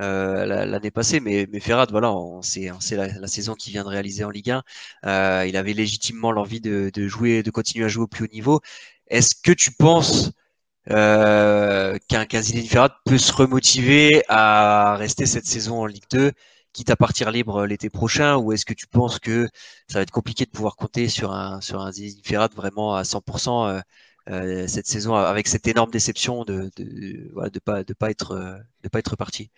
euh, 0.00 0.44
l'année 0.46 0.90
passée. 0.90 1.20
Mais, 1.20 1.46
mais 1.50 1.60
Ferrat, 1.60 1.86
voilà, 1.90 2.12
on 2.12 2.42
sait, 2.42 2.70
on 2.70 2.80
sait 2.80 2.96
la, 2.96 3.26
saison 3.28 3.54
qu'il 3.54 3.72
vient 3.72 3.84
de 3.84 3.88
réaliser 3.88 4.24
en 4.24 4.30
Ligue 4.30 4.50
1. 4.50 4.62
Euh, 5.06 5.46
il 5.48 5.56
avait 5.56 5.72
légitimement 5.72 6.32
l'envie 6.32 6.60
de, 6.60 6.90
de, 6.92 7.08
jouer, 7.08 7.42
de 7.42 7.50
continuer 7.50 7.86
à 7.86 7.88
jouer 7.88 8.04
au 8.04 8.08
plus 8.08 8.24
haut 8.24 8.32
niveau. 8.32 8.60
Est-ce 9.08 9.34
que 9.34 9.52
tu 9.52 9.72
penses 9.72 10.30
euh, 10.90 11.96
qu'un 12.08 12.26
qu 12.26 12.40
Zinedine 12.42 12.68
Ferrat 12.68 13.00
peut 13.04 13.18
se 13.18 13.32
remotiver 13.32 14.22
à 14.28 14.96
rester 14.96 15.26
cette 15.26 15.46
saison 15.46 15.80
en 15.80 15.86
Ligue 15.86 16.04
2 16.10 16.32
quitte 16.72 16.90
à 16.90 16.96
partir 16.96 17.30
libre 17.30 17.66
l'été 17.66 17.90
prochain 17.90 18.36
ou 18.36 18.52
est-ce 18.52 18.64
que 18.66 18.74
tu 18.74 18.86
penses 18.86 19.18
que 19.18 19.48
ça 19.88 19.98
va 19.98 20.02
être 20.02 20.10
compliqué 20.10 20.44
de 20.44 20.50
pouvoir 20.50 20.76
compter 20.76 21.08
sur 21.08 21.32
un 21.32 21.60
sur 21.60 21.80
un 21.82 21.90
Ferrat 22.24 22.48
vraiment 22.54 22.94
à 22.94 23.04
100% 23.04 23.66
euh, 23.68 23.80
euh, 24.30 24.66
cette 24.68 24.86
saison 24.86 25.14
avec 25.14 25.48
cette 25.48 25.66
énorme 25.66 25.90
déception 25.90 26.44
de 26.44 26.70
de, 26.76 27.32
de 27.50 27.58
pas 27.60 27.84
de 27.84 27.92
pas 27.94 28.10
être 28.10 28.60
de 28.82 28.88
pas 28.88 28.98
être 29.00 29.16
parti? 29.16 29.50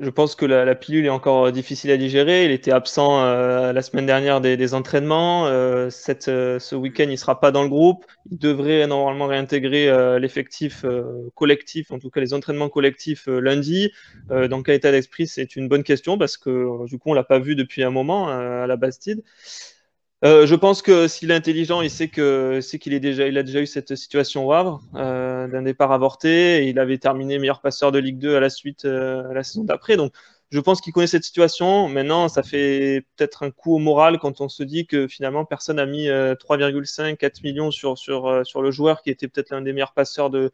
Je 0.00 0.10
pense 0.10 0.34
que 0.34 0.44
la, 0.44 0.64
la, 0.64 0.74
pilule 0.74 1.06
est 1.06 1.10
encore 1.10 1.52
difficile 1.52 1.90
à 1.90 1.96
digérer. 1.96 2.44
Il 2.44 2.50
était 2.50 2.72
absent 2.72 3.22
euh, 3.24 3.72
la 3.72 3.82
semaine 3.82 4.06
dernière 4.06 4.40
des, 4.40 4.56
des 4.56 4.74
entraînements. 4.74 5.46
Euh, 5.46 5.90
cette, 5.90 6.28
euh, 6.28 6.58
ce 6.58 6.74
week-end, 6.74 7.06
il 7.08 7.18
sera 7.18 7.40
pas 7.40 7.52
dans 7.52 7.62
le 7.62 7.68
groupe. 7.68 8.04
Il 8.30 8.38
devrait 8.38 8.86
normalement 8.86 9.26
réintégrer 9.26 9.88
euh, 9.88 10.18
l'effectif 10.18 10.84
euh, 10.84 11.30
collectif, 11.34 11.90
en 11.92 11.98
tout 11.98 12.10
cas 12.10 12.20
les 12.20 12.34
entraînements 12.34 12.68
collectifs 12.68 13.26
lundi. 13.26 13.92
dans 14.28 14.62
quel 14.62 14.76
état 14.76 14.90
d'esprit 14.90 15.26
C'est 15.26 15.56
une 15.56 15.68
bonne 15.68 15.84
question 15.84 16.18
parce 16.18 16.36
que 16.36 16.86
du 16.86 16.98
coup, 16.98 17.10
on 17.10 17.14
l'a 17.14 17.24
pas 17.24 17.38
vu 17.38 17.54
depuis 17.54 17.82
un 17.82 17.90
moment 17.90 18.28
à 18.28 18.66
la 18.66 18.76
Bastide. 18.76 19.22
Euh, 20.24 20.46
je 20.46 20.54
pense 20.54 20.80
que 20.80 21.06
s'il 21.06 21.30
est 21.30 21.34
intelligent, 21.34 21.82
il 21.82 21.90
sait 21.90 22.08
qu'il 22.08 22.62
il 22.92 23.38
a 23.38 23.42
déjà 23.42 23.60
eu 23.60 23.66
cette 23.66 23.94
situation 23.94 24.46
au 24.46 24.52
Havre 24.52 24.80
euh, 24.94 25.46
d'un 25.48 25.60
départ 25.60 25.92
avorté. 25.92 26.66
Il 26.66 26.78
avait 26.78 26.96
terminé 26.96 27.38
meilleur 27.38 27.60
passeur 27.60 27.92
de 27.92 27.98
Ligue 27.98 28.18
2 28.18 28.34
à 28.34 28.40
la 28.40 28.48
suite 28.48 28.86
euh, 28.86 29.34
la 29.34 29.42
saison 29.42 29.64
d'après. 29.64 29.98
Donc, 29.98 30.14
je 30.50 30.60
pense 30.60 30.80
qu'il 30.80 30.94
connaît 30.94 31.06
cette 31.06 31.24
situation. 31.24 31.88
Maintenant, 31.88 32.28
ça 32.28 32.42
fait 32.42 33.04
peut-être 33.16 33.42
un 33.42 33.50
coup 33.50 33.74
au 33.74 33.78
moral 33.78 34.18
quand 34.18 34.40
on 34.40 34.48
se 34.48 34.62
dit 34.62 34.86
que 34.86 35.06
finalement 35.08 35.44
personne 35.44 35.76
n'a 35.76 35.86
mis 35.86 36.06
3,5, 36.06 37.16
4 37.16 37.42
millions 37.42 37.70
sur 37.70 37.98
sur 37.98 38.62
le 38.62 38.70
joueur 38.70 39.02
qui 39.02 39.10
était 39.10 39.28
peut-être 39.28 39.50
l'un 39.50 39.62
des 39.62 39.72
meilleurs 39.72 39.92
passeurs 39.94 40.30
de 40.30 40.52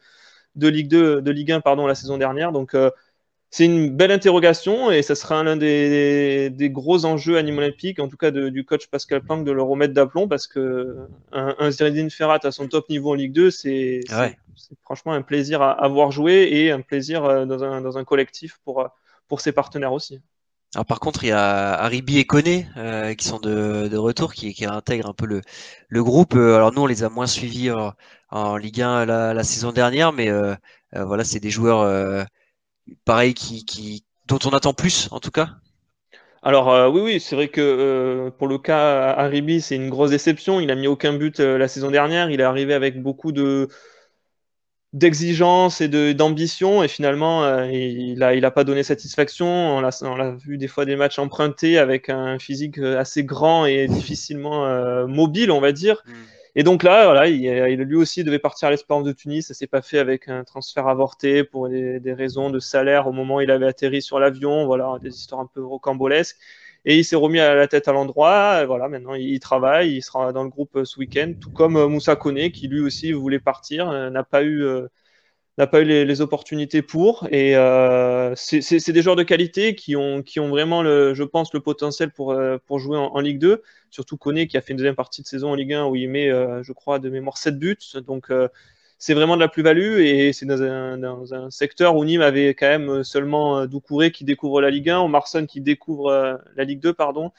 de 0.56 0.68
Ligue 0.68 0.88
2, 0.88 1.22
de 1.22 1.30
Ligue 1.30 1.52
1 1.52 1.60
pardon 1.60 1.86
la 1.86 1.94
saison 1.94 2.18
dernière. 2.18 2.50
Donc 2.52 2.74
c'est 3.50 3.64
une 3.64 3.90
belle 3.90 4.12
interrogation 4.12 4.90
et 4.92 5.02
ça 5.02 5.16
sera 5.16 5.42
l'un 5.42 5.56
des, 5.56 6.50
des, 6.50 6.70
gros 6.70 7.04
enjeux 7.04 7.36
à 7.36 7.42
Nîmes 7.42 7.58
Olympique, 7.58 7.98
en 7.98 8.08
tout 8.08 8.16
cas 8.16 8.30
de, 8.30 8.48
du 8.48 8.64
coach 8.64 8.86
Pascal 8.86 9.22
Planck, 9.22 9.44
de 9.44 9.50
le 9.50 9.62
remettre 9.62 9.92
d'aplomb 9.92 10.28
parce 10.28 10.46
que 10.46 10.96
un, 11.32 11.56
un 11.58 11.70
Zinedine 11.70 12.10
Ferrat 12.10 12.38
à 12.44 12.52
son 12.52 12.68
top 12.68 12.88
niveau 12.88 13.10
en 13.10 13.14
Ligue 13.14 13.32
2, 13.32 13.50
c'est 13.50 14.00
ouais. 14.12 14.38
franchement 14.84 15.12
un 15.12 15.22
plaisir 15.22 15.62
à, 15.62 15.72
à, 15.72 15.88
voir 15.88 16.12
jouer 16.12 16.48
et 16.52 16.70
un 16.70 16.80
plaisir 16.80 17.24
euh, 17.24 17.44
dans 17.44 17.64
un, 17.64 17.80
dans 17.80 17.98
un 17.98 18.04
collectif 18.04 18.60
pour, 18.64 18.88
pour 19.26 19.40
ses 19.40 19.50
partenaires 19.50 19.92
aussi. 19.92 20.20
Alors 20.76 20.86
par 20.86 21.00
contre, 21.00 21.24
il 21.24 21.28
y 21.28 21.32
a 21.32 21.72
Haribi 21.74 22.18
et 22.18 22.24
Koné 22.24 22.68
euh, 22.76 23.14
qui 23.14 23.26
sont 23.26 23.40
de, 23.40 23.88
de 23.88 23.96
retour, 23.96 24.32
qui, 24.32 24.54
qui, 24.54 24.64
intègrent 24.64 25.08
un 25.08 25.12
peu 25.14 25.26
le, 25.26 25.40
le 25.88 26.04
groupe. 26.04 26.34
Euh, 26.36 26.54
alors 26.54 26.72
nous, 26.72 26.82
on 26.82 26.86
les 26.86 27.02
a 27.02 27.08
moins 27.08 27.26
suivis 27.26 27.72
en, 27.72 27.92
en 28.30 28.56
Ligue 28.56 28.80
1 28.80 29.04
la, 29.04 29.34
la, 29.34 29.42
saison 29.42 29.72
dernière, 29.72 30.12
mais 30.12 30.28
euh, 30.30 30.54
voilà, 30.94 31.24
c'est 31.24 31.40
des 31.40 31.50
joueurs 31.50 32.24
pareil, 33.04 33.34
qui, 33.34 33.64
qui, 33.64 34.04
dont 34.26 34.38
on 34.44 34.50
attend 34.50 34.72
plus 34.72 35.08
en 35.10 35.20
tout 35.20 35.30
cas? 35.30 35.50
Alors 36.42 36.70
euh, 36.70 36.88
oui, 36.88 37.00
oui, 37.02 37.20
c'est 37.20 37.36
vrai 37.36 37.48
que 37.48 37.60
euh, 37.60 38.30
pour 38.30 38.48
le 38.48 38.58
cas 38.58 39.10
Haribi, 39.12 39.60
c'est 39.60 39.76
une 39.76 39.90
grosse 39.90 40.10
déception. 40.10 40.60
Il 40.60 40.70
a 40.70 40.74
mis 40.74 40.86
aucun 40.86 41.12
but 41.12 41.40
euh, 41.40 41.58
la 41.58 41.68
saison 41.68 41.90
dernière. 41.90 42.30
Il 42.30 42.40
est 42.40 42.44
arrivé 42.44 42.72
avec 42.74 43.02
beaucoup 43.02 43.32
de 43.32 43.68
d'exigence 44.92 45.80
et 45.80 45.88
d'ambition 46.14 46.82
et 46.82 46.88
finalement 46.88 47.64
il 47.68 48.20
a 48.24 48.34
il 48.34 48.44
a 48.44 48.50
pas 48.50 48.64
donné 48.64 48.82
satisfaction. 48.82 49.46
On 49.46 49.80
l'a 49.80 49.90
on 50.02 50.16
l'a 50.16 50.32
vu 50.32 50.58
des 50.58 50.66
fois 50.66 50.84
des 50.84 50.96
matchs 50.96 51.20
empruntés 51.20 51.78
avec 51.78 52.08
un 52.08 52.40
physique 52.40 52.78
assez 52.78 53.22
grand 53.22 53.66
et 53.66 53.86
difficilement 53.86 55.06
mobile, 55.06 55.52
on 55.52 55.60
va 55.60 55.70
dire. 55.70 56.02
Mm 56.06 56.12
Et 56.56 56.62
donc 56.62 56.82
là, 56.82 57.04
voilà, 57.04 57.28
il, 57.28 57.80
lui 57.82 57.96
aussi 57.96 58.24
devait 58.24 58.38
partir 58.38 58.68
à 58.68 58.70
l'Espérance 58.70 59.04
de 59.04 59.12
Tunis. 59.12 59.46
Ça 59.46 59.54
s'est 59.54 59.66
pas 59.66 59.82
fait 59.82 59.98
avec 59.98 60.28
un 60.28 60.44
transfert 60.44 60.88
avorté 60.88 61.44
pour 61.44 61.68
des, 61.68 62.12
raisons 62.12 62.50
de 62.50 62.58
salaire 62.58 63.06
au 63.06 63.12
moment 63.12 63.36
où 63.36 63.40
il 63.40 63.50
avait 63.50 63.66
atterri 63.66 64.02
sur 64.02 64.18
l'avion. 64.18 64.66
Voilà, 64.66 64.98
des 65.02 65.16
histoires 65.16 65.40
un 65.40 65.46
peu 65.46 65.64
rocambolesques. 65.64 66.36
Et 66.84 66.96
il 66.98 67.04
s'est 67.04 67.16
remis 67.16 67.40
à 67.40 67.54
la 67.54 67.68
tête 67.68 67.88
à 67.88 67.92
l'endroit. 67.92 68.64
Voilà, 68.66 68.88
maintenant 68.88 69.14
il 69.14 69.38
travaille, 69.40 69.96
il 69.96 70.02
sera 70.02 70.32
dans 70.32 70.44
le 70.44 70.50
groupe 70.50 70.80
ce 70.84 70.98
week-end, 70.98 71.34
tout 71.40 71.50
comme 71.50 71.84
Moussa 71.86 72.16
Kone, 72.16 72.50
qui 72.50 72.68
lui 72.68 72.80
aussi 72.80 73.12
voulait 73.12 73.38
partir, 73.38 73.90
n'a 74.10 74.24
pas 74.24 74.42
eu 74.44 74.64
n'a 75.60 75.66
pas 75.66 75.80
eu 75.80 75.84
les, 75.84 76.20
opportunités 76.20 76.82
pour. 76.82 77.26
Et 77.30 77.56
euh, 77.56 78.34
c'est 78.34 78.92
des 78.92 79.02
joueurs 79.02 79.16
de 79.16 79.22
qualité 79.22 79.74
qui 79.74 79.96
ont, 79.96 80.22
qui 80.22 80.40
ont 80.40 80.48
vraiment, 80.48 80.82
je 80.84 81.22
pense, 81.22 81.52
le 81.52 81.60
potentiel 81.60 82.10
pour, 82.10 82.32
euh, 82.32 82.58
pour 82.66 82.78
jouer 82.78 82.98
en, 82.98 83.20
Ligue 83.20 83.38
2. 83.38 83.62
Surtout 83.90 84.16
Koné 84.16 84.46
qui 84.46 84.56
a 84.56 84.60
fait 84.60 84.72
une 84.72 84.76
deuxième 84.78 84.94
partie 84.94 85.22
de 85.22 85.26
saison 85.26 85.50
en 85.50 85.54
Ligue 85.54 85.74
1 85.74 85.86
où 85.86 85.96
il 85.96 86.08
met, 86.08 86.30
euh, 86.30 86.62
je 86.62 86.72
crois, 86.72 86.98
de 86.98 87.10
mémoire 87.10 87.36
7 87.38 87.58
buts. 87.58 87.76
Donc 88.06 88.32
c'est 88.98 89.14
vraiment 89.14 89.36
de 89.36 89.40
la 89.40 89.48
plus-value 89.48 90.00
et 90.00 90.32
c'est 90.32 90.46
dans 90.46 90.62
un, 90.62 90.98
dans 90.98 91.32
un, 91.34 91.50
secteur 91.50 91.96
où 91.96 92.04
Nîmes 92.04 92.20
avait 92.20 92.54
quand 92.54 92.68
même 92.68 93.02
seulement 93.02 93.66
Doucouré 93.66 94.12
qui 94.12 94.24
découvre 94.24 94.60
la 94.60 94.70
Ligue 94.70 94.90
1, 94.90 95.08
Marson 95.08 95.46
qui 95.46 95.60
découvre 95.60 96.40
la 96.56 96.64
Ligue 96.64 96.80
2, 96.80 96.92
pardon 96.92 97.32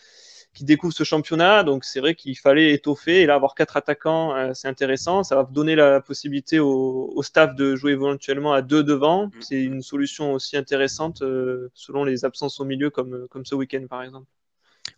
qui 0.53 0.65
découvre 0.65 0.93
ce 0.93 1.03
championnat. 1.03 1.63
Donc 1.63 1.85
c'est 1.85 1.99
vrai 1.99 2.15
qu'il 2.15 2.37
fallait 2.37 2.73
étoffer. 2.73 3.21
Et 3.21 3.25
là, 3.25 3.35
avoir 3.35 3.55
quatre 3.55 3.77
attaquants, 3.77 4.35
euh, 4.35 4.51
c'est 4.53 4.67
intéressant. 4.67 5.23
Ça 5.23 5.35
va 5.35 5.43
donner 5.43 5.75
la 5.75 6.01
possibilité 6.01 6.59
au, 6.59 7.21
staff 7.23 7.55
de 7.55 7.75
jouer 7.75 7.93
éventuellement 7.93 8.53
à 8.53 8.61
deux 8.61 8.83
devant. 8.83 9.27
Mm. 9.27 9.31
C'est 9.39 9.61
une 9.61 9.81
solution 9.81 10.33
aussi 10.33 10.57
intéressante 10.57 11.21
euh, 11.21 11.69
selon 11.73 12.03
les 12.03 12.25
absences 12.25 12.59
au 12.59 12.65
milieu, 12.65 12.89
comme, 12.89 13.27
comme 13.29 13.45
ce 13.45 13.55
week-end 13.55 13.85
par 13.89 14.03
exemple. 14.03 14.27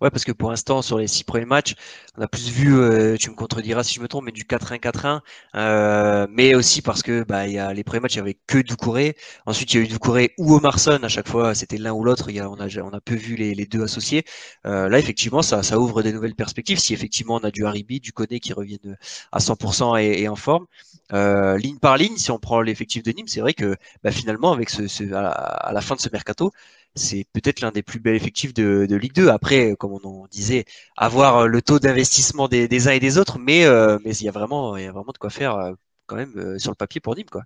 Ouais, 0.04 0.12
parce 0.12 0.26
que 0.26 0.34
pour 0.34 0.50
l'instant, 0.52 0.82
sur 0.82 0.98
les 1.00 1.08
six 1.08 1.24
premiers 1.24 1.46
matchs, 1.46 1.76
on 2.18 2.22
a 2.22 2.28
plus 2.28 2.50
vu, 2.50 2.76
euh, 2.76 3.16
tu 3.18 3.30
me 3.30 3.36
contrediras 3.36 3.84
si 3.84 3.96
je 3.96 4.02
me 4.02 4.08
trompe, 4.10 4.26
mais 4.26 4.34
du 4.34 4.44
4-1-4-1. 4.44 5.22
Euh, 5.56 6.28
mais 6.30 6.56
aussi 6.56 6.82
parce 6.82 7.02
que 7.02 7.24
bah, 7.24 7.48
y 7.48 7.58
a, 7.58 7.74
les 7.74 7.86
premiers 7.86 8.02
matchs, 8.02 8.16
il 8.16 8.18
n'y 8.18 8.22
avait 8.30 8.38
que 8.46 8.58
Doucouré. 8.60 9.16
Ensuite, 9.46 9.74
il 9.74 9.78
y 9.78 9.80
a 9.82 9.86
eu 9.86 9.88
Doucouré 9.88 10.34
ou 10.38 10.54
Omarson. 10.56 11.00
À 11.04 11.08
chaque 11.08 11.28
fois, 11.30 11.56
c'était 11.56 11.78
l'un 11.78 11.94
ou 11.94 12.04
l'autre. 12.04 12.30
On 12.34 12.60
a, 12.60 12.68
on 12.84 12.90
a 12.94 13.00
peu 13.02 13.16
vu 13.16 13.36
les, 13.36 13.56
les 13.56 13.66
deux 13.66 13.82
associés. 13.82 14.26
Euh, 14.68 14.90
là, 14.90 15.00
effectivement, 15.00 15.42
ça, 15.42 15.64
ça 15.64 15.80
ouvre 15.80 16.04
des 16.04 16.12
nouvelles 16.12 16.36
perspectives. 16.36 16.80
Si 16.80 16.94
effectivement, 16.94 17.36
on 17.36 17.46
a 17.46 17.52
du 17.52 17.66
Haribi, 17.66 18.00
du 18.02 18.12
Koné 18.12 18.40
qui 18.42 18.52
reviennent 18.54 18.98
à 19.32 19.40
100% 19.40 19.98
et, 19.98 20.22
et, 20.22 20.28
en 20.28 20.36
forme. 20.36 20.66
Euh, 21.14 21.58
ligne 21.58 21.78
par 21.80 21.98
ligne, 21.98 22.18
si 22.18 22.32
on 22.32 22.40
prend 22.40 22.62
l'effectif 22.62 23.04
de 23.04 23.12
Nîmes, 23.12 23.28
c'est 23.28 23.42
vrai 23.42 23.54
que 23.54 23.76
bah, 24.04 24.12
finalement, 24.12 24.52
avec 24.52 24.70
ce, 24.70 24.88
ce 24.88 25.04
à, 25.14 25.22
la, 25.22 25.30
à 25.30 25.72
la 25.74 25.82
fin 25.82 25.96
de 25.96 26.02
ce 26.02 26.10
mercato, 26.12 26.52
c'est 26.96 27.26
peut-être 27.34 27.62
l'un 27.62 27.72
des 27.72 27.84
plus 27.84 28.00
bels 28.00 28.16
effectifs 28.16 28.54
de, 28.54 28.88
Ligue 28.96 29.14
2. 29.14 29.30
Après, 29.30 29.76
comme 29.78 29.94
on 29.94 30.08
en 30.08 30.28
disait, 30.28 30.66
avoir 30.98 31.40
euh, 31.40 31.48
le 31.48 31.62
taux 31.62 31.80
d'investissement 31.80 32.48
des, 32.48 32.88
uns 32.88 32.92
et 32.92 33.00
des 33.00 33.18
autres, 33.18 33.40
mais 33.40 33.66
euh, 33.66 33.98
il 34.06 34.24
y 34.24 34.28
a 34.28 34.32
vraiment 34.32 34.78
y 34.78 34.86
a 34.86 34.92
vraiment 34.92 35.12
de 35.12 35.18
quoi 35.18 35.30
faire 35.30 35.56
euh, 35.56 35.74
quand 36.06 36.16
même 36.16 36.60
sur 36.60 36.72
le 36.72 36.76
papier 36.76 37.02
pour 37.02 37.16
Nîmes 37.16 37.30
quoi. 37.32 37.44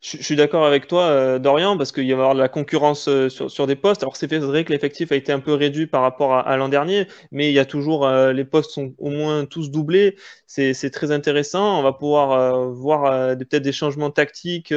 Je, 0.00 0.22
suis 0.22 0.36
d'accord 0.36 0.64
avec 0.64 0.86
toi, 0.86 1.40
Dorian, 1.40 1.76
parce 1.76 1.90
qu'il 1.90 2.04
y 2.04 2.12
va 2.12 2.18
avoir 2.18 2.34
de 2.36 2.38
la 2.38 2.48
concurrence 2.48 3.08
sur, 3.28 3.66
des 3.66 3.74
postes. 3.74 4.04
Alors 4.04 4.14
c'est 4.14 4.32
vrai 4.32 4.64
que 4.64 4.72
l'effectif 4.72 5.10
a 5.10 5.16
été 5.16 5.32
un 5.32 5.40
peu 5.40 5.52
réduit 5.52 5.88
par 5.88 6.02
rapport 6.02 6.34
à, 6.34 6.40
à 6.48 6.56
l'an 6.56 6.68
dernier, 6.68 7.08
mais 7.32 7.50
il 7.50 7.52
y 7.52 7.58
a 7.58 7.64
toujours 7.64 8.08
les 8.08 8.44
postes 8.44 8.70
sont 8.70 8.94
au 8.98 9.10
moins 9.10 9.44
tous 9.44 9.72
doublés. 9.72 10.16
C'est 10.46 10.90
très 10.92 11.10
intéressant. 11.10 11.80
On 11.80 11.82
va 11.82 11.92
pouvoir 11.92 12.68
voir 12.70 13.36
peut-être 13.36 13.64
des 13.64 13.72
changements 13.72 14.12
tactiques. 14.12 14.72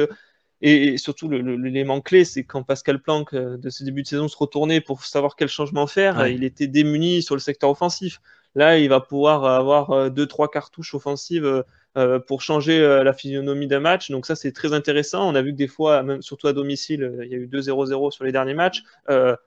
Et, 0.64 0.96
surtout, 0.96 1.28
l'élément 1.28 2.00
clé, 2.00 2.24
c'est 2.24 2.44
quand 2.44 2.62
Pascal 2.62 3.02
Planck, 3.02 3.34
euh, 3.34 3.56
de 3.56 3.68
ce 3.68 3.82
début 3.82 4.02
de 4.02 4.06
saison, 4.06 4.28
se 4.28 4.36
retournait 4.36 4.80
pour 4.80 5.04
savoir 5.04 5.34
quel 5.34 5.48
changement 5.48 5.88
faire, 5.88 6.28
il 6.28 6.44
était 6.44 6.68
démuni 6.68 7.20
sur 7.20 7.34
le 7.34 7.40
secteur 7.40 7.68
offensif. 7.68 8.20
Là, 8.54 8.78
il 8.78 8.88
va 8.88 9.00
pouvoir 9.00 9.44
avoir 9.44 9.90
euh, 9.90 10.08
deux, 10.08 10.26
trois 10.26 10.48
cartouches 10.48 10.94
offensives 10.94 11.64
euh, 11.96 12.18
pour 12.20 12.42
changer 12.42 12.80
la 12.80 13.12
physionomie 13.12 13.66
d'un 13.66 13.80
match. 13.80 14.10
Donc 14.12 14.24
ça, 14.24 14.36
c'est 14.36 14.52
très 14.52 14.72
intéressant. 14.72 15.28
On 15.28 15.34
a 15.34 15.42
vu 15.42 15.50
que 15.50 15.56
des 15.56 15.66
fois, 15.66 16.04
même 16.04 16.22
surtout 16.22 16.46
à 16.46 16.52
domicile, 16.52 17.18
il 17.24 17.30
y 17.30 17.34
a 17.34 17.38
eu 17.38 17.48
2-0-0 17.48 18.12
sur 18.12 18.24
les 18.24 18.32
derniers 18.32 18.54
matchs. 18.54 18.84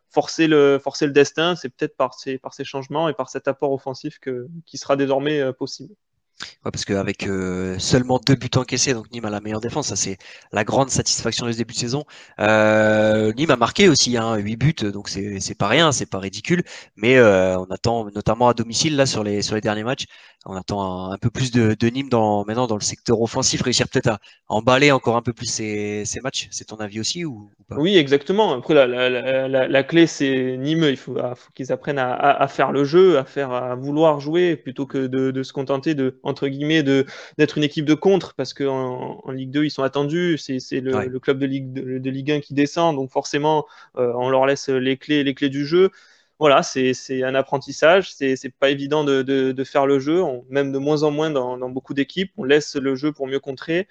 forcer, 0.10 0.48
le, 0.48 0.80
forcer 0.84 1.06
le 1.06 1.14
destin, 1.14 1.56
c'est 1.56 1.70
peut-être 1.70 1.96
par 1.96 2.14
ces, 2.14 2.38
par 2.38 2.54
ces 2.54 2.66
changements 2.66 3.08
et 3.08 3.14
par 3.14 3.30
cet 3.30 3.48
apport 3.48 3.72
offensif 3.72 4.20
que, 4.20 4.48
qui 4.66 4.78
sera 4.78 4.98
désormais 4.98 5.54
possible. 5.54 5.96
Ouais, 6.66 6.72
parce 6.72 6.84
qu'avec 6.84 7.28
euh, 7.28 7.80
seulement 7.80 8.20
deux 8.26 8.36
buts 8.36 8.50
encaissés, 8.56 8.94
donc 8.94 9.10
Nîmes 9.12 9.26
a 9.26 9.30
la 9.30 9.40
meilleure 9.40 9.62
défense, 9.62 9.88
ça 9.88 9.96
c'est 9.96 10.18
la 10.52 10.66
grande 10.66 10.90
satisfaction 10.90 11.46
de 11.46 11.52
ce 11.54 11.58
début 11.58 11.74
de 11.74 11.80
saison. 11.80 12.04
Euh, 12.40 13.32
Nîmes 13.34 13.52
a 13.52 13.56
marqué 13.56 13.88
aussi 13.88 14.18
hein, 14.18 14.36
8 14.36 14.56
buts, 14.58 14.74
donc 14.92 15.08
c'est 15.08 15.58
pas 15.58 15.68
rien, 15.68 15.92
c'est 15.94 16.06
pas 16.06 16.20
ridicule, 16.20 16.64
mais 16.98 17.18
euh, 17.18 17.58
on 17.58 17.66
attend 17.66 18.10
notamment 18.14 18.50
à 18.50 18.54
domicile 18.54 18.98
là 18.98 19.06
sur 19.06 19.24
les 19.24 19.42
sur 19.42 19.56
les 19.56 19.62
derniers 19.62 19.84
matchs, 19.84 20.06
on 20.46 20.56
attend 20.56 21.12
un, 21.12 21.18
peu 21.18 21.30
plus 21.32 21.52
de, 21.52 21.76
de, 21.78 21.88
Nîmes 21.88 22.10
dans 22.10 22.46
maintenant 22.46 22.68
dans 22.68 22.76
le 22.76 22.82
secteur 22.82 23.20
offensif, 23.22 23.62
réussir 23.64 23.88
peut-être 23.90 24.08
à 24.08 24.20
emballer 24.48 24.92
encore 24.92 25.16
un 25.16 25.24
peu 25.24 25.34
plus 25.34 25.48
ces, 25.48 26.04
ces 26.06 26.22
matchs. 26.22 26.48
C'est 26.52 26.66
ton 26.66 26.78
avis 26.78 27.00
aussi 27.00 27.26
ou, 27.26 27.50
pas? 27.68 27.78
Oui, 27.78 27.98
exactement. 27.98 28.54
Après 28.54 28.76
la, 28.76 28.86
la, 28.86 29.48
la, 29.48 29.68
la 29.68 29.84
clé 29.84 30.06
c'est 30.06 30.58
Nîmes, 30.58 30.84
il 30.84 30.98
faut, 30.98 31.18
ah, 31.18 31.34
faut 31.34 31.52
qu'ils 31.54 31.72
apprennent 31.72 31.98
à, 31.98 32.14
à, 32.14 32.44
à, 32.44 32.48
faire 32.48 32.72
le 32.72 32.84
jeu, 32.84 33.18
à 33.18 33.26
faire 33.26 33.52
à 33.52 33.76
vouloir 33.76 34.20
jouer 34.20 34.56
plutôt 34.56 34.86
que 34.86 35.08
de, 35.08 35.32
de 35.32 35.44
se 35.44 35.52
contenter 35.52 35.96
de 35.96 36.20
entre 36.26 36.48
guillemets, 36.48 36.84
d'être 36.84 37.58
une 37.58 37.64
équipe 37.64 37.86
de 37.86 37.94
contre, 37.94 38.34
parce 38.34 38.54
qu'en 38.54 39.22
en, 39.24 39.32
Ligue 39.32 39.52
2, 39.52 39.66
ils 39.66 39.70
sont 39.70 39.84
attendus. 39.84 40.38
C'est 40.38 40.82
le, 40.82 41.08
le, 41.08 41.20
club 41.20 41.40
de 41.40 41.46
Ligue, 41.46 41.72
de, 41.72 42.10
Ligue 42.10 42.32
1 42.32 42.40
qui 42.42 42.54
descend, 42.54 42.96
donc 42.96 43.12
forcément, 43.12 43.66
euh, 43.98 44.12
on 44.16 44.30
leur 44.30 44.46
laisse 44.46 44.68
les 44.70 44.98
clés, 44.98 45.24
les 45.24 45.36
clés 45.36 45.50
du 45.50 45.66
jeu. 45.66 45.92
Voilà, 46.40 46.64
c'est 46.64 47.24
un 47.24 47.36
apprentissage. 47.36 48.12
C'est 48.12 48.50
pas 48.60 48.70
évident 48.70 49.04
de, 49.04 49.22
de, 49.22 49.64
faire 49.64 49.86
le 49.86 50.00
jeu, 50.00 50.22
même 50.50 50.72
de 50.72 50.80
moins 50.80 51.04
en 51.04 51.12
moins 51.12 51.30
dans, 51.30 51.58
dans 51.58 51.70
beaucoup 51.70 51.94
d'équipes. 51.94 52.32
On 52.38 52.44
laisse 52.44 52.76
le 52.76 52.96
jeu 52.96 53.14
pour 53.14 53.28
mieux 53.28 53.40
contrer. 53.40 53.88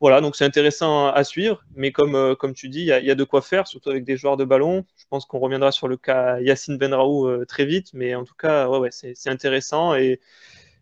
Voilà, 0.00 0.20
donc 0.20 0.36
c'est 0.36 0.44
intéressant 0.44 1.08
à 1.08 1.24
suivre, 1.24 1.64
mais 1.76 1.90
comme, 1.92 2.14
euh, 2.14 2.34
comme 2.34 2.52
tu 2.52 2.68
dis, 2.68 2.80
il 2.80 2.84
y, 2.84 3.06
y, 3.06 3.10
a 3.10 3.14
de 3.14 3.24
quoi 3.24 3.40
faire, 3.40 3.66
surtout 3.66 3.90
avec 3.90 4.04
des 4.04 4.16
joueurs 4.16 4.36
de 4.36 4.44
ballon. 4.44 4.84
Je 4.96 5.04
pense 5.08 5.24
qu'on 5.24 5.38
reviendra 5.38 5.72
sur 5.72 5.88
le 5.88 5.96
cas 5.96 6.40
Yacine 6.40 6.76
Benraou 6.76 7.26
euh, 7.26 7.46
très 7.46 7.64
vite, 7.64 7.90
mais 7.94 8.14
en 8.14 8.24
tout 8.24 8.34
cas, 8.34 8.68
ouais, 8.68 8.78
ouais 8.78 8.90
c'est 8.90 9.30
intéressant 9.30 9.94
et, 9.94 10.20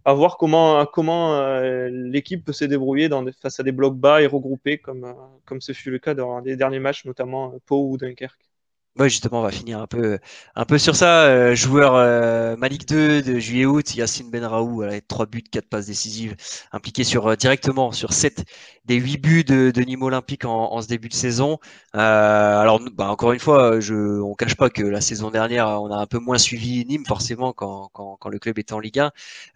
à 0.05 0.15
voir 0.15 0.37
comment, 0.37 0.85
comment 0.87 1.35
euh, 1.37 1.89
l'équipe 1.91 2.45
peut 2.45 2.53
se 2.53 2.65
débrouiller 2.65 3.09
dans 3.09 3.25
face 3.41 3.61
à 3.61 3.63
des 3.63 3.73
blocs 3.73 3.97
bas 3.97 4.23
et 4.23 4.27
regrouper 4.27 4.79
comme, 4.79 5.05
euh, 5.05 5.13
comme 5.45 5.61
ce 5.61 5.73
fut 5.73 5.91
le 5.91 5.99
cas 5.99 6.15
dans 6.15 6.41
les 6.41 6.57
derniers 6.57 6.81
matchs, 6.81 7.05
notamment 7.05 7.55
Pau 7.67 7.89
ou 7.91 7.99
Dunkerque. 7.99 8.52
Ouais, 8.99 9.09
justement, 9.09 9.39
on 9.41 9.43
va 9.43 9.51
finir 9.51 9.81
un 9.81 9.87
peu, 9.87 10.19
un 10.55 10.65
peu 10.67 10.77
sur 10.77 10.95
ça. 10.97 11.23
Euh, 11.25 11.55
joueur 11.55 11.95
euh, 11.95 12.57
Malik 12.59 12.87
2 12.87 13.23
de 13.23 13.39
juillet-août, 13.39 13.95
Yacine 13.95 14.31
Benraou, 14.31 14.83
avec 14.83 15.09
3 15.09 15.25
buts, 15.25 15.43
4 15.43 15.67
passes 15.67 15.87
décisives, 15.87 16.37
impliqué 16.73 17.03
sur, 17.03 17.27
euh, 17.27 17.35
directement 17.35 17.93
sur 17.93 18.13
7 18.13 18.45
des 18.85 18.97
8 18.97 19.17
buts 19.17 19.45
de, 19.45 19.71
de 19.71 19.81
Nîmes 19.83 20.03
Olympique 20.03 20.45
en, 20.45 20.73
en, 20.75 20.83
ce 20.83 20.89
début 20.89 21.09
de 21.09 21.15
saison. 21.15 21.59
Euh, 21.97 22.59
alors, 22.61 22.81
bah, 22.93 23.09
encore 23.11 23.33
une 23.33 23.41
fois, 23.41 23.81
je, 23.81 23.95
on 24.21 24.35
cache 24.35 24.57
pas 24.57 24.69
que 24.69 24.83
la 24.83 25.01
saison 25.01 25.31
dernière, 25.31 25.69
on 25.69 25.91
a 25.91 25.97
un 25.97 26.07
peu 26.07 26.19
moins 26.19 26.37
suivi 26.37 26.85
Nîmes, 26.85 27.07
forcément, 27.07 27.55
quand, 27.55 27.89
quand, 27.95 28.19
quand 28.21 28.29
le 28.29 28.39
club 28.39 28.59
était 28.59 28.75
en 28.75 28.79
Ligue 28.81 28.99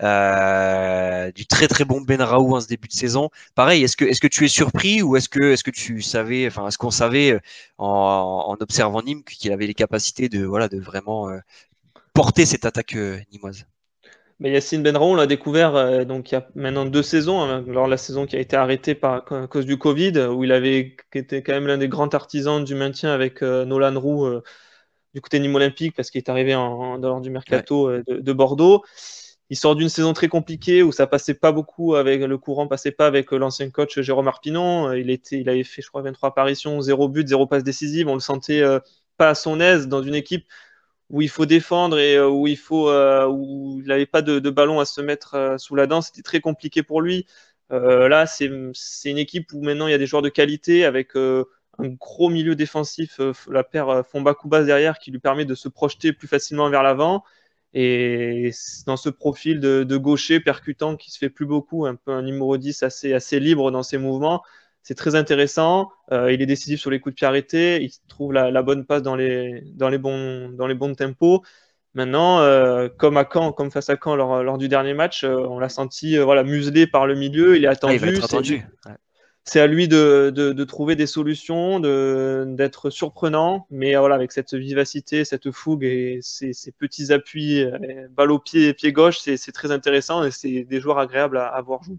1. 0.01 1.31
du 1.35 1.46
très 1.46 1.68
très 1.68 1.85
bon 1.85 2.01
Benraou 2.01 2.57
en 2.57 2.61
ce 2.61 2.68
début 2.68 2.88
de 2.88 2.92
saison. 2.94 3.29
Pareil, 3.55 3.85
est-ce 3.85 3.96
que, 3.99 4.05
est-ce 4.07 4.20
que 4.20 4.27
tu 4.29 4.44
es 4.44 4.49
surpris 4.49 5.03
ou 5.03 5.16
est-ce 5.16 5.29
que, 5.29 5.53
est-ce 5.53 5.64
que 5.64 5.70
tu 5.70 6.01
savais, 6.03 6.46
enfin, 6.46 6.66
est-ce 6.68 6.79
qu'on 6.79 6.90
savait 6.90 7.38
en, 7.79 7.87
en 8.49 8.57
observant 8.62 9.03
Nîmes 9.03 9.22
qu'il 9.34 9.52
avait 9.52 9.66
les 9.66 9.74
capacités 9.74 10.28
de, 10.28 10.44
voilà, 10.44 10.68
de 10.68 10.78
vraiment 10.78 11.28
euh, 11.28 11.38
porter 12.14 12.46
cette 12.46 12.64
attaque 12.64 12.94
euh, 12.94 13.18
nimoise. 13.32 13.66
Mais 14.38 14.50
Yacine 14.50 14.82
Benraou, 14.82 15.12
on 15.12 15.14
l'a 15.14 15.26
découvert 15.26 15.76
euh, 15.76 16.04
donc 16.04 16.30
il 16.30 16.34
y 16.34 16.38
a 16.38 16.46
maintenant 16.54 16.84
deux 16.84 17.02
saisons, 17.02 17.40
hein, 17.42 17.64
lors 17.66 17.86
de 17.86 17.90
la 17.90 17.96
saison 17.96 18.26
qui 18.26 18.36
a 18.36 18.40
été 18.40 18.54
arrêtée 18.54 18.94
par, 18.94 19.32
à 19.32 19.46
cause 19.46 19.64
du 19.64 19.78
Covid, 19.78 20.18
où 20.30 20.44
il 20.44 20.52
avait 20.52 20.96
été 21.14 21.42
quand 21.42 21.52
même 21.52 21.66
l'un 21.66 21.78
des 21.78 21.88
grands 21.88 22.08
artisans 22.08 22.62
du 22.62 22.74
maintien 22.74 23.12
avec 23.12 23.40
Nolan 23.40 23.98
Roux 23.98 24.28
du 25.14 25.22
côté 25.22 25.40
Nîmes 25.40 25.54
Olympique, 25.54 25.96
parce 25.96 26.10
qu'il 26.10 26.18
est 26.18 26.28
arrivé 26.28 26.54
en, 26.54 26.98
lors 26.98 27.22
du 27.22 27.30
mercato 27.30 27.90
de, 28.06 28.32
Bordeaux. 28.32 28.84
Il 29.48 29.56
sort 29.56 29.74
d'une 29.74 29.88
saison 29.88 30.12
très 30.12 30.28
compliquée 30.28 30.82
où 30.82 30.92
ça 30.92 31.06
passait 31.06 31.32
pas 31.32 31.52
beaucoup 31.52 31.94
avec 31.94 32.20
le 32.20 32.36
courant, 32.36 32.66
passait 32.66 32.90
pas 32.90 33.07
avec 33.07 33.30
l'ancien 33.30 33.70
coach 33.70 33.98
Jérôme 34.01 34.28
Arpinon. 34.28 34.92
Il 34.92 35.09
était, 35.09 35.40
il 35.40 35.48
avait 35.48 35.64
fait, 35.64 35.80
je 35.80 35.88
crois, 35.88 36.03
23 36.03 36.28
apparitions, 36.28 36.82
0 36.82 37.09
but, 37.09 37.26
0 37.26 37.46
passe 37.46 37.64
décisive. 37.64 38.09
On 38.09 38.14
le 38.14 38.20
sentait 38.20 38.62
pas 39.16 39.30
à 39.30 39.34
son 39.34 39.60
aise 39.60 39.88
dans 39.88 40.02
une 40.02 40.14
équipe 40.14 40.46
où 41.10 41.22
il 41.22 41.28
faut 41.28 41.46
défendre 41.46 41.98
et 41.98 42.16
euh, 42.16 42.28
où 42.28 42.46
il 42.46 42.56
faut 42.56 42.90
euh, 42.90 43.26
où 43.26 43.78
il 43.80 43.86
n'avait 43.86 44.06
pas 44.06 44.22
de, 44.22 44.38
ballon 44.50 44.80
à 44.80 44.84
se 44.84 45.00
mettre 45.00 45.34
euh, 45.34 45.58
sous 45.58 45.74
la 45.74 45.86
dent, 45.86 46.00
c'était 46.00 46.22
très 46.22 46.40
compliqué 46.40 46.82
pour 46.82 47.00
lui. 47.00 47.26
là, 47.70 48.26
c'est 48.26 48.46
une 48.46 49.18
équipe 49.18 49.52
où 49.52 49.62
maintenant 49.62 49.86
il 49.88 49.90
y 49.90 49.94
a 49.94 49.98
des 49.98 50.06
joueurs 50.06 50.22
de 50.22 50.28
qualité 50.28 50.84
avec 50.84 51.16
un 51.16 51.88
gros 51.88 52.30
milieu 52.30 52.54
défensif, 52.54 53.20
la 53.48 53.64
paire 53.64 54.04
Fomba 54.10 54.34
Koubas 54.34 54.64
derrière 54.64 54.98
qui 54.98 55.10
lui 55.10 55.18
permet 55.18 55.44
de 55.44 55.54
se 55.54 55.68
projeter 55.68 56.12
plus 56.12 56.28
facilement 56.28 56.70
vers 56.70 56.82
l'avant. 56.82 57.24
Et 57.74 58.52
dans 58.86 58.96
ce 58.96 59.10
profil 59.10 59.60
de, 59.60 59.84
de, 59.84 59.96
gaucher 59.98 60.40
percutant 60.40 60.96
qui 60.96 61.10
se 61.10 61.18
fait 61.18 61.28
plus 61.28 61.44
beaucoup, 61.44 61.84
un 61.86 61.96
peu 61.96 62.12
un 62.12 62.22
numéro 62.22 62.56
10 62.56 62.82
assez, 62.82 63.12
assez 63.12 63.38
libre 63.40 63.70
dans 63.70 63.82
ses 63.82 63.98
mouvements, 63.98 64.42
c'est 64.87 64.95
très 64.95 65.16
intéressant. 65.16 65.91
Euh, 66.12 66.32
il 66.32 66.41
est 66.41 66.47
décisif 66.47 66.78
sur 66.78 66.91
les 66.91 67.01
coups 67.01 67.14
de 67.14 67.16
pied 67.16 67.26
arrêtés. 67.26 67.82
Il 67.82 67.91
trouve 68.07 68.32
la, 68.32 68.62
bonne 68.62 68.87
passe 68.87 69.03
dans 69.03 69.16
les, 69.16 69.62
dans 69.74 69.89
les, 69.89 69.99
bons, 69.99 70.51
dans 70.51 70.68
les 70.68 70.74
bons 70.74 70.95
tempos. 70.95 71.43
Maintenant, 71.95 72.39
comme 72.99 73.16
à 73.16 73.26
Caen, 73.30 73.53
comme 73.53 73.70
face 73.70 73.89
à 73.89 73.97
Caen 74.03 74.14
lors, 74.14 74.59
du 74.59 74.68
dernier 74.68 74.93
match, 74.93 75.24
on 75.24 75.59
l'a 75.59 75.70
senti 75.70 76.18
voilà, 76.18 76.45
muselé 76.45 76.87
par 76.87 77.07
le 77.07 77.14
milieu. 77.14 77.57
Il 77.57 77.64
est 77.64 77.68
attendu. 77.68 78.18
Ah, 78.20 78.24
attendu 78.24 78.64
c'est 79.47 79.61
à 79.61 79.68
lui 79.68 79.87
de, 79.87 80.32
de, 80.34 80.64
trouver 80.64 80.97
des 80.97 81.07
solutions, 81.07 81.78
d'être 81.78 82.91
surprenant, 82.91 83.66
mais 83.70 83.95
voilà, 83.95 84.16
avec 84.16 84.32
cette 84.32 84.55
vivacité, 84.55 85.24
cette 85.24 85.53
fougue 85.53 85.84
et 85.84 86.18
ces, 86.20 86.53
petits 86.76 87.12
appuis, 87.12 87.62
euh, 87.62 88.09
balle 88.11 88.32
au 88.32 88.41
pied, 88.41 88.74
pied 88.74 88.93
gauche, 88.93 89.18
c'est 89.20 89.53
très 89.53 89.70
intéressant 89.70 90.24
et 90.24 90.32
c'est 90.32 90.64
des 90.64 90.80
joueurs 90.80 90.99
agréables 90.99 91.39
à, 91.39 91.47
à 91.47 91.62
voir 91.62 91.84
jouer. 91.84 91.99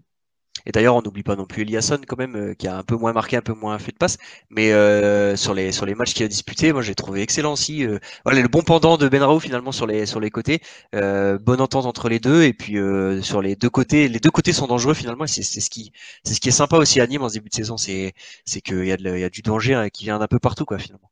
Et 0.66 0.72
d'ailleurs, 0.72 0.96
on 0.96 1.02
n'oublie 1.02 1.22
pas 1.22 1.36
non 1.36 1.46
plus 1.46 1.62
Eliasson 1.62 2.00
quand 2.06 2.18
même, 2.18 2.36
euh, 2.36 2.54
qui 2.54 2.68
a 2.68 2.76
un 2.76 2.82
peu 2.82 2.96
moins 2.96 3.12
marqué, 3.12 3.36
un 3.36 3.42
peu 3.42 3.54
moins 3.54 3.78
fait 3.78 3.92
de 3.92 3.96
passe. 3.96 4.18
Mais 4.50 4.72
euh, 4.72 5.36
sur 5.36 5.54
les 5.54 5.72
sur 5.72 5.86
les 5.86 5.94
matchs 5.94 6.14
qu'il 6.14 6.24
a 6.24 6.28
disputés, 6.28 6.72
moi 6.72 6.82
j'ai 6.82 6.94
trouvé 6.94 7.22
excellent 7.22 7.52
aussi. 7.52 7.84
Euh, 7.86 7.98
voilà, 8.24 8.40
le 8.40 8.48
bon 8.48 8.62
pendant 8.62 8.96
de 8.96 9.08
Benrao 9.08 9.40
finalement 9.40 9.72
sur 9.72 9.86
les 9.86 10.06
sur 10.06 10.20
les 10.20 10.30
côtés, 10.30 10.60
bonne 10.92 11.60
entente 11.60 11.86
entre 11.86 12.08
les 12.08 12.20
deux. 12.20 12.42
Et 12.42 12.52
puis 12.52 12.76
sur 13.22 13.42
les 13.42 13.56
deux 13.56 13.70
côtés, 13.70 14.08
les 14.08 14.20
deux 14.20 14.30
côtés 14.30 14.52
sont 14.52 14.66
dangereux 14.66 14.94
finalement. 14.94 15.26
C'est 15.26 15.42
c'est 15.42 15.60
ce 15.60 15.70
qui 15.70 15.92
c'est 16.24 16.34
ce 16.34 16.40
qui 16.40 16.48
est 16.48 16.52
sympa 16.52 16.76
aussi 16.76 17.00
à 17.00 17.06
Nîmes 17.06 17.22
en 17.22 17.28
début 17.28 17.48
de 17.48 17.54
saison, 17.54 17.76
c'est 17.76 18.12
c'est 18.44 18.60
qu'il 18.60 18.84
y 18.86 18.92
a 18.92 18.96
il 18.98 19.20
y 19.20 19.24
a 19.24 19.30
du 19.30 19.42
danger 19.42 19.74
hein, 19.74 19.88
qui 19.90 20.04
vient 20.04 20.18
d'un 20.18 20.28
peu 20.28 20.38
partout 20.38 20.64
quoi 20.64 20.78
finalement. 20.78 21.10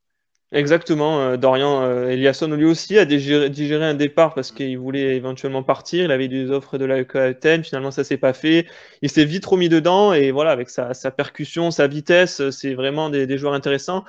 Exactement, 0.53 1.19
euh, 1.21 1.37
Dorian 1.37 1.83
euh, 1.83 2.09
Eliasson 2.09 2.47
lui 2.49 2.65
aussi 2.67 2.97
a 2.99 3.05
digéré, 3.05 3.85
un 3.85 3.95
départ 3.95 4.33
parce 4.33 4.53
qu'il 4.53 4.79
voulait 4.79 5.17
éventuellement 5.17 5.65
partir. 5.65 6.05
Il 6.05 6.13
avait 6.13 6.29
des 6.29 6.53
offres 6.53 6.79
de 6.79 6.85
la 6.85 7.03
Athènes, 7.15 7.65
finalement 7.65 7.91
ça 7.91 8.05
s'est 8.05 8.17
pas 8.17 8.33
fait. 8.33 8.67
Il 9.03 9.11
s'est 9.11 9.25
vite 9.25 9.45
remis 9.45 9.69
dedans 9.69 10.13
et 10.13 10.31
voilà, 10.31 10.53
avec 10.53 10.71
sa, 10.71 10.95
percussion, 11.11 11.73
sa 11.73 11.89
vitesse, 11.89 12.51
c'est 12.51 12.75
vraiment 12.75 13.11
des, 13.11 13.39
joueurs 13.39 13.55
intéressants. 13.55 14.05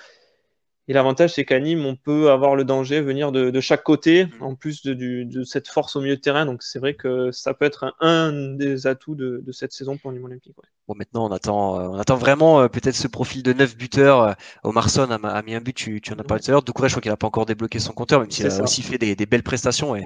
Et 0.89 0.93
l'avantage, 0.93 1.33
c'est 1.33 1.43
qu'à 1.43 1.59
Nîmes, 1.59 1.85
on 1.85 1.95
peut 1.95 2.31
avoir 2.31 2.55
le 2.55 2.63
danger 2.63 3.01
venir 3.01 3.31
de, 3.31 3.59
chaque 3.59 3.83
côté, 3.83 4.27
en 4.39 4.55
plus 4.55 4.83
de, 4.83 5.43
cette 5.43 5.67
force 5.67 5.95
au 5.95 6.01
milieu 6.01 6.15
de 6.15 6.21
terrain. 6.21 6.45
Donc 6.45 6.63
c'est 6.63 6.79
vrai 6.79 6.93
que 6.93 7.31
ça 7.31 7.53
peut 7.53 7.65
être 7.65 7.95
un, 7.99 8.31
des 8.55 8.87
atouts 8.87 9.15
de, 9.15 9.43
cette 9.51 9.73
saison 9.73 9.97
pour 9.97 10.11
Nîmes 10.11 10.25
Olympique. 10.25 10.55
Bon, 10.87 10.95
maintenant, 10.95 11.27
on 11.27 11.31
attend, 11.33 11.81
euh, 11.81 11.87
on 11.89 11.99
attend 11.99 12.15
vraiment 12.15 12.61
euh, 12.61 12.69
peut-être 12.69 12.95
ce 12.95 13.09
profil 13.09 13.43
de 13.43 13.51
neuf 13.51 13.75
buteurs. 13.75 14.21
Euh, 14.21 14.33
Omarson 14.63 15.11
a, 15.11 15.15
a, 15.15 15.41
mis 15.41 15.53
un 15.53 15.59
but, 15.59 15.73
tu, 15.75 15.99
tu 15.99 16.13
en 16.13 16.15
as 16.17 16.23
parlé 16.23 16.41
tout 16.41 16.49
à 16.49 16.53
l'heure. 16.53 16.61
Doucouré, 16.61 16.87
je 16.87 16.93
crois 16.93 17.01
qu'il 17.01 17.11
n'a 17.11 17.17
pas 17.17 17.27
encore 17.27 17.45
débloqué 17.45 17.79
son 17.79 17.91
compteur, 17.91 18.21
même 18.21 18.31
s'il 18.31 18.47
a 18.47 18.63
aussi 18.63 18.81
fait 18.81 18.97
des, 18.97 19.13
des, 19.13 19.25
belles 19.25 19.43
prestations 19.43 19.97
et 19.97 20.05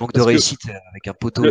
manque 0.00 0.14
de 0.14 0.22
réussite 0.22 0.62
avec 0.88 1.08
un 1.08 1.12
poteau. 1.12 1.44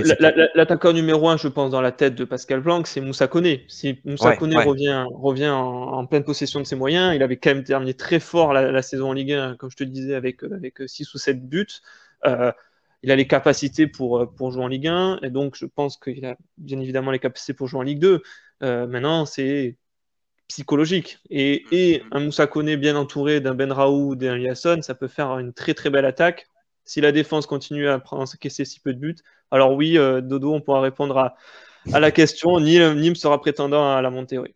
L'attaquant 0.56 0.92
numéro 0.92 1.30
un, 1.30 1.38
je 1.38 1.50
pense, 1.50 1.70
dans 1.70 1.82
la 1.82 1.92
tête 1.92 2.16
de 2.16 2.26
Pascal 2.26 2.62
Blanc, 2.62 2.82
c'est 2.86 3.00
Moussa 3.00 3.28
Koné. 3.28 3.64
Si 3.68 4.00
Moussa 4.06 4.36
Koné 4.38 4.56
revient, 4.56 5.06
revient 5.14 5.50
en, 5.50 6.08
pleine 6.08 6.24
possession 6.24 6.60
de 6.60 6.66
ses 6.66 6.76
moyens, 6.76 7.16
il 7.16 7.22
avait 7.22 7.38
quand 7.38 7.52
même 7.52 7.64
terminé 7.64 7.94
très 7.94 8.20
fort 8.20 8.54
la, 8.54 8.63
saison 8.82 9.10
en 9.10 9.14
Ligue 9.14 9.34
1, 9.34 9.56
comme 9.58 9.70
je 9.72 9.78
te 9.78 9.84
disais, 9.84 10.16
avec, 10.16 10.44
avec 10.44 10.82
6 10.86 11.14
ou 11.14 11.18
7 11.18 11.48
buts. 11.48 11.68
Euh, 12.26 12.52
il 13.04 13.12
a 13.12 13.16
les 13.16 13.28
capacités 13.28 13.86
pour, 13.88 14.34
pour 14.36 14.52
jouer 14.52 14.64
en 14.64 14.68
Ligue 14.68 14.88
1, 14.88 15.20
et 15.24 15.30
donc 15.30 15.56
je 15.56 15.66
pense 15.66 15.98
qu'il 15.98 16.26
a 16.26 16.38
bien 16.58 16.80
évidemment 16.80 17.12
les 17.12 17.20
capacités 17.20 17.54
pour 17.54 17.68
jouer 17.68 17.80
en 17.80 17.84
Ligue 17.84 18.00
2. 18.00 18.24
Euh, 18.64 18.88
maintenant, 18.88 19.26
c'est 19.26 19.78
psychologique. 20.48 21.20
Et, 21.30 21.66
et, 21.72 22.04
un 22.12 22.22
Moussa 22.22 22.48
Kone 22.48 22.76
bien 22.76 22.96
entouré 22.96 23.42
d'un 23.42 23.56
Ben 23.56 23.72
Raoult, 23.72 24.16
d'un 24.16 24.38
Yasson, 24.38 24.82
ça 24.82 24.96
peut 24.96 25.08
faire 25.08 25.38
une 25.40 25.54
très 25.54 25.74
très 25.74 25.90
belle 25.90 26.06
attaque. 26.06 26.48
Si 26.86 27.02
la 27.02 27.12
défense 27.12 27.46
continue 27.46 27.88
à 27.88 28.02
encaisser 28.12 28.66
si 28.66 28.80
peu 28.80 28.94
de 28.94 29.00
buts, 29.00 29.16
alors 29.52 29.74
oui, 29.74 29.98
euh, 29.98 30.22
Dodo, 30.22 30.54
on 30.54 30.62
pourra 30.62 30.82
répondre 30.82 31.18
à, 31.18 31.36
à 31.92 32.00
la 32.00 32.12
question. 32.12 32.60
Nîmes 32.60 33.16
sera 33.16 33.40
prétendant 33.40 33.96
à 33.96 34.02
la 34.02 34.10
montée, 34.10 34.38
oui. 34.38 34.54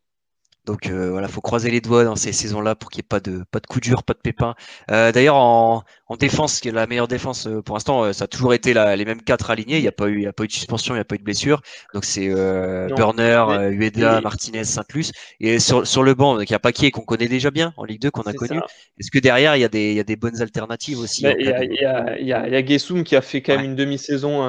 Donc 0.67 0.87
euh, 0.87 1.09
voilà, 1.11 1.29
faut 1.29 1.39
croiser 1.39 1.71
les 1.71 1.79
doigts 1.79 2.03
dans 2.03 2.17
ces 2.17 2.33
saisons-là 2.33 2.75
pour 2.75 2.89
qu'il 2.91 2.99
n'y 2.99 3.05
ait 3.05 3.07
pas 3.07 3.21
de 3.21 3.43
pas 3.51 3.61
de 3.61 3.67
coup 3.67 3.79
dur, 3.79 4.03
pas 4.03 4.13
de 4.13 4.19
pépin. 4.19 4.53
Euh, 4.91 5.13
D'ailleurs, 5.13 5.37
en, 5.37 5.83
en, 6.07 6.17
défense, 6.17 6.59
qui 6.59 6.67
est 6.67 6.73
la 6.73 6.85
meilleure 6.87 7.07
défense 7.07 7.47
euh, 7.47 7.61
pour 7.61 7.77
l'instant, 7.77 8.03
euh, 8.03 8.11
ça 8.11 8.25
a 8.25 8.27
toujours 8.27 8.53
été 8.53 8.73
la, 8.73 8.97
les 8.97 9.05
mêmes 9.05 9.21
quatre 9.21 9.49
alignés. 9.49 9.77
Il 9.77 9.81
n'y 9.81 9.87
a 9.87 9.93
pas 9.93 10.09
eu, 10.09 10.23
il 10.23 10.27
a 10.27 10.33
pas 10.33 10.43
eu 10.43 10.47
de 10.47 10.51
suspension, 10.51 10.93
il 10.93 10.97
n'y 10.97 11.01
a 11.01 11.05
pas 11.05 11.15
eu 11.15 11.19
de 11.19 11.23
blessure. 11.23 11.61
Donc 11.93 12.03
c'est 12.03 12.27
euh, 12.29 12.89
Burner, 12.97 13.45
Ueda, 13.71 14.19
Martinez, 14.19 14.65
Saint-Luc. 14.65 15.07
Et 15.39 15.59
sur, 15.59 15.87
sur 15.87 16.03
le 16.03 16.13
banc, 16.15 16.37
il 16.41 16.51
y 16.51 16.53
a 16.53 16.59
Paquier 16.59 16.91
qu'on 16.91 17.01
connaît 17.01 17.29
déjà 17.29 17.49
bien 17.49 17.73
en 17.77 17.85
Ligue 17.85 18.01
2, 18.01 18.11
qu'on 18.11 18.23
a 18.23 18.33
connu. 18.33 18.59
Est-ce 18.99 19.09
que 19.09 19.19
derrière 19.19 19.55
il 19.55 19.61
y 19.61 19.65
a 19.65 19.69
des 19.69 19.91
il 19.91 19.95
y 19.95 20.01
a 20.01 20.03
des 20.03 20.17
bonnes 20.17 20.41
alternatives 20.41 20.99
aussi 20.99 21.21
Il 21.21 21.45
y, 21.45 21.49
a, 21.49 21.63
il 21.63 21.73
y, 21.73 21.85
a, 21.85 22.19
y, 22.19 22.33
a, 22.33 22.49
y 22.49 22.55
a 22.55 22.65
Gessoum 22.65 23.05
qui 23.05 23.15
a 23.15 23.21
fait 23.21 23.41
quand 23.41 23.55
même 23.55 23.63
une 23.63 23.75
demi-saison 23.75 24.41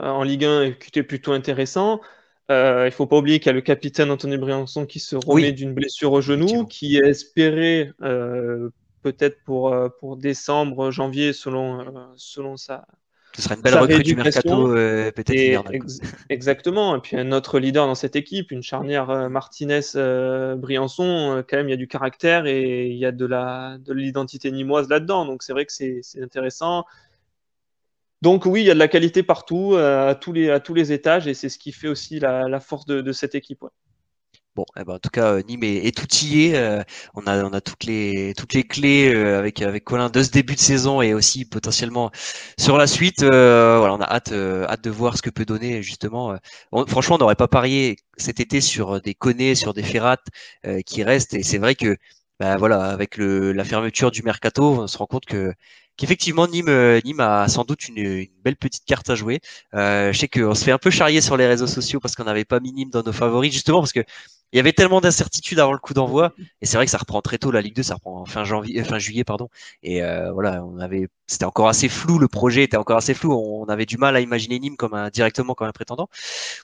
en 0.00 0.22
Ligue 0.22 0.46
1 0.46 0.62
et 0.62 0.78
qui 0.78 0.88
était 0.88 1.02
plutôt 1.02 1.32
intéressant. 1.32 2.00
Euh, 2.50 2.84
il 2.84 2.86
ne 2.86 2.90
faut 2.90 3.06
pas 3.06 3.18
oublier 3.18 3.40
qu'il 3.40 3.48
y 3.48 3.50
a 3.50 3.54
le 3.54 3.60
capitaine 3.60 4.10
Anthony 4.10 4.38
Briançon 4.38 4.86
qui 4.86 5.00
se 5.00 5.16
remet 5.16 5.52
d'une 5.52 5.74
blessure 5.74 6.12
au 6.12 6.22
genou, 6.22 6.64
qui 6.64 6.96
est 6.96 7.06
espéré 7.06 7.92
euh, 8.02 8.70
peut-être 9.02 9.36
pour, 9.44 9.70
euh, 9.72 9.90
pour 10.00 10.16
décembre, 10.16 10.90
janvier, 10.90 11.34
selon, 11.34 11.84
selon 12.16 12.56
sa. 12.56 12.86
Ce 13.34 13.42
sera 13.42 13.56
une 13.56 13.60
belle 13.60 13.76
recrue 13.76 14.02
du 14.02 14.16
mercato, 14.16 14.68
peut-être. 14.68 15.70
exactement. 16.30 16.96
Et 16.96 17.00
puis 17.00 17.18
un 17.18 17.32
autre 17.32 17.58
leader 17.58 17.86
dans 17.86 17.94
cette 17.94 18.16
équipe, 18.16 18.50
une 18.50 18.62
charnière 18.62 19.28
Martinez-Briançon, 19.28 21.44
quand 21.48 21.58
même, 21.58 21.68
il 21.68 21.72
y 21.72 21.74
a 21.74 21.76
du 21.76 21.86
caractère 21.86 22.46
et 22.46 22.86
il 22.86 22.96
y 22.96 23.04
a 23.04 23.12
de 23.12 23.92
l'identité 23.92 24.50
de 24.50 24.56
nimoise 24.56 24.88
là-dedans. 24.88 25.26
Donc 25.26 25.42
c'est 25.42 25.52
vrai 25.52 25.66
que 25.66 25.72
c'est 25.72 26.00
intéressant. 26.22 26.86
Donc 28.20 28.46
oui, 28.46 28.62
il 28.62 28.66
y 28.66 28.70
a 28.70 28.74
de 28.74 28.78
la 28.78 28.88
qualité 28.88 29.22
partout, 29.22 29.74
euh, 29.74 30.10
à, 30.10 30.14
tous 30.14 30.32
les, 30.32 30.50
à 30.50 30.58
tous 30.58 30.74
les 30.74 30.92
étages, 30.92 31.28
et 31.28 31.34
c'est 31.34 31.48
ce 31.48 31.58
qui 31.58 31.72
fait 31.72 31.88
aussi 31.88 32.18
la, 32.18 32.60
force 32.60 32.84
de, 32.86 33.12
cette 33.12 33.34
équipe. 33.36 33.64
Bon, 34.56 34.64
eh 34.76 34.82
ben, 34.82 34.94
en 34.94 34.98
tout 34.98 35.10
cas, 35.10 35.34
euh, 35.34 35.42
Nîmes 35.46 35.62
est, 35.62 35.96
tout 35.96 36.02
outillé. 36.02 36.56
Euh, 36.56 36.82
on 37.14 37.24
a, 37.28 37.44
on 37.44 37.52
a 37.52 37.60
toutes 37.60 37.84
les, 37.84 38.34
toutes 38.36 38.54
les 38.54 38.64
clés 38.64 39.14
avec, 39.14 39.62
avec 39.62 39.84
Colin 39.84 40.10
de 40.10 40.20
ce 40.20 40.30
début 40.30 40.56
de 40.56 40.60
saison 40.60 41.00
et 41.00 41.14
aussi 41.14 41.44
potentiellement 41.44 42.10
sur 42.58 42.76
la 42.76 42.88
suite. 42.88 43.22
voilà, 43.22 43.94
on 43.94 44.00
a 44.00 44.12
hâte, 44.12 44.32
hâte 44.32 44.82
de 44.82 44.90
voir 44.90 45.16
ce 45.16 45.22
que 45.22 45.30
peut 45.30 45.44
donner 45.44 45.80
justement. 45.84 46.34
franchement, 46.88 47.16
on 47.16 47.18
n'aurait 47.18 47.36
pas 47.36 47.46
parié 47.46 47.98
cet 48.16 48.40
été 48.40 48.60
sur 48.60 49.00
des 49.00 49.14
Conné, 49.14 49.54
sur 49.54 49.74
des 49.74 49.84
Ferrat 49.84 50.18
qui 50.84 51.04
restent. 51.04 51.34
Et 51.34 51.44
c'est 51.44 51.58
vrai 51.58 51.76
que, 51.76 51.96
bah, 52.40 52.56
voilà, 52.56 52.84
avec 52.84 53.16
la 53.18 53.64
fermeture 53.64 54.10
du 54.10 54.22
mercato, 54.22 54.82
on 54.82 54.86
se 54.86 54.98
rend 54.98 55.06
compte 55.06 55.26
que 55.26 55.52
qu'effectivement 55.98 56.46
Nîmes, 56.46 56.68
euh, 56.68 57.00
a 57.18 57.48
sans 57.48 57.64
doute 57.64 57.88
une, 57.88 58.26
belle 58.44 58.56
petite 58.56 58.84
carte 58.86 59.10
à 59.10 59.14
jouer. 59.16 59.40
Euh, 59.74 60.12
je 60.12 60.18
sais 60.18 60.28
qu'on 60.28 60.54
se 60.54 60.64
fait 60.64 60.72
un 60.72 60.78
peu 60.78 60.90
charrier 60.90 61.20
sur 61.20 61.36
les 61.36 61.46
réseaux 61.46 61.66
sociaux 61.66 62.00
parce 62.00 62.14
qu'on 62.14 62.24
n'avait 62.24 62.44
pas 62.44 62.60
mis 62.60 62.72
Nîmes 62.72 62.90
dans 62.90 63.02
nos 63.02 63.12
favoris, 63.12 63.52
justement 63.52 63.80
parce 63.80 63.92
que 63.92 64.04
il 64.52 64.56
y 64.56 64.60
avait 64.60 64.72
tellement 64.72 65.00
d'incertitudes 65.00 65.58
avant 65.58 65.72
le 65.72 65.78
coup 65.78 65.94
d'envoi, 65.94 66.32
et 66.60 66.66
c'est 66.66 66.76
vrai 66.76 66.86
que 66.86 66.90
ça 66.90 66.98
reprend 66.98 67.20
très 67.20 67.38
tôt 67.38 67.50
la 67.50 67.60
Ligue 67.60 67.76
2, 67.76 67.82
ça 67.82 67.94
reprend 67.94 68.24
fin 68.24 68.44
janvier, 68.44 68.80
euh, 68.80 68.84
fin 68.84 68.98
juillet, 68.98 69.24
pardon. 69.24 69.48
Et 69.82 70.00
voilà, 70.32 70.64
on 70.64 70.78
avait, 70.78 71.08
c'était 71.26 71.44
encore 71.44 71.68
assez 71.68 71.88
flou, 71.88 72.18
le 72.18 72.28
projet 72.28 72.62
était 72.62 72.76
encore 72.76 72.96
assez 72.96 73.14
flou, 73.14 73.32
on 73.32 73.64
avait 73.66 73.86
du 73.86 73.98
mal 73.98 74.16
à 74.16 74.20
imaginer 74.20 74.58
Nîmes 74.58 74.76
comme 74.76 74.94
un 74.94 75.10
directement 75.10 75.54
comme 75.54 75.68
un 75.68 75.72
prétendant. 75.72 76.08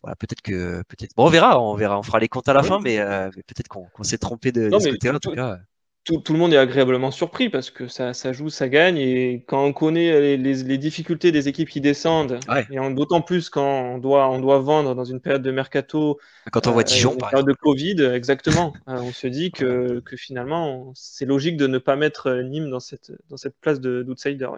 Voilà, 0.03 0.17
peut-être 0.17 0.43
que, 0.43 0.83
peut-être, 0.89 1.15
bon, 1.17 1.27
on 1.27 1.31
verra, 1.31 1.61
on 1.61 1.75
verra, 1.75 1.99
on 1.99 2.03
fera 2.03 2.19
les 2.19 2.29
comptes 2.29 2.49
à 2.49 2.53
la 2.53 2.63
fin, 2.63 2.81
mais, 2.81 2.99
peut-être 3.47 3.69
qu'on 3.69 4.03
s'est 4.03 4.19
trompé 4.19 4.53
de, 4.53 4.71
ce 4.79 4.89
côté-là 4.91 5.17
en 5.17 5.19
tout 5.19 5.33
cas 5.33 5.59
tout, 6.05 6.33
le 6.33 6.39
monde 6.39 6.53
est 6.53 6.59
agréablement 6.59 7.11
surpris 7.11 7.49
parce 7.49 7.71
que 7.71 7.89
ça, 7.89 8.13
ça 8.13 8.33
joue, 8.33 8.51
ça 8.51 8.69
gagne. 8.69 8.99
Et 8.99 9.45
quand 9.47 9.65
on 9.65 9.73
connaît 9.73 10.37
les, 10.37 10.79
difficultés 10.79 11.33
des 11.33 11.49
équipes 11.49 11.69
qui 11.69 11.81
descendent, 11.81 12.39
et 12.71 12.95
d'autant 12.95 13.23
plus 13.23 13.49
quand 13.49 13.95
on 13.95 13.99
doit, 13.99 14.29
on 14.29 14.39
doit 14.39 14.59
vendre 14.59 14.95
dans 14.95 15.05
une 15.05 15.21
période 15.21 15.43
de 15.43 15.51
mercato, 15.51 16.19
quand 16.53 16.67
on 16.67 16.73
voit 16.73 16.83
euh, 16.83 16.85
Dijon, 16.85 17.17
par 17.17 17.31
période 17.31 17.49
de 17.49 17.55
Covid, 17.55 18.03
exactement, 18.03 18.75
euh, 18.89 18.99
on 19.01 19.13
se 19.13 19.27
dit 19.27 19.51
que, 19.51 20.01
que 20.01 20.17
finalement, 20.17 20.93
c'est 20.95 21.25
logique 21.25 21.57
de 21.57 21.67
ne 21.67 21.79
pas 21.79 21.97
mettre 21.97 22.31
Nîmes 22.43 22.71
dans 22.71 22.81
cette, 22.81 23.13
dans 23.31 23.39
cette 23.39 23.59
place 23.61 23.81
d'outsider. 23.81 24.51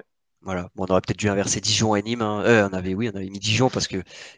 Voilà. 0.46 0.70
Bon, 0.76 0.86
on 0.88 0.92
aurait 0.92 1.00
peut-être 1.00 1.18
dû 1.18 1.28
inverser 1.28 1.60
Dijon 1.60 1.96
et 1.96 2.02
Nîmes. 2.02 2.22
Hein. 2.22 2.42
Euh, 2.46 2.68
on 2.70 2.72
avait, 2.72 2.94
oui, 2.94 3.10
on 3.12 3.16
avait 3.16 3.28
mis 3.28 3.40
Dijon 3.40 3.68
parce 3.68 3.88
que 3.88 3.96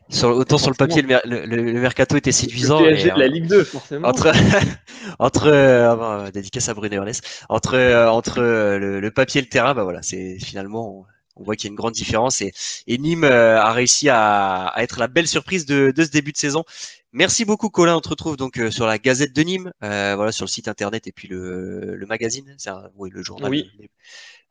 sur, 0.08 0.30
autant 0.30 0.56
sur 0.56 0.70
le 0.70 0.74
papier, 0.74 1.02
le, 1.02 1.44
le, 1.44 1.80
mercato 1.80 2.16
était 2.16 2.32
séduisant. 2.32 2.80
Le 2.80 2.86
PSG 2.86 3.10
de 3.10 3.18
la 3.18 3.28
Ligue 3.28 3.46
2, 3.46 3.62
forcément. 3.62 4.08
Entre, 4.08 4.32
entre 5.18 5.48
euh, 5.48 6.30
dédicace 6.30 6.70
à 6.70 6.74
Bruno 6.74 7.04
entre, 7.50 7.74
euh, 7.74 8.08
entre 8.08 8.38
euh, 8.38 9.00
le, 9.00 9.10
papier 9.10 9.40
et 9.40 9.42
le 9.42 9.50
terrain, 9.50 9.74
bah 9.74 9.84
voilà, 9.84 10.00
c'est 10.00 10.38
finalement, 10.38 11.06
on, 11.36 11.44
voit 11.44 11.56
qu'il 11.56 11.66
y 11.66 11.68
a 11.68 11.72
une 11.72 11.76
grande 11.76 11.92
différence 11.92 12.40
et, 12.40 12.54
et 12.86 12.96
Nîmes 12.96 13.24
a 13.24 13.70
réussi 13.72 14.08
à, 14.08 14.68
à, 14.68 14.82
être 14.82 14.98
la 14.98 15.08
belle 15.08 15.28
surprise 15.28 15.66
de, 15.66 15.92
de, 15.94 16.04
ce 16.04 16.10
début 16.10 16.32
de 16.32 16.38
saison. 16.38 16.64
Merci 17.12 17.44
beaucoup 17.44 17.68
Colin, 17.68 17.96
on 17.96 18.00
te 18.00 18.08
retrouve 18.08 18.38
donc 18.38 18.58
sur 18.70 18.86
la 18.86 18.98
Gazette 18.98 19.36
de 19.36 19.42
Nîmes, 19.42 19.72
voilà 19.80 20.32
sur 20.32 20.46
le 20.46 20.50
site 20.50 20.68
internet 20.68 21.06
et 21.06 21.12
puis 21.12 21.28
le, 21.28 21.96
le 21.96 22.06
magazine, 22.06 22.54
c'est 22.56 22.70
oui, 22.96 23.10
le 23.12 23.22
journal. 23.22 23.50
Oui. 23.50 23.70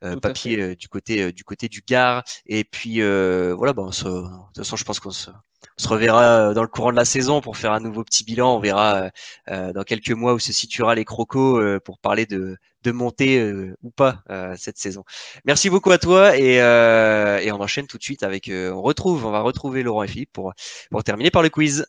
Euh, 0.04 0.16
papier 0.20 0.62
euh, 0.62 0.76
du 0.76 0.88
côté 0.88 1.24
euh, 1.24 1.32
du 1.32 1.43
côté 1.43 1.70
du 1.70 1.82
Gard. 1.82 2.24
Et 2.45 2.64
puis 2.64 3.02
voilà, 3.02 3.74
bon, 3.74 3.88
de 3.88 3.91
toute 3.91 4.58
façon, 4.58 4.76
je 4.76 4.84
pense 4.84 5.00
qu'on 5.00 5.10
se, 5.10 5.32
se 5.78 5.88
reverra 5.88 6.54
dans 6.54 6.62
le 6.62 6.68
courant 6.68 6.91
de 6.91 6.98
la 6.98 7.06
saison 7.06 7.41
pour 7.41 7.58
faire 7.58 7.72
un 7.72 7.80
nouveau 7.80 8.04
petit 8.04 8.24
bilan. 8.24 8.56
On 8.56 8.60
verra 8.60 9.10
dans 9.48 9.84
quelques 9.84 10.12
mois 10.12 10.34
où 10.34 10.39
se 10.39 10.54
situera 10.54 10.93
les 10.95 11.06
crocos 11.06 11.80
pour 11.84 12.00
parler 12.00 12.26
de, 12.26 12.58
de 12.84 12.91
montée 12.91 13.52
ou 13.82 13.89
pas 13.91 14.24
cette 14.58 14.78
saison. 14.78 15.04
Merci 15.45 15.70
beaucoup 15.70 15.91
à 15.91 15.98
toi 15.98 16.38
et, 16.38 16.58
et 16.58 17.52
on 17.52 17.60
enchaîne 17.62 17.88
tout 17.88 17.98
de 17.98 18.04
suite 18.04 18.24
avec. 18.24 18.52
on 18.52 18.82
retrouve, 18.82 19.26
on 19.26 19.32
va 19.32 19.41
retrouver 19.41 19.84
Laurent 19.84 20.04
et 20.04 20.08
Philippe 20.08 20.34
pour 20.34 20.54
pour 20.91 21.04
terminer 21.04 21.32
par 21.32 21.41
le 21.41 21.50
quiz. 21.50 21.86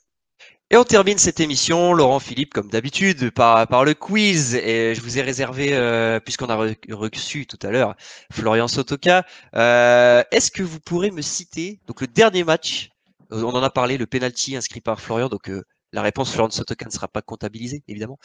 Et 0.70 0.76
on 0.76 0.84
termine 0.84 1.16
cette 1.16 1.40
émission, 1.40 1.94
Laurent 1.94 2.18
Philippe, 2.18 2.52
comme 2.52 2.68
d'habitude, 2.68 3.30
par, 3.30 3.66
par 3.68 3.86
le 3.86 3.94
quiz. 3.94 4.54
Et 4.54 4.94
je 4.94 5.00
vous 5.00 5.16
ai 5.16 5.22
réservé, 5.22 5.70
euh, 5.72 6.20
puisqu'on 6.20 6.50
a 6.50 6.56
reçu 6.56 7.46
tout 7.46 7.58
à 7.62 7.70
l'heure 7.70 7.96
Florian 8.30 8.68
Sotoka, 8.68 9.24
euh, 9.54 10.22
est-ce 10.30 10.50
que 10.50 10.62
vous 10.62 10.78
pourrez 10.78 11.10
me 11.10 11.22
citer 11.22 11.80
donc 11.86 12.02
le 12.02 12.06
dernier 12.06 12.44
match 12.44 12.90
euh, 13.32 13.42
On 13.44 13.54
en 13.54 13.62
a 13.62 13.70
parlé, 13.70 13.96
le 13.96 14.04
penalty 14.04 14.56
inscrit 14.56 14.82
par 14.82 15.00
Florian. 15.00 15.30
Donc 15.30 15.50
la 15.94 16.02
réponse 16.02 16.32
Florian 16.32 16.50
Sotoka 16.50 16.84
ne 16.84 16.90
sera 16.90 17.08
pas 17.08 17.22
comptabilisée, 17.22 17.82
évidemment. 17.88 18.18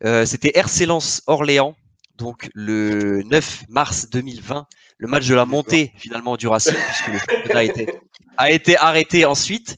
C'était 0.00 0.52
RC 0.56 0.86
Lens 0.86 1.22
Orléans, 1.26 1.74
donc 2.14 2.50
le 2.54 3.24
9 3.24 3.64
mars 3.68 4.08
2020, 4.10 4.64
le 4.96 5.08
match 5.08 5.26
de 5.26 5.34
la 5.34 5.44
montée 5.44 5.92
finalement 5.96 6.36
du 6.36 6.46
Racing, 6.46 6.72
puisque 6.72 7.08
le 7.08 7.18
championnat 7.18 7.58
a 7.58 7.64
été, 7.64 7.88
a 8.36 8.50
été 8.52 8.76
arrêté 8.76 9.24
ensuite. 9.24 9.76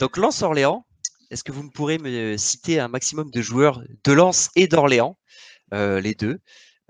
donc 0.00 0.16
Lens 0.16 0.42
Orléans 0.42 0.85
est-ce 1.30 1.44
que 1.44 1.52
vous 1.52 1.62
me 1.62 1.70
pourrez 1.70 1.98
me 1.98 2.36
citer 2.36 2.80
un 2.80 2.88
maximum 2.88 3.30
de 3.30 3.42
joueurs 3.42 3.82
de 4.04 4.12
Lens 4.12 4.50
et 4.56 4.66
d'Orléans, 4.66 5.18
euh, 5.74 6.00
les 6.00 6.14
deux? 6.14 6.38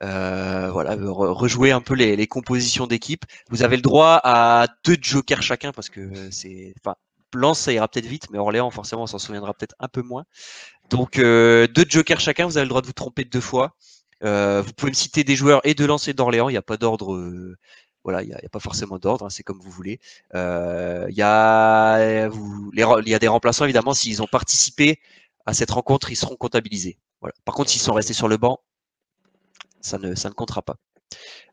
Euh, 0.02 0.70
voilà, 0.70 0.94
rejouer 1.00 1.72
un 1.72 1.80
peu 1.80 1.94
les, 1.94 2.26
compositions 2.26 2.86
d'équipe. 2.86 3.24
Vous 3.50 3.62
avez 3.62 3.76
le 3.76 3.82
droit 3.82 4.20
à 4.22 4.66
deux 4.84 4.96
jokers 5.00 5.42
chacun 5.42 5.72
parce 5.72 5.88
que 5.88 6.30
c'est, 6.30 6.74
enfin, 6.80 6.96
Lens 7.34 7.60
ça 7.60 7.72
ira 7.72 7.88
peut-être 7.88 8.06
vite, 8.06 8.30
mais 8.30 8.38
Orléans 8.38 8.70
forcément 8.70 9.04
on 9.04 9.06
s'en 9.06 9.18
souviendra 9.18 9.54
peut-être 9.54 9.74
un 9.78 9.88
peu 9.88 10.02
moins. 10.02 10.24
Donc 10.90 11.18
euh, 11.18 11.66
deux 11.66 11.86
jokers 11.88 12.20
chacun, 12.20 12.46
vous 12.46 12.58
avez 12.58 12.66
le 12.66 12.70
droit 12.70 12.82
de 12.82 12.86
vous 12.86 12.92
tromper 12.92 13.24
deux 13.24 13.40
fois. 13.40 13.74
vous 14.22 14.72
pouvez 14.76 14.90
me 14.90 14.96
citer 14.96 15.24
des 15.24 15.36
joueurs 15.36 15.60
et 15.64 15.74
de 15.74 15.84
Lens 15.86 16.08
et 16.08 16.14
d'Orléans, 16.14 16.50
il 16.50 16.52
n'y 16.52 16.58
a 16.58 16.62
pas 16.62 16.76
d'ordre 16.76 17.16
voilà, 18.06 18.22
il 18.22 18.28
n'y 18.28 18.34
a, 18.34 18.48
pas 18.48 18.60
forcément 18.60 19.00
d'ordre, 19.00 19.26
hein, 19.26 19.30
c'est 19.30 19.42
comme 19.42 19.58
vous 19.58 19.68
voulez. 19.68 19.98
Euh, 20.36 21.06
il 21.08 21.16
y, 21.16 21.22
a, 21.22 22.28
il 22.28 23.08
y 23.08 23.14
a 23.14 23.18
des 23.18 23.26
remplaçants, 23.26 23.64
évidemment, 23.64 23.94
s'ils 23.94 24.22
ont 24.22 24.28
participé 24.28 25.00
à 25.44 25.52
cette 25.52 25.72
rencontre, 25.72 26.12
ils 26.12 26.16
seront 26.16 26.36
comptabilisés. 26.36 26.98
Voilà. 27.20 27.34
Par 27.44 27.56
contre, 27.56 27.70
s'ils 27.70 27.80
sont 27.80 27.94
restés 27.94 28.12
sur 28.12 28.28
le 28.28 28.36
banc, 28.36 28.60
ça 29.80 29.98
ne, 29.98 30.14
ça 30.14 30.28
ne 30.28 30.34
comptera 30.34 30.62
pas. 30.62 30.76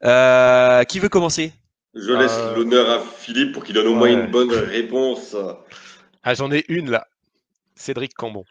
Euh, 0.03 0.83
qui 0.83 0.99
veut 0.99 1.09
commencer? 1.09 1.53
Je 1.95 2.11
laisse 2.11 2.31
euh, 2.31 2.55
l'honneur 2.55 2.87
à 2.87 3.03
Philippe 3.03 3.53
pour 3.53 3.63
qu'il 3.63 3.73
donne 3.73 3.87
au 3.87 3.95
moins 3.95 4.09
une 4.09 4.29
bonne 4.29 4.51
réponse. 4.51 5.35
Ah, 6.21 6.35
j'en 6.35 6.51
ai 6.51 6.65
une 6.67 6.91
là. 6.91 7.07
Cédric 7.73 8.13
Cambon. 8.13 8.45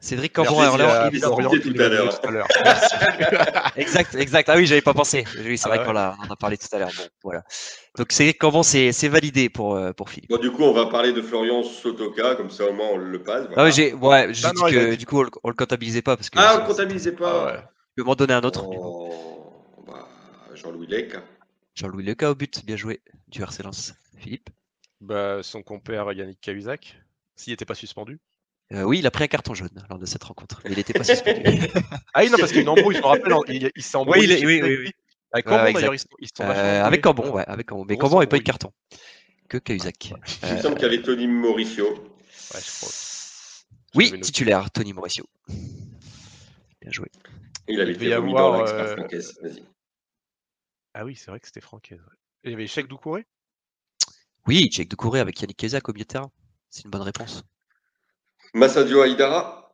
Cédric 0.00 0.32
Cambon 0.32 0.60
à 0.60 0.68
Orléans, 0.68 1.10
il 1.12 1.20
tout 1.20 1.74
à 1.78 2.30
l'heure. 2.30 2.48
exact, 3.76 4.14
exact. 4.14 4.48
Ah 4.48 4.56
oui, 4.56 4.64
j'avais 4.64 4.80
pas 4.80 4.94
pensé. 4.94 5.24
Oui, 5.44 5.58
c'est 5.58 5.68
ah 5.70 5.76
vrai 5.76 5.84
qu'on 5.84 5.94
a, 5.94 6.16
a 6.28 6.36
parlé 6.36 6.56
tout 6.56 6.68
à 6.72 6.78
l'heure. 6.78 6.90
Bon, 6.96 7.04
voilà. 7.22 7.42
Donc 7.98 8.10
Cédric 8.10 8.38
Cambon, 8.38 8.62
c'est 8.62 9.08
validé 9.08 9.50
pour, 9.50 9.76
euh, 9.76 9.92
pour 9.92 10.08
Philippe. 10.08 10.30
Bon, 10.30 10.38
du 10.38 10.50
coup, 10.50 10.62
on 10.62 10.72
va 10.72 10.86
parler 10.86 11.12
de 11.12 11.20
Florian 11.20 11.62
Sotoka, 11.62 12.34
comme 12.36 12.50
ça 12.50 12.64
au 12.64 12.72
moins 12.72 12.88
on 12.92 12.96
le 12.96 13.22
passe. 13.22 13.46
Ah 13.54 13.64
oui, 13.64 13.72
j'ai 13.72 13.92
ouais, 13.92 14.32
dit 14.32 14.42
que 14.42 14.94
du 14.94 15.04
coup, 15.04 15.22
on, 15.44 15.48
le 15.48 15.54
comptabilisait 15.54 16.02
pas. 16.02 16.16
Parce 16.16 16.30
que 16.30 16.38
ah, 16.38 16.54
on 16.56 16.60
le 16.60 16.66
comptabilisait 16.66 17.12
pas. 17.12 17.42
Ah, 17.42 17.52
ouais. 17.52 17.60
Je 17.96 18.02
peux 18.02 18.06
m'en 18.06 18.14
donner 18.14 18.34
un 18.34 18.42
autre. 18.42 18.64
Oh, 18.66 19.84
bah, 19.86 20.08
Jean-Louis 20.54 20.86
Lec. 20.86 21.14
Jean-Louis 21.74 22.04
Leca 22.04 22.30
au 22.30 22.34
but, 22.34 22.64
bien 22.64 22.76
joué, 22.76 23.02
du 23.28 23.42
RC 23.42 23.62
Philippe 24.16 24.48
bah, 25.00 25.42
Son 25.42 25.62
compère 25.62 26.10
Yannick 26.12 26.40
Cahuzac, 26.40 26.98
s'il 27.36 27.52
n'était 27.52 27.64
pas 27.64 27.74
suspendu. 27.74 28.18
Euh, 28.72 28.84
oui, 28.84 29.00
il 29.00 29.06
a 29.06 29.10
pris 29.10 29.24
un 29.24 29.28
carton 29.28 29.52
jaune 29.52 29.68
lors 29.88 29.98
de 29.98 30.06
cette 30.06 30.22
rencontre. 30.22 30.60
Mais 30.64 30.70
il 30.70 30.76
n'était 30.76 30.92
pas 30.92 31.04
suspendu. 31.04 31.42
ah 32.14 32.20
oui, 32.22 32.30
non, 32.30 32.38
parce 32.38 32.52
qu'il 32.52 32.56
y 32.56 32.60
a 32.60 32.62
une 32.62 32.68
embrouille, 32.68 32.96
je 32.96 33.00
me 33.00 33.06
rappelle, 33.06 33.70
il, 33.74 33.82
s'est 33.82 33.96
embrouillé. 33.96 34.46
Oui, 34.46 34.60
oui, 34.62 34.76
oui, 34.84 34.90
Avec 35.32 35.46
Cambon, 35.46 35.72
d'ailleurs, 35.72 35.94
ils, 35.94 35.98
sont 35.98 36.44
euh, 36.44 36.84
Avec 36.84 37.02
Cambon, 37.02 37.30
ouais, 37.32 37.44
avec 37.46 37.66
Cambon. 37.66 37.84
Mais 37.88 37.96
Cambon 37.96 38.16
n'avait 38.16 38.28
pas 38.28 38.36
eu 38.36 38.40
de 38.40 38.44
carton. 38.44 38.72
Que 39.48 39.58
Cahuzac. 39.58 40.12
Il 40.44 40.54
me 40.54 40.60
semble 40.60 40.76
qu'il 40.76 40.84
y 40.84 40.86
avait 40.86 41.02
Tony 41.02 41.26
Mauricio. 41.26 41.88
Ouais, 41.88 42.60
je 42.64 42.78
crois. 42.78 42.90
Oui, 43.96 44.20
titulaire, 44.20 44.70
Tony 44.70 44.92
Mauricio. 44.92 45.26
Bien 45.48 46.92
joué. 46.92 47.08
Il 47.66 47.80
avait 47.80 47.92
été 47.92 48.14
remis 48.14 48.32
dans 48.32 48.58
l'expert 48.58 48.96
francaise. 48.96 49.36
Vas-y. 49.42 49.64
Ah 50.94 51.04
oui, 51.04 51.16
c'est 51.16 51.30
vrai 51.30 51.40
que 51.40 51.46
c'était 51.46 51.60
francaise. 51.60 52.00
il 52.44 52.50
y 52.50 52.54
avait 52.54 52.66
Cheikh 52.66 52.88
Doucouré? 52.88 53.26
Oui, 54.46 54.70
Cheikh 54.72 54.88
Doucouré 54.88 55.20
avec 55.20 55.40
Yannick 55.40 55.56
Kezak 55.56 55.88
au 55.88 55.92
milieu 55.92 56.04
de 56.04 56.08
terrain. 56.08 56.30
C'est 56.68 56.84
une 56.84 56.90
bonne 56.90 57.02
réponse. 57.02 57.44
Massadio 58.54 59.02
Aïdara 59.02 59.72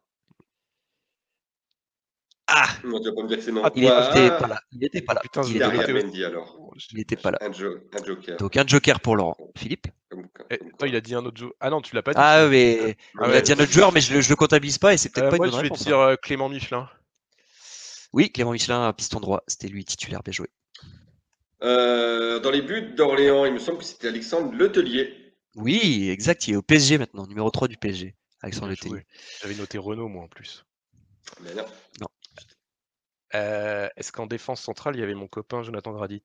Ah 2.46 2.68
Non, 2.84 3.00
tu 3.00 3.08
vas 3.08 3.14
pas 3.14 3.22
me 3.22 3.28
dire 3.28 3.38
que 3.38 3.42
c'est 3.42 3.52
non. 3.52 3.62
Ah, 3.64 3.70
il 3.74 3.82
n'était 3.82 4.28
pas 4.38 4.46
là. 4.46 4.60
Il 4.72 4.78
n'était 4.78 5.02
pas 5.02 5.14
là. 5.14 5.20
Putain, 5.22 5.42
il 5.42 5.56
était 5.56 5.92
Mendy 5.92 6.24
alors. 6.24 6.74
Il 6.92 6.98
n'était 6.98 7.16
pas 7.16 7.30
là. 7.30 7.38
Un, 7.40 7.52
joker. 7.52 8.36
Donc 8.36 8.56
un 8.56 8.66
joker 8.66 9.00
pour 9.00 9.16
Laurent. 9.16 9.36
Philippe 9.56 9.88
eh, 10.50 10.58
il 10.86 10.94
a 10.94 11.00
dit 11.00 11.14
un 11.14 11.24
autre 11.24 11.36
joueur. 11.38 11.52
Ah 11.60 11.70
non, 11.70 11.80
tu 11.80 11.94
l'as 11.94 12.02
pas 12.02 12.12
dit. 12.12 12.20
Ah, 12.20 12.46
mais 12.48 12.96
ah, 13.18 13.28
il 13.28 13.34
a 13.34 13.40
dit 13.40 13.52
un 13.52 13.58
autre 13.58 13.72
joueur, 13.72 13.92
mais 13.92 14.00
je 14.00 14.14
ne 14.14 14.28
le 14.28 14.36
comptabilise 14.36 14.78
pas 14.78 14.94
et 14.94 14.96
c'est 14.96 15.08
peut-être 15.08 15.26
euh, 15.26 15.30
pas 15.30 15.36
moi, 15.36 15.46
une 15.46 15.52
bonne 15.52 15.62
réponse. 15.62 15.78
Moi, 15.80 15.84
je 15.84 15.90
vais 15.90 15.96
dire 15.96 16.00
euh, 16.00 16.16
Clément 16.16 16.48
Michelin. 16.48 16.88
Oui, 18.12 18.30
Clément 18.30 18.52
Michelin, 18.52 18.92
piston 18.92 19.20
droit. 19.20 19.42
C'était 19.46 19.68
lui 19.68 19.84
titulaire, 19.84 20.22
bien 20.22 20.32
joué. 20.32 20.48
Euh, 21.62 22.38
dans 22.40 22.50
les 22.50 22.62
buts 22.62 22.94
d'Orléans, 22.94 23.46
il 23.46 23.54
me 23.54 23.58
semble 23.58 23.78
que 23.78 23.84
c'était 23.84 24.08
Alexandre 24.08 24.54
Letelier. 24.54 25.12
Oui, 25.56 26.10
exact. 26.10 26.46
Il 26.46 26.54
est 26.54 26.56
au 26.56 26.62
PSG 26.62 26.98
maintenant, 26.98 27.26
numéro 27.26 27.50
3 27.50 27.68
du 27.68 27.76
PSG. 27.76 28.14
Alexandre 28.42 28.74
J'avais 29.40 29.54
noté 29.54 29.78
Renault, 29.78 30.08
moi, 30.08 30.24
en 30.24 30.28
plus. 30.28 30.64
Mais 31.42 31.54
non. 31.54 31.66
non. 32.00 32.08
Euh, 33.34 33.88
est-ce 33.96 34.12
qu'en 34.12 34.26
défense 34.26 34.60
centrale, 34.60 34.94
il 34.96 35.00
y 35.00 35.02
avait 35.02 35.14
mon 35.14 35.26
copain 35.26 35.62
Jonathan 35.62 35.92
Gradit? 35.92 36.22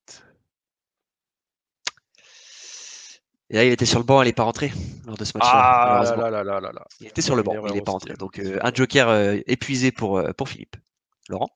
Et 3.49 3.55
là, 3.55 3.65
il 3.65 3.71
était 3.71 3.85
sur 3.85 3.99
le 3.99 4.05
banc, 4.05 4.21
il 4.21 4.25
n'est 4.27 4.33
pas 4.33 4.43
rentré 4.43 4.71
lors 5.05 5.17
de 5.17 5.25
ce 5.25 5.37
match. 5.37 5.47
Ah 5.49 6.03
là, 6.15 6.29
là, 6.29 6.43
là, 6.43 6.61
là, 6.61 6.85
Il 7.01 7.07
était 7.07 7.21
sur 7.21 7.35
le 7.35 7.43
banc, 7.43 7.53
il 7.67 7.73
n'est 7.73 7.81
pas 7.81 7.91
rentré. 7.91 8.13
Donc 8.13 8.39
euh, 8.39 8.59
un 8.61 8.73
joker 8.73 9.09
euh, 9.09 9.39
épuisé 9.45 9.91
pour, 9.91 10.23
pour 10.35 10.47
Philippe. 10.47 10.77
Laurent? 11.27 11.49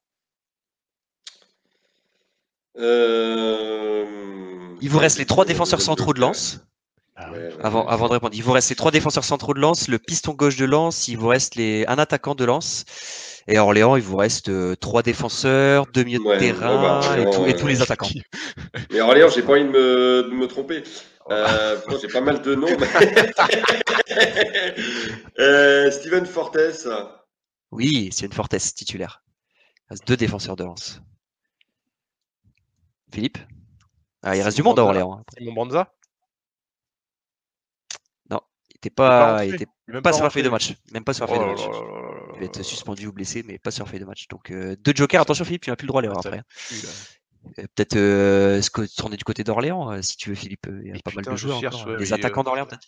Il 4.82 4.90
vous 4.90 5.00
reste 5.00 5.20
les 5.20 5.26
trois 5.26 5.46
défenseurs 5.46 5.82
centraux 5.82 6.14
de 6.14 6.20
lance. 6.20 6.60
Ah 7.18 7.30
avant, 7.64 7.88
avant 7.88 8.08
de 8.08 8.14
répondre, 8.14 8.36
il 8.36 8.44
vous 8.44 8.52
reste 8.52 8.70
les 8.70 8.76
trois 8.76 8.92
défenseurs 8.92 9.24
centraux 9.24 9.54
de 9.54 9.62
Lens, 9.62 9.88
le 9.88 10.00
piston 10.00 10.34
gauche 10.34 10.58
de 10.58 10.66
Lens, 10.66 11.08
il 11.08 11.18
vous 11.18 11.30
reste 11.30 11.56
les, 11.56 11.86
un 11.88 11.98
attaquant 11.98 12.36
de 12.36 12.44
Lens. 12.44 12.84
Et 13.48 13.56
à 13.56 13.64
Orléans, 13.64 13.96
il 13.96 14.02
vous 14.02 14.18
reste 14.18 14.50
euh, 14.50 14.76
trois 14.76 15.02
défenseurs, 15.02 15.86
deux 15.88 16.04
milieux 16.04 16.20
de 16.20 16.40
terrain 16.40 17.00
bah, 17.00 17.18
et, 17.48 17.56
tous 17.56 17.68
les 17.68 17.82
attaquants. 17.82 18.10
Mais 18.92 19.00
Orléans, 19.00 19.30
j'ai 19.30 19.44
pas 19.44 19.54
envie 19.54 19.64
de 19.64 19.70
me, 19.70 20.24
de 20.24 20.36
me 20.36 20.48
tromper. 20.48 20.84
Euh, 21.30 21.78
j'ai 22.02 22.08
pas 22.08 22.22
mal 22.22 22.42
de 22.42 22.56
noms. 22.56 22.68
euh, 25.40 25.92
Steven 25.92 26.26
Fortes. 26.26 26.58
Oui, 27.72 28.10
une 28.22 28.34
Fortes 28.34 28.58
titulaire. 28.58 29.24
Il 29.86 29.92
reste 29.92 30.08
deux 30.08 30.18
défenseurs 30.18 30.56
de 30.56 30.66
Lens. 30.66 31.02
Philippe? 33.14 33.38
Ah, 34.22 34.36
Il 34.36 34.42
reste 34.42 34.58
du 34.58 34.64
monde 34.64 34.80
à 34.80 34.84
Orléans. 34.84 35.24
Mon 35.40 35.54
Banza 35.54 35.94
pas, 38.96 39.46
il 39.46 39.56
était 39.56 39.68
pas, 40.04 40.14
sur 40.14 40.24
la 40.24 40.30
feuille 40.30 40.44
de 40.44 40.50
match. 40.50 40.74
Même 40.92 41.04
pas 41.04 41.14
sur 41.14 41.26
la 41.26 41.34
feuille 41.34 41.40
de 41.40 41.46
oh 41.46 41.52
match. 41.52 41.62
il 42.36 42.40
va 42.40 42.46
être 42.46 42.64
suspendu 42.64 43.08
ou 43.08 43.12
blessé, 43.12 43.44
mais 43.48 43.58
pas 43.58 43.72
sur 43.72 43.86
la 43.86 43.92
feuille 43.92 44.00
de 44.00 44.06
match. 44.06 44.28
Donc 44.28 44.52
euh, 44.52 44.76
deux 44.80 44.94
jokers. 44.96 45.22
Attention 45.22 45.46
Philippe, 45.46 45.64
tu 45.64 45.70
n'as 45.70 45.76
plus 45.76 45.86
le 45.86 45.90
droit 45.90 46.02
à 46.02 46.04
l'erreur 46.04 46.20
après. 46.20 46.42
Euh, 47.60 47.64
peut-être 47.76 47.96
euh, 47.96 48.62
tourner 48.98 49.18
du 49.18 49.24
côté 49.24 49.44
d'Orléans, 49.44 49.92
euh, 49.92 50.02
si 50.02 50.18
tu 50.18 50.30
veux, 50.30 50.36
Philippe. 50.36 50.68
Il 50.84 50.88
y 50.88 50.92
a 50.92 51.00
pas 51.04 51.12
mal 51.16 51.26
de 51.26 51.36
joueurs. 51.36 51.62
des 51.98 52.14
attaquants 52.14 52.44
d'Orléans, 52.44 52.66
peut-être. 52.66 52.88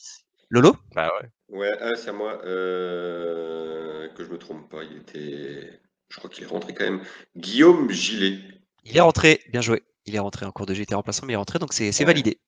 Lolo? 0.49 0.77
Bah 0.95 1.11
ouais. 1.19 1.57
Ouais, 1.57 1.77
ah, 1.81 1.95
c'est 1.95 2.09
à 2.09 2.13
moi. 2.13 2.37
que 2.37 4.23
je 4.23 4.29
me 4.29 4.37
trompe 4.37 4.69
pas, 4.69 4.83
il 4.83 4.97
était. 4.97 5.79
Je 6.09 6.17
crois 6.17 6.29
qu'il 6.29 6.43
est 6.45 6.47
rentré 6.47 6.73
quand 6.73 6.85
même. 6.85 7.01
Guillaume 7.35 7.89
Gillet. 7.89 8.39
Il 8.85 8.95
est 8.95 9.01
rentré, 9.01 9.41
bien 9.51 9.61
joué. 9.61 9.83
Il 10.05 10.15
est 10.15 10.19
rentré 10.19 10.45
en 10.45 10.51
cours 10.51 10.65
de 10.65 10.73
jeu, 10.73 10.79
il 10.79 10.83
était 10.83 10.95
remplaçant, 10.95 11.25
mais 11.25 11.33
il 11.33 11.35
est 11.35 11.37
rentré, 11.37 11.59
donc 11.59 11.73
c'est 11.73 12.05
validé 12.05 12.39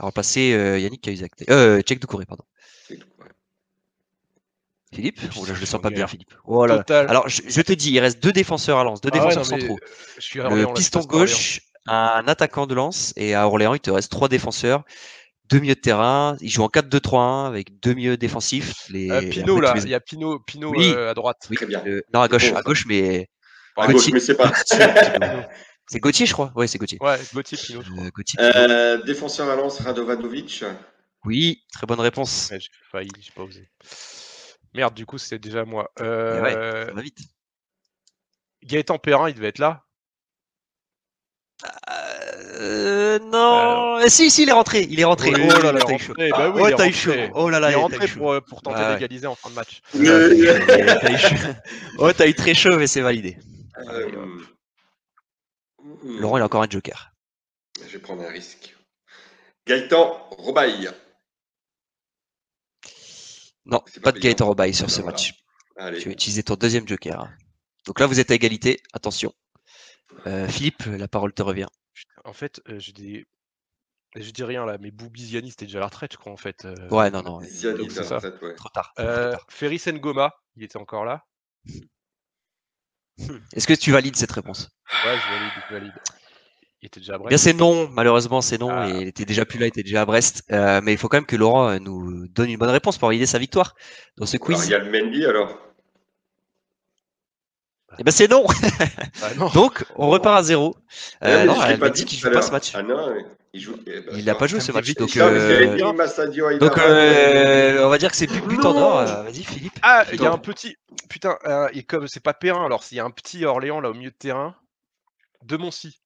a 0.00 0.04
remplacé 0.04 0.52
euh, 0.54 0.78
Yannick 0.78 1.02
Cahuzac. 1.02 1.32
Euh, 1.50 1.80
Tchèque 1.82 2.00
Doucouré, 2.00 2.24
pardon. 2.24 2.44
Philippe? 4.92 5.20
Oh, 5.36 5.44
Je 5.46 5.52
le 5.52 5.66
sens 5.66 5.80
pas 5.80 5.90
bien, 5.90 6.08
Philippe. 6.08 6.34
Oh 6.44 6.62
Alors, 6.64 7.28
je, 7.28 7.60
te 7.60 7.72
dis, 7.72 7.92
il 7.92 8.00
reste 8.00 8.20
deux 8.20 8.32
défenseurs 8.32 8.78
à 8.78 8.84
Lens, 8.84 9.00
deux 9.00 9.10
ah 9.12 9.18
défenseurs 9.18 9.46
centraux. 9.46 9.78
le 10.34 10.72
piston 10.74 11.00
gauche, 11.00 11.60
un 11.86 12.24
attaquant 12.26 12.66
de 12.66 12.74
Lens, 12.74 13.12
et 13.16 13.34
à 13.34 13.46
Orléans, 13.46 13.74
il 13.74 13.80
te 13.80 13.90
reste 13.90 14.10
trois 14.10 14.28
défenseurs, 14.28 14.82
deux 15.48 15.60
milieux 15.60 15.76
de 15.76 15.80
terrain. 15.80 16.36
Il 16.40 16.50
joue 16.50 16.64
en 16.64 16.68
4-2-3-1 16.68 17.46
avec 17.46 17.78
deux 17.78 17.94
milieux 17.94 18.16
défensifs. 18.16 18.88
Les... 18.90 19.10
Euh, 19.10 19.28
Pinot, 19.28 19.60
là, 19.60 19.74
il 19.76 19.88
y 19.88 19.94
a 19.94 20.00
Pinot, 20.00 20.40
Pinot 20.40 20.74
euh, 20.76 21.10
à 21.10 21.14
droite. 21.14 21.46
Oui, 21.50 21.56
Très 21.56 21.66
bien. 21.66 21.84
non, 22.12 22.22
à 22.22 22.28
gauche, 22.28 22.52
à 22.52 22.62
gauche, 22.62 22.84
mais. 22.86 23.28
À 23.76 23.86
gauche, 23.86 24.10
mais 24.12 24.20
c'est 24.20 24.36
pas. 24.36 24.52
C'est 25.90 25.98
Gauthier, 25.98 26.24
je 26.24 26.32
crois. 26.32 26.52
Ouais, 26.54 26.68
c'est 26.68 26.78
Gauthier. 26.78 26.98
Ouais, 27.00 27.18
Gauthier 27.34 27.58
Pinot. 27.58 27.82
Euh, 27.82 28.10
euh, 28.38 29.02
défenseur 29.02 29.50
à 29.50 29.56
lance, 29.56 29.80
Radovanovic. 29.80 30.64
Oui, 31.24 31.64
très 31.72 31.84
bonne 31.84 31.98
réponse. 31.98 32.52
j'ai 32.52 32.70
failli, 32.92 33.10
j'ai 33.18 33.32
pas 33.32 33.42
osé. 33.42 33.68
Merde, 34.72 34.94
du 34.94 35.04
coup, 35.04 35.18
c'était 35.18 35.40
déjà 35.40 35.64
moi. 35.64 35.90
Euh... 35.98 36.40
Ouais, 36.40 36.52
ça 36.52 36.92
va 36.92 37.02
vite. 37.02 37.18
Gaëtan 38.62 38.98
Perrin, 38.98 39.30
il 39.30 39.34
devait 39.34 39.48
être 39.48 39.58
là. 39.58 39.82
Euh, 42.60 43.18
non, 43.18 43.98
si, 44.06 44.30
si, 44.30 44.44
il 44.44 44.48
est 44.48 44.52
rentré. 44.52 44.86
Il 44.88 45.00
est 45.00 45.04
rentré. 45.04 45.34
Oui, 45.34 45.42
oh 45.44 45.60
là 45.60 45.72
là, 45.72 45.80
il 45.80 45.82
est 45.82 45.86
t'as 45.86 45.96
eu 45.96 45.98
chaud. 45.98 46.12
rentré. 46.12 46.30
Bah 46.30 46.52
oui, 46.54 46.62
oh, 46.64 46.76
t'as 46.76 46.86
eu 46.86 46.92
chaud. 46.92 47.12
Oh 47.34 47.50
là 47.50 47.58
là, 47.58 47.70
Il 47.70 47.72
est 47.72 47.76
rentré 47.76 48.06
chaud. 48.06 48.20
pour, 48.20 48.42
pour 48.44 48.62
tenter 48.62 48.80
ouais. 48.80 48.94
d'égaliser 48.94 49.26
en 49.26 49.34
fin 49.34 49.50
de 49.50 49.56
match. 49.56 49.82
T'as 49.92 51.12
eu 51.12 51.18
chaud. 51.18 51.34
Oh, 51.98 52.12
t'as 52.12 52.28
eu 52.28 52.34
très 52.34 52.54
chaud, 52.54 52.76
mais 52.78 52.86
c'est 52.86 53.00
validé. 53.00 53.36
Euh, 56.04 56.20
Laurent, 56.20 56.38
il 56.38 56.40
a 56.40 56.44
encore 56.46 56.62
un 56.62 56.68
joker. 56.70 57.12
Je 57.80 57.86
vais 57.88 57.98
prendre 57.98 58.22
un 58.22 58.28
risque. 58.28 58.76
Gaëtan 59.66 60.28
Robaille. 60.30 60.90
Non, 63.66 63.82
C'est 63.86 64.00
pas 64.00 64.12
pas 64.12 64.18
de 64.18 64.22
Gaëtan. 64.22 64.46
Robaille 64.46 64.74
sur 64.74 64.90
ce 64.90 65.00
Voilà. 65.00 65.12
match. 65.12 65.34
Allez. 65.76 65.98
Tu 65.98 66.06
vas 66.08 66.12
utiliser 66.12 66.42
ton 66.42 66.54
deuxième 66.54 66.86
joker. 66.88 67.20
hein. 67.20 67.32
Donc 67.86 68.00
là, 68.00 68.06
vous 68.06 68.20
êtes 68.20 68.30
à 68.30 68.34
égalité. 68.34 68.82
Attention. 68.92 69.32
Euh, 70.26 70.48
Philippe, 70.48 70.82
la 70.86 71.08
parole 71.08 71.32
te 71.32 71.42
revient. 71.42 71.66
En 72.24 72.32
fait, 72.32 72.60
euh, 72.68 72.78
j'ai 72.78 72.92
des. 72.92 73.26
Je 74.16 74.30
dis 74.32 74.42
rien 74.42 74.66
là, 74.66 74.76
mais 74.80 74.90
Boubiziani 74.90 75.50
c'était 75.50 75.66
déjà 75.66 75.78
à 75.78 75.82
la 75.82 75.86
retraite, 75.86 76.12
je 76.12 76.18
crois, 76.18 76.32
en 76.32 76.36
fait. 76.36 76.64
euh. 76.64 76.88
Ouais, 76.88 77.10
non, 77.10 77.22
non. 77.22 77.40
Ziani, 77.42 77.78
donc 77.78 77.92
c'est 77.92 78.02
ça, 78.02 78.20
ça. 78.20 78.20
peut-être, 78.20 78.42
ouais. 78.42 78.54
Trop 78.56 78.68
tard. 78.70 78.92
trop 78.96 79.06
Euh, 79.06 79.30
tard. 79.32 79.46
Ferry 79.48 79.80
Ngoma, 79.86 80.34
il 80.56 80.64
était 80.64 80.78
encore 80.78 81.04
là. 81.04 81.24
Est-ce 83.54 83.66
que 83.66 83.74
tu 83.74 83.92
valides 83.92 84.16
cette 84.16 84.32
réponse? 84.32 84.68
Ouais, 85.04 85.12
je 85.16 85.34
valide, 85.34 85.52
je 85.68 85.74
valide. 85.74 85.92
Il 86.82 86.86
était 86.86 87.00
déjà 87.00 87.14
à 87.14 87.18
Bien, 87.18 87.24
Brest. 87.26 87.44
c'est 87.44 87.52
non. 87.52 87.88
Malheureusement, 87.90 88.40
c'est 88.40 88.58
non. 88.58 88.70
Ah. 88.70 88.88
Et 88.88 89.02
il 89.02 89.08
était 89.08 89.26
déjà 89.26 89.44
plus 89.44 89.58
là, 89.58 89.66
il 89.66 89.68
était 89.68 89.82
déjà 89.82 90.02
à 90.02 90.06
Brest. 90.06 90.44
Euh, 90.50 90.80
mais 90.82 90.92
il 90.92 90.98
faut 90.98 91.08
quand 91.08 91.18
même 91.18 91.26
que 91.26 91.36
Laurent 91.36 91.68
euh, 91.68 91.78
nous 91.78 92.26
donne 92.28 92.48
une 92.48 92.58
bonne 92.58 92.70
réponse 92.70 92.96
pour 92.96 93.08
valider 93.08 93.26
sa 93.26 93.38
victoire 93.38 93.74
dans 94.16 94.24
ce 94.26 94.36
Alors, 94.36 94.46
quiz. 94.46 94.66
il 94.66 94.70
y 94.70 94.74
a 94.74 94.78
le 94.78 94.90
Mendy 94.90 95.26
alors? 95.26 95.58
Eh 97.98 98.04
ben, 98.04 98.10
c'est 98.12 98.28
non. 98.28 98.44
Ah 99.22 99.34
non. 99.36 99.48
Donc, 99.54 99.84
on 99.96 100.08
repart 100.08 100.38
à 100.38 100.42
zéro. 100.42 100.76
Eh, 101.22 101.26
Euh, 101.26 101.38
mais 101.40 101.46
non, 101.46 101.62
elle 101.64 101.78
m'a 101.78 101.90
dit 101.90 102.04
qu'il 102.04 102.18
joue 102.18 102.30
pas 102.30 102.42
ce 102.42 102.50
match. 102.52 102.72
Ah 102.74 102.82
non, 102.82 103.12
il 103.52 103.60
joue. 103.60 103.74
eh 103.86 104.00
ben, 104.00 104.16
Il 104.16 104.24
n'a 104.24 104.34
pas 104.34 104.46
joué 104.46 104.60
ce 104.60 104.72
match. 104.72 104.94
Donc, 104.94 105.16
euh, 105.16 106.58
donc 106.58 106.78
euh, 106.78 107.84
on 107.84 107.88
va 107.88 107.98
dire 107.98 108.10
que 108.10 108.16
c'est 108.16 108.26
but, 108.26 108.44
but 108.46 108.64
en 108.64 108.76
or. 108.76 109.04
Vas-y, 109.04 109.42
Philippe. 109.42 109.78
Ah, 109.82 110.04
il 110.12 110.20
y 110.20 110.26
a 110.26 110.32
un 110.32 110.38
petit. 110.38 110.76
Putain, 111.08 111.36
euh, 111.46 111.68
et 111.72 111.82
comme 111.82 112.06
c'est 112.06 112.22
pas 112.22 112.34
Perrin, 112.34 112.64
alors 112.64 112.84
s'il 112.84 112.96
y 112.96 113.00
a 113.00 113.04
un 113.04 113.10
petit 113.10 113.44
Orléans 113.44 113.80
là 113.80 113.90
au 113.90 113.94
milieu 113.94 114.10
de 114.10 114.16
terrain, 114.16 114.54
de 115.42 115.56
Moncy. 115.56 116.00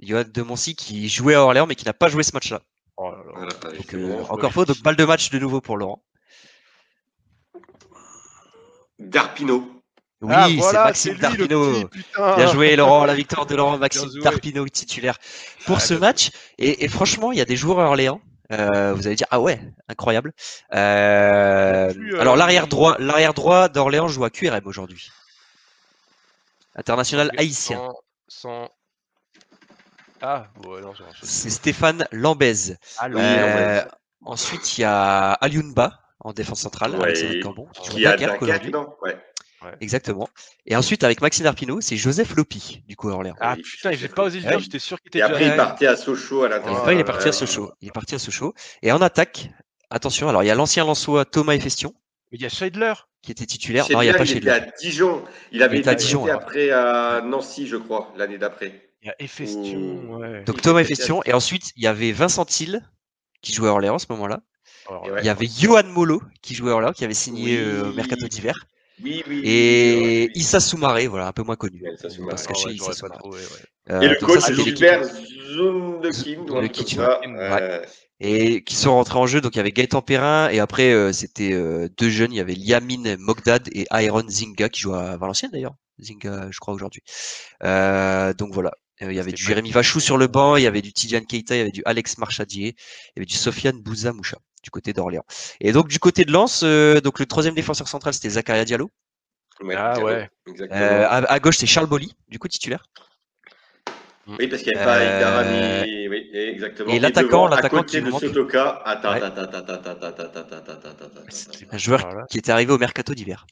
Johan 0.00 0.24
de 0.32 0.42
Moncy 0.42 0.74
qui 0.76 1.08
jouait 1.08 1.34
à 1.34 1.42
Orléans 1.42 1.66
mais 1.66 1.74
qui 1.74 1.84
n'a 1.84 1.92
pas 1.92 2.08
joué 2.08 2.22
ce 2.22 2.32
match-là. 2.32 2.62
Oh 2.96 3.10
là 3.10 3.18
là. 3.18 3.32
Voilà, 3.34 3.76
Donc, 3.76 3.94
euh, 3.94 4.16
bon. 4.16 4.24
encore 4.30 4.52
faux. 4.52 4.64
Donc 4.64 4.80
balle 4.82 4.96
de 4.96 5.04
match 5.04 5.30
de 5.30 5.38
nouveau 5.38 5.60
pour 5.60 5.76
Laurent. 5.76 6.02
Darpino. 8.98 9.82
Oui, 10.20 10.34
Ah, 10.34 10.48
c'est 10.48 10.72
Maxime 10.72 11.12
lui, 11.14 11.18
le 11.20 11.46
Darpino. 11.48 11.88
petit. 11.88 12.04
Bien 12.36 12.46
joué 12.52 12.74
Laurent, 12.76 13.04
la 13.04 13.14
victoire 13.14 13.46
de 13.46 13.54
Laurent 13.54 13.78
Maxime. 13.78 14.08
Darpino 14.22 14.66
titulaire 14.68 15.16
pour 15.64 15.76
Ah, 15.76 15.80
ce 15.80 15.94
match. 15.94 16.30
Et, 16.58 16.84
et 16.84 16.88
franchement, 16.88 17.30
il 17.30 17.38
y 17.38 17.40
a 17.40 17.44
des 17.44 17.56
joueurs 17.56 17.78
à 17.80 17.84
Orléans. 17.86 18.20
euh, 18.50 18.94
vous 18.94 19.06
allez 19.06 19.14
dire 19.14 19.26
ah 19.30 19.40
ouais, 19.40 19.60
incroyable. 19.88 20.32
Euh, 20.74 21.92
Plus, 21.92 22.16
euh, 22.16 22.20
alors 22.20 22.34
l'arrière 22.34 22.66
droit, 22.66 22.96
l'arrière 22.98 23.34
droit 23.34 23.68
d'Orléans 23.68 24.08
joue 24.08 24.24
à 24.24 24.30
QRM 24.30 24.66
aujourd'hui. 24.66 25.10
International 26.74 27.30
haïtien. 27.36 27.76
Sans, 28.28 28.64
sans- 28.66 28.68
Ah, 30.22 30.46
ouais, 30.66 30.80
non. 30.80 30.92
C'est 31.22 31.50
Stéphane 31.50 32.06
Lambez. 32.10 32.74
Ah, 32.98 33.06
Oui, 33.08 33.14
Euh, 33.20 33.84
ensuite, 34.24 34.76
il 34.78 34.80
y 34.80 34.84
a 34.84 35.32
Aliounba 35.34 36.00
en 36.20 36.32
défense 36.32 36.60
centrale, 36.60 36.92
Ouais, 36.96 37.04
Alexandre 37.04 37.40
Cambon, 37.42 37.66
qui 37.82 38.06
a 38.06 38.16
aujourd'hui. 38.40 38.70
non 38.72 38.94
Ouais. 39.02 39.16
Exactement. 39.80 40.28
Et 40.66 40.76
ensuite, 40.76 41.02
avec 41.02 41.20
Maxime 41.20 41.42
Darpino, 41.44 41.80
c'est 41.80 41.96
Joseph 41.96 42.34
Lopi, 42.36 42.82
du 42.86 42.94
coup, 42.94 43.08
à 43.08 43.14
Orléans. 43.14 43.34
Ah 43.40 43.54
Oui, 43.56 43.62
putain, 43.62 43.90
j'ai 43.92 44.06
pas 44.08 44.22
osé 44.24 44.38
le 44.38 44.44
Ouais. 44.44 44.50
dire, 44.52 44.60
j'étais 44.60 44.78
sûr 44.78 45.00
qu'il 45.00 45.08
était 45.08 45.18
Et 45.18 45.22
après, 45.22 45.46
il 45.46 45.50
Ouais. 45.50 45.56
partait 45.56 45.86
à 45.88 45.96
Sochaux 45.96 46.44
à 46.44 46.46
Et 46.46 46.50
l'intérieur. 46.50 46.78
après, 46.78 46.94
il 46.94 47.00
est 47.00 47.04
parti 47.04 47.24
à 47.24 47.26
Ouais. 47.26 47.32
Sochaux. 47.32 47.72
Il 47.80 47.88
est 47.88 47.92
parti 47.92 48.14
à 48.14 48.18
Sochaux. 48.20 48.54
Et 48.82 48.92
en 48.92 49.00
attaque, 49.02 49.50
attention, 49.90 50.28
alors 50.28 50.44
il 50.44 50.46
y 50.46 50.50
a 50.50 50.54
l'ancien 50.54 50.84
Lançois 50.84 51.24
Thomas 51.24 51.54
Efestion, 51.54 51.92
Mais 52.30 52.38
il 52.38 52.42
y 52.42 52.46
a 52.46 52.50
Scheidler. 52.50 52.92
qui 53.20 53.32
était 53.32 53.46
titulaire. 53.46 53.86
Non, 53.90 54.00
il 54.00 54.04
n'y 54.04 54.10
a 54.10 54.12
Scheidler, 54.24 54.50
pas 54.50 54.56
il 54.56 54.62
était 54.62 54.70
à 54.74 54.78
Dijon. 54.78 55.24
Il 55.50 55.62
avait 55.64 55.76
Il 55.78 55.80
était 55.80 55.88
à 55.88 55.92
été 55.94 56.04
Dijon, 56.04 56.24
alors. 56.26 56.40
après 56.42 56.70
à 56.70 57.20
Nancy, 57.24 57.66
je 57.66 57.76
crois, 57.76 58.12
l'année 58.16 58.38
d'après. 58.38 58.92
Il 59.02 59.06
y 59.08 59.10
a 59.10 59.14
Efestion. 59.18 60.18
Ouais. 60.18 60.44
Donc 60.44 60.56
il 60.58 60.62
Thomas 60.62 60.80
Efestion. 60.80 61.20
Et 61.24 61.32
ensuite, 61.32 61.72
il 61.76 61.82
y 61.82 61.88
avait 61.88 62.12
Vincent 62.12 62.44
Thiel, 62.44 62.88
qui 63.42 63.52
jouait 63.52 63.68
à 63.68 63.72
Orléans 63.72 63.96
à 63.96 63.98
ce 63.98 64.06
moment-là. 64.10 64.40
Il 65.18 65.24
y 65.24 65.28
avait 65.28 65.46
Johan 65.46 65.84
Molo, 65.84 66.22
qui 66.42 66.54
jouait 66.54 66.70
à 66.70 66.74
Orléans, 66.74 66.92
qui 66.92 67.04
avait 67.04 67.14
signé 67.14 67.56
Oui. 67.56 67.56
euh, 67.56 67.90
au 67.90 67.92
Mercato 67.92 68.26
d'hiver. 68.26 68.54
Oui, 69.02 69.22
oui. 69.28 69.40
oui, 69.40 69.42
Et 69.44 69.94
oui, 69.96 70.30
oui. 70.34 70.40
Issa 70.40 70.60
Soumaré, 70.60 71.06
voilà, 71.06 71.28
un 71.28 71.32
peu 71.32 71.42
moins 71.42 71.56
connu. 71.56 71.82
Issa 71.94 72.08
pas 72.08 72.36
Soumaré. 72.36 72.74
Issa. 72.74 73.06
Euh, 73.90 74.00
Et 74.00 74.08
le 74.08 74.16
coach. 74.16 74.52
Gilbert 74.52 75.02
ouais. 76.50 77.62
Euh, 77.62 77.84
et 78.20 78.62
qui 78.64 78.74
sont 78.76 78.92
rentrés 78.92 79.18
en 79.18 79.26
jeu. 79.26 79.40
Donc 79.40 79.54
il 79.54 79.58
y 79.58 79.60
avait 79.60 79.72
Gaëtan 79.72 80.02
Perrin 80.02 80.48
et 80.50 80.58
après 80.58 80.92
euh, 80.92 81.12
c'était 81.12 81.52
euh, 81.52 81.88
deux 81.98 82.10
jeunes. 82.10 82.32
Il 82.32 82.36
y 82.36 82.40
avait 82.40 82.54
Liamine 82.54 83.16
Mogdad 83.18 83.68
et 83.72 83.86
Aaron 83.90 84.28
Zinga 84.28 84.68
qui 84.68 84.80
joue 84.80 84.94
à 84.94 85.16
Valenciennes 85.16 85.50
d'ailleurs. 85.52 85.74
Zinga, 86.00 86.48
je 86.50 86.58
crois 86.58 86.74
aujourd'hui. 86.74 87.02
Euh, 87.62 88.32
donc 88.34 88.52
voilà. 88.52 88.72
Euh, 89.02 89.12
il 89.12 89.16
y 89.16 89.20
avait 89.20 89.32
du 89.32 89.42
Jérémy 89.42 89.70
Vachou 89.70 90.00
sur 90.00 90.16
le 90.18 90.26
banc, 90.26 90.56
il 90.56 90.64
y 90.64 90.66
avait 90.66 90.82
du 90.82 90.92
Tidiane 90.92 91.24
Keita, 91.24 91.54
il 91.54 91.58
y 91.58 91.60
avait 91.60 91.70
du 91.70 91.82
Alex 91.84 92.18
Marchadier, 92.18 92.74
il 92.76 93.12
y 93.16 93.18
avait 93.20 93.26
du 93.26 93.36
Sofiane 93.36 93.80
Bouzamoucha 93.80 94.38
du 94.62 94.70
côté 94.70 94.92
d'Orléans. 94.92 95.24
Et 95.60 95.72
donc 95.72 95.88
du 95.88 95.98
côté 95.98 96.24
de 96.24 96.32
Lens, 96.32 96.62
le 96.62 97.00
troisième 97.00 97.54
défenseur 97.54 97.88
central 97.88 98.14
c'était 98.14 98.30
Zakaria 98.30 98.64
Diallo. 98.64 98.90
Ah 99.76 99.98
ouais. 100.00 100.30
Exactement. 100.46 100.80
Euh, 100.80 101.06
à, 101.08 101.40
gauche 101.40 101.56
c'est 101.58 101.66
Charles 101.66 101.88
Bolly, 101.88 102.14
du 102.28 102.38
coup 102.38 102.48
titulaire. 102.48 102.84
Oui, 104.38 104.46
parce 104.46 104.62
qu'il 104.62 104.74
n'y 104.74 104.78
avait 104.78 104.84
pas 104.84 105.18
Icarani. 105.18 106.08
Oui, 106.08 106.30
exactement. 106.34 106.92
Et 106.92 106.98
l'attaquant, 106.98 107.48
l'attaquant 107.48 107.82
qui. 107.82 108.00
De 108.02 108.10
Sotoka. 108.10 108.82
Attends. 108.84 109.14
Un 111.72 111.78
joueur 111.78 112.26
qui 112.28 112.38
était 112.38 112.52
arrivé 112.52 112.72
au 112.72 112.78
mercato 112.78 113.14
d'hiver. 113.14 113.46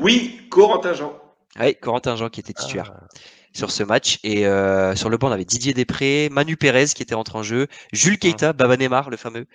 Oui, 0.00 0.40
Corentin 0.50 0.94
Jean. 0.94 1.20
Oui, 1.60 1.76
Corentin 1.76 2.16
Jean 2.16 2.30
qui 2.30 2.40
était 2.40 2.54
titulaire 2.54 2.92
sur 3.54 3.70
ce 3.70 3.82
match. 3.82 4.18
Et 4.22 4.46
euh, 4.46 4.94
sur 4.96 5.08
le 5.10 5.16
banc, 5.16 5.28
on 5.28 5.32
avait 5.32 5.44
Didier 5.44 5.74
Després, 5.74 6.28
Manu 6.30 6.56
Pérez 6.56 6.86
qui 6.86 7.02
était 7.02 7.14
rentré 7.14 7.38
en 7.38 7.42
jeu, 7.42 7.66
Jules 7.92 8.18
Keita, 8.18 8.52
Baba 8.52 8.76
Neymar, 8.76 9.10
le 9.10 9.16
fameux, 9.16 9.46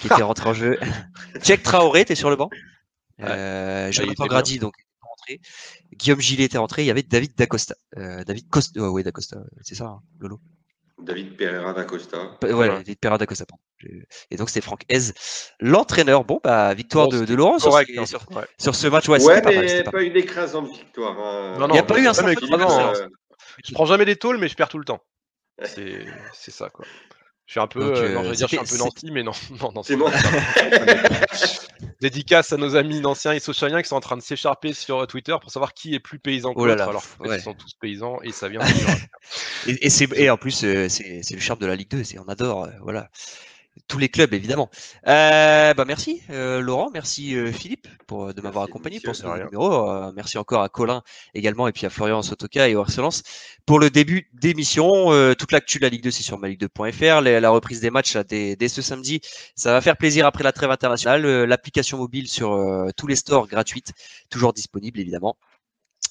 qui 0.00 0.06
était 0.08 0.22
rentré 0.22 0.48
en 0.48 0.54
jeu. 0.54 0.78
Tchèque 1.42 1.62
Traoré 1.62 2.00
était 2.00 2.14
sur 2.14 2.30
le 2.30 2.36
banc. 2.36 2.50
Euh, 3.20 3.86
il 3.88 3.92
Jonathan 3.92 4.26
Grady, 4.26 4.58
donc, 4.58 4.74
était 4.78 5.08
rentré. 5.08 5.40
Guillaume 5.96 6.20
Gillet 6.20 6.44
était 6.44 6.58
rentré. 6.58 6.82
Il 6.82 6.86
y 6.86 6.90
avait 6.90 7.02
David 7.02 7.34
Dacosta. 7.36 7.74
Euh, 7.96 8.24
David 8.24 8.48
Costa. 8.48 8.80
ouais, 8.80 8.88
ouais, 8.88 9.02
Dacosta, 9.02 9.38
c'est 9.62 9.74
ça, 9.74 9.84
hein, 9.84 10.00
Lolo. 10.18 10.40
David 11.00 11.36
Pereira 11.36 11.72
d'Acosta. 11.72 12.38
Ouais, 12.42 12.52
Ouais. 12.52 12.68
David 12.68 12.98
Pereira 12.98 13.18
d'Acosta, 13.18 13.44
Et 14.30 14.36
donc, 14.36 14.48
c'était 14.50 14.60
Franck 14.60 14.82
Hez, 14.88 15.12
l'entraîneur. 15.58 16.24
Bon, 16.24 16.40
bah, 16.44 16.74
victoire 16.74 17.08
Bon, 17.08 17.18
de, 17.20 17.24
de 17.24 17.34
Laurent 17.34 17.58
sur, 17.58 17.70
Correct. 17.70 17.90
ce- 17.92 18.00
hein. 18.00 18.06
sur, 18.06 18.20
Ouais. 18.30 18.44
sur 18.58 18.74
ce 18.76 18.86
match. 18.86 19.08
Ouais, 19.08 19.20
Ouais, 19.20 19.34
c'était 19.34 19.42
pas 19.42 19.50
mal. 19.52 19.64
mais 19.64 19.82
pas 19.82 19.90
pas 19.90 20.02
une 20.02 20.16
écrasante 20.16 20.70
victoire. 20.70 21.18
hein. 21.18 21.56
Non, 21.58 21.68
Il 21.70 21.74
y 21.74 21.78
a 21.78 21.80
non, 21.82 21.86
pas 21.88 21.98
eu 21.98 22.06
un 22.06 22.12
c'est 22.14 22.22
Je 23.64 23.72
prends 23.72 23.86
jamais 23.86 24.04
les 24.04 24.16
tôles, 24.16 24.38
mais 24.38 24.48
je 24.48 24.54
perds 24.56 24.68
tout 24.68 24.78
le 24.78 24.84
temps. 24.84 25.02
C'est 25.64 26.04
c'est 26.32 26.50
ça, 26.50 26.70
quoi. 26.70 26.84
Je 27.46 27.52
suis 27.54 27.60
un 27.60 27.66
peu, 27.66 27.80
Donc, 27.80 27.96
euh, 27.98 28.14
non, 28.14 28.24
euh, 28.24 28.32
dire, 28.32 28.46
je 28.48 28.56
suis 28.56 28.58
un 28.58 28.64
peu 28.64 28.78
nanti, 28.78 29.10
mais 29.10 29.22
non, 29.22 29.32
non, 29.60 29.72
non 29.72 29.82
C'est 29.82 29.96
bon. 29.96 30.10
Dédicace 32.00 32.52
à 32.52 32.56
nos 32.56 32.76
amis 32.76 33.00
d'anciens 33.00 33.34
Issochaliens 33.34 33.82
qui 33.82 33.88
sont 33.88 33.96
en 33.96 34.00
train 34.00 34.16
de 34.16 34.22
s'écharper 34.22 34.72
sur 34.72 35.06
Twitter 35.06 35.36
pour 35.40 35.50
savoir 35.50 35.74
qui 35.74 35.94
est 35.94 36.00
plus 36.00 36.18
paysan 36.18 36.54
que 36.54 36.60
Oh 36.60 36.66
là 36.66 36.72
l'autre, 36.74 36.84
là, 36.84 36.90
alors 36.90 37.04
ouais. 37.20 37.38
ils 37.38 37.42
sont 37.42 37.54
tous 37.54 37.74
paysans 37.80 38.20
et 38.22 38.32
ça 38.32 38.48
vient. 38.48 38.60
Et, 39.68 39.86
et, 39.86 39.90
c'est- 39.90 40.12
et 40.16 40.28
en 40.30 40.36
plus, 40.36 40.64
euh, 40.64 40.88
c'est 40.88 41.20
c'est 41.22 41.34
le 41.34 41.40
charme 41.40 41.60
de 41.60 41.66
la 41.66 41.76
Ligue 41.76 41.88
2, 41.90 42.02
c'est 42.02 42.18
on 42.18 42.24
adore, 42.28 42.64
euh, 42.64 42.70
voilà. 42.80 43.08
Tous 43.88 43.98
les 43.98 44.10
clubs, 44.10 44.32
évidemment. 44.34 44.70
Euh, 45.08 45.72
bah 45.72 45.84
merci 45.86 46.22
euh, 46.28 46.60
Laurent, 46.60 46.90
merci 46.92 47.34
euh, 47.34 47.50
Philippe 47.52 47.88
pour, 48.06 48.26
euh, 48.26 48.32
de 48.34 48.40
m'avoir 48.42 48.64
accompagné 48.64 48.96
monsieur, 48.96 49.06
pour 49.08 49.16
ce 49.16 49.26
numéro. 49.44 49.88
Euh, 49.90 50.12
merci 50.14 50.36
encore 50.36 50.62
à 50.62 50.68
Colin 50.68 51.02
également 51.34 51.66
et 51.68 51.72
puis 51.72 51.86
à 51.86 51.90
Florian 51.90 52.20
Sotoka 52.22 52.68
et 52.68 52.74
au 52.74 52.80
Arcelance 52.80 53.22
pour 53.64 53.80
le 53.80 53.88
début 53.88 54.28
d'émission. 54.34 55.12
Euh, 55.12 55.34
toute 55.34 55.52
l'actu 55.52 55.78
de 55.78 55.84
la 55.84 55.88
Ligue 55.88 56.02
2, 56.02 56.10
c'est 56.10 56.22
sur 56.22 56.38
maligue2.fr. 56.38 57.22
La, 57.22 57.40
la 57.40 57.50
reprise 57.50 57.80
des 57.80 57.90
matchs 57.90 58.14
là, 58.14 58.24
dès, 58.24 58.56
dès 58.56 58.68
ce 58.68 58.82
samedi, 58.82 59.20
ça 59.56 59.72
va 59.72 59.80
faire 59.80 59.96
plaisir 59.96 60.26
après 60.26 60.44
la 60.44 60.52
trêve 60.52 60.70
internationale. 60.70 61.24
Euh, 61.24 61.46
L'application 61.46 61.96
mobile 61.96 62.28
sur 62.28 62.52
euh, 62.52 62.90
tous 62.96 63.06
les 63.06 63.16
stores 63.16 63.48
gratuite, 63.48 63.92
toujours 64.30 64.52
disponible 64.52 65.00
évidemment. 65.00 65.36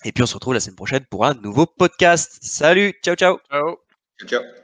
Et 0.04 0.12
puis 0.12 0.24
on 0.24 0.28
se 0.28 0.34
retrouve 0.34 0.56
la 0.56 0.60
semaine 0.60 0.76
prochaine 0.76 1.06
pour 1.10 1.26
un 1.26 1.36
nouveau 1.36 1.68
podcast. 1.68 2.40
Salut, 2.42 2.94
ciao 3.04 3.16
ciao. 3.16 3.38
Ciao. 3.52 3.78
Ciao. 4.26 4.61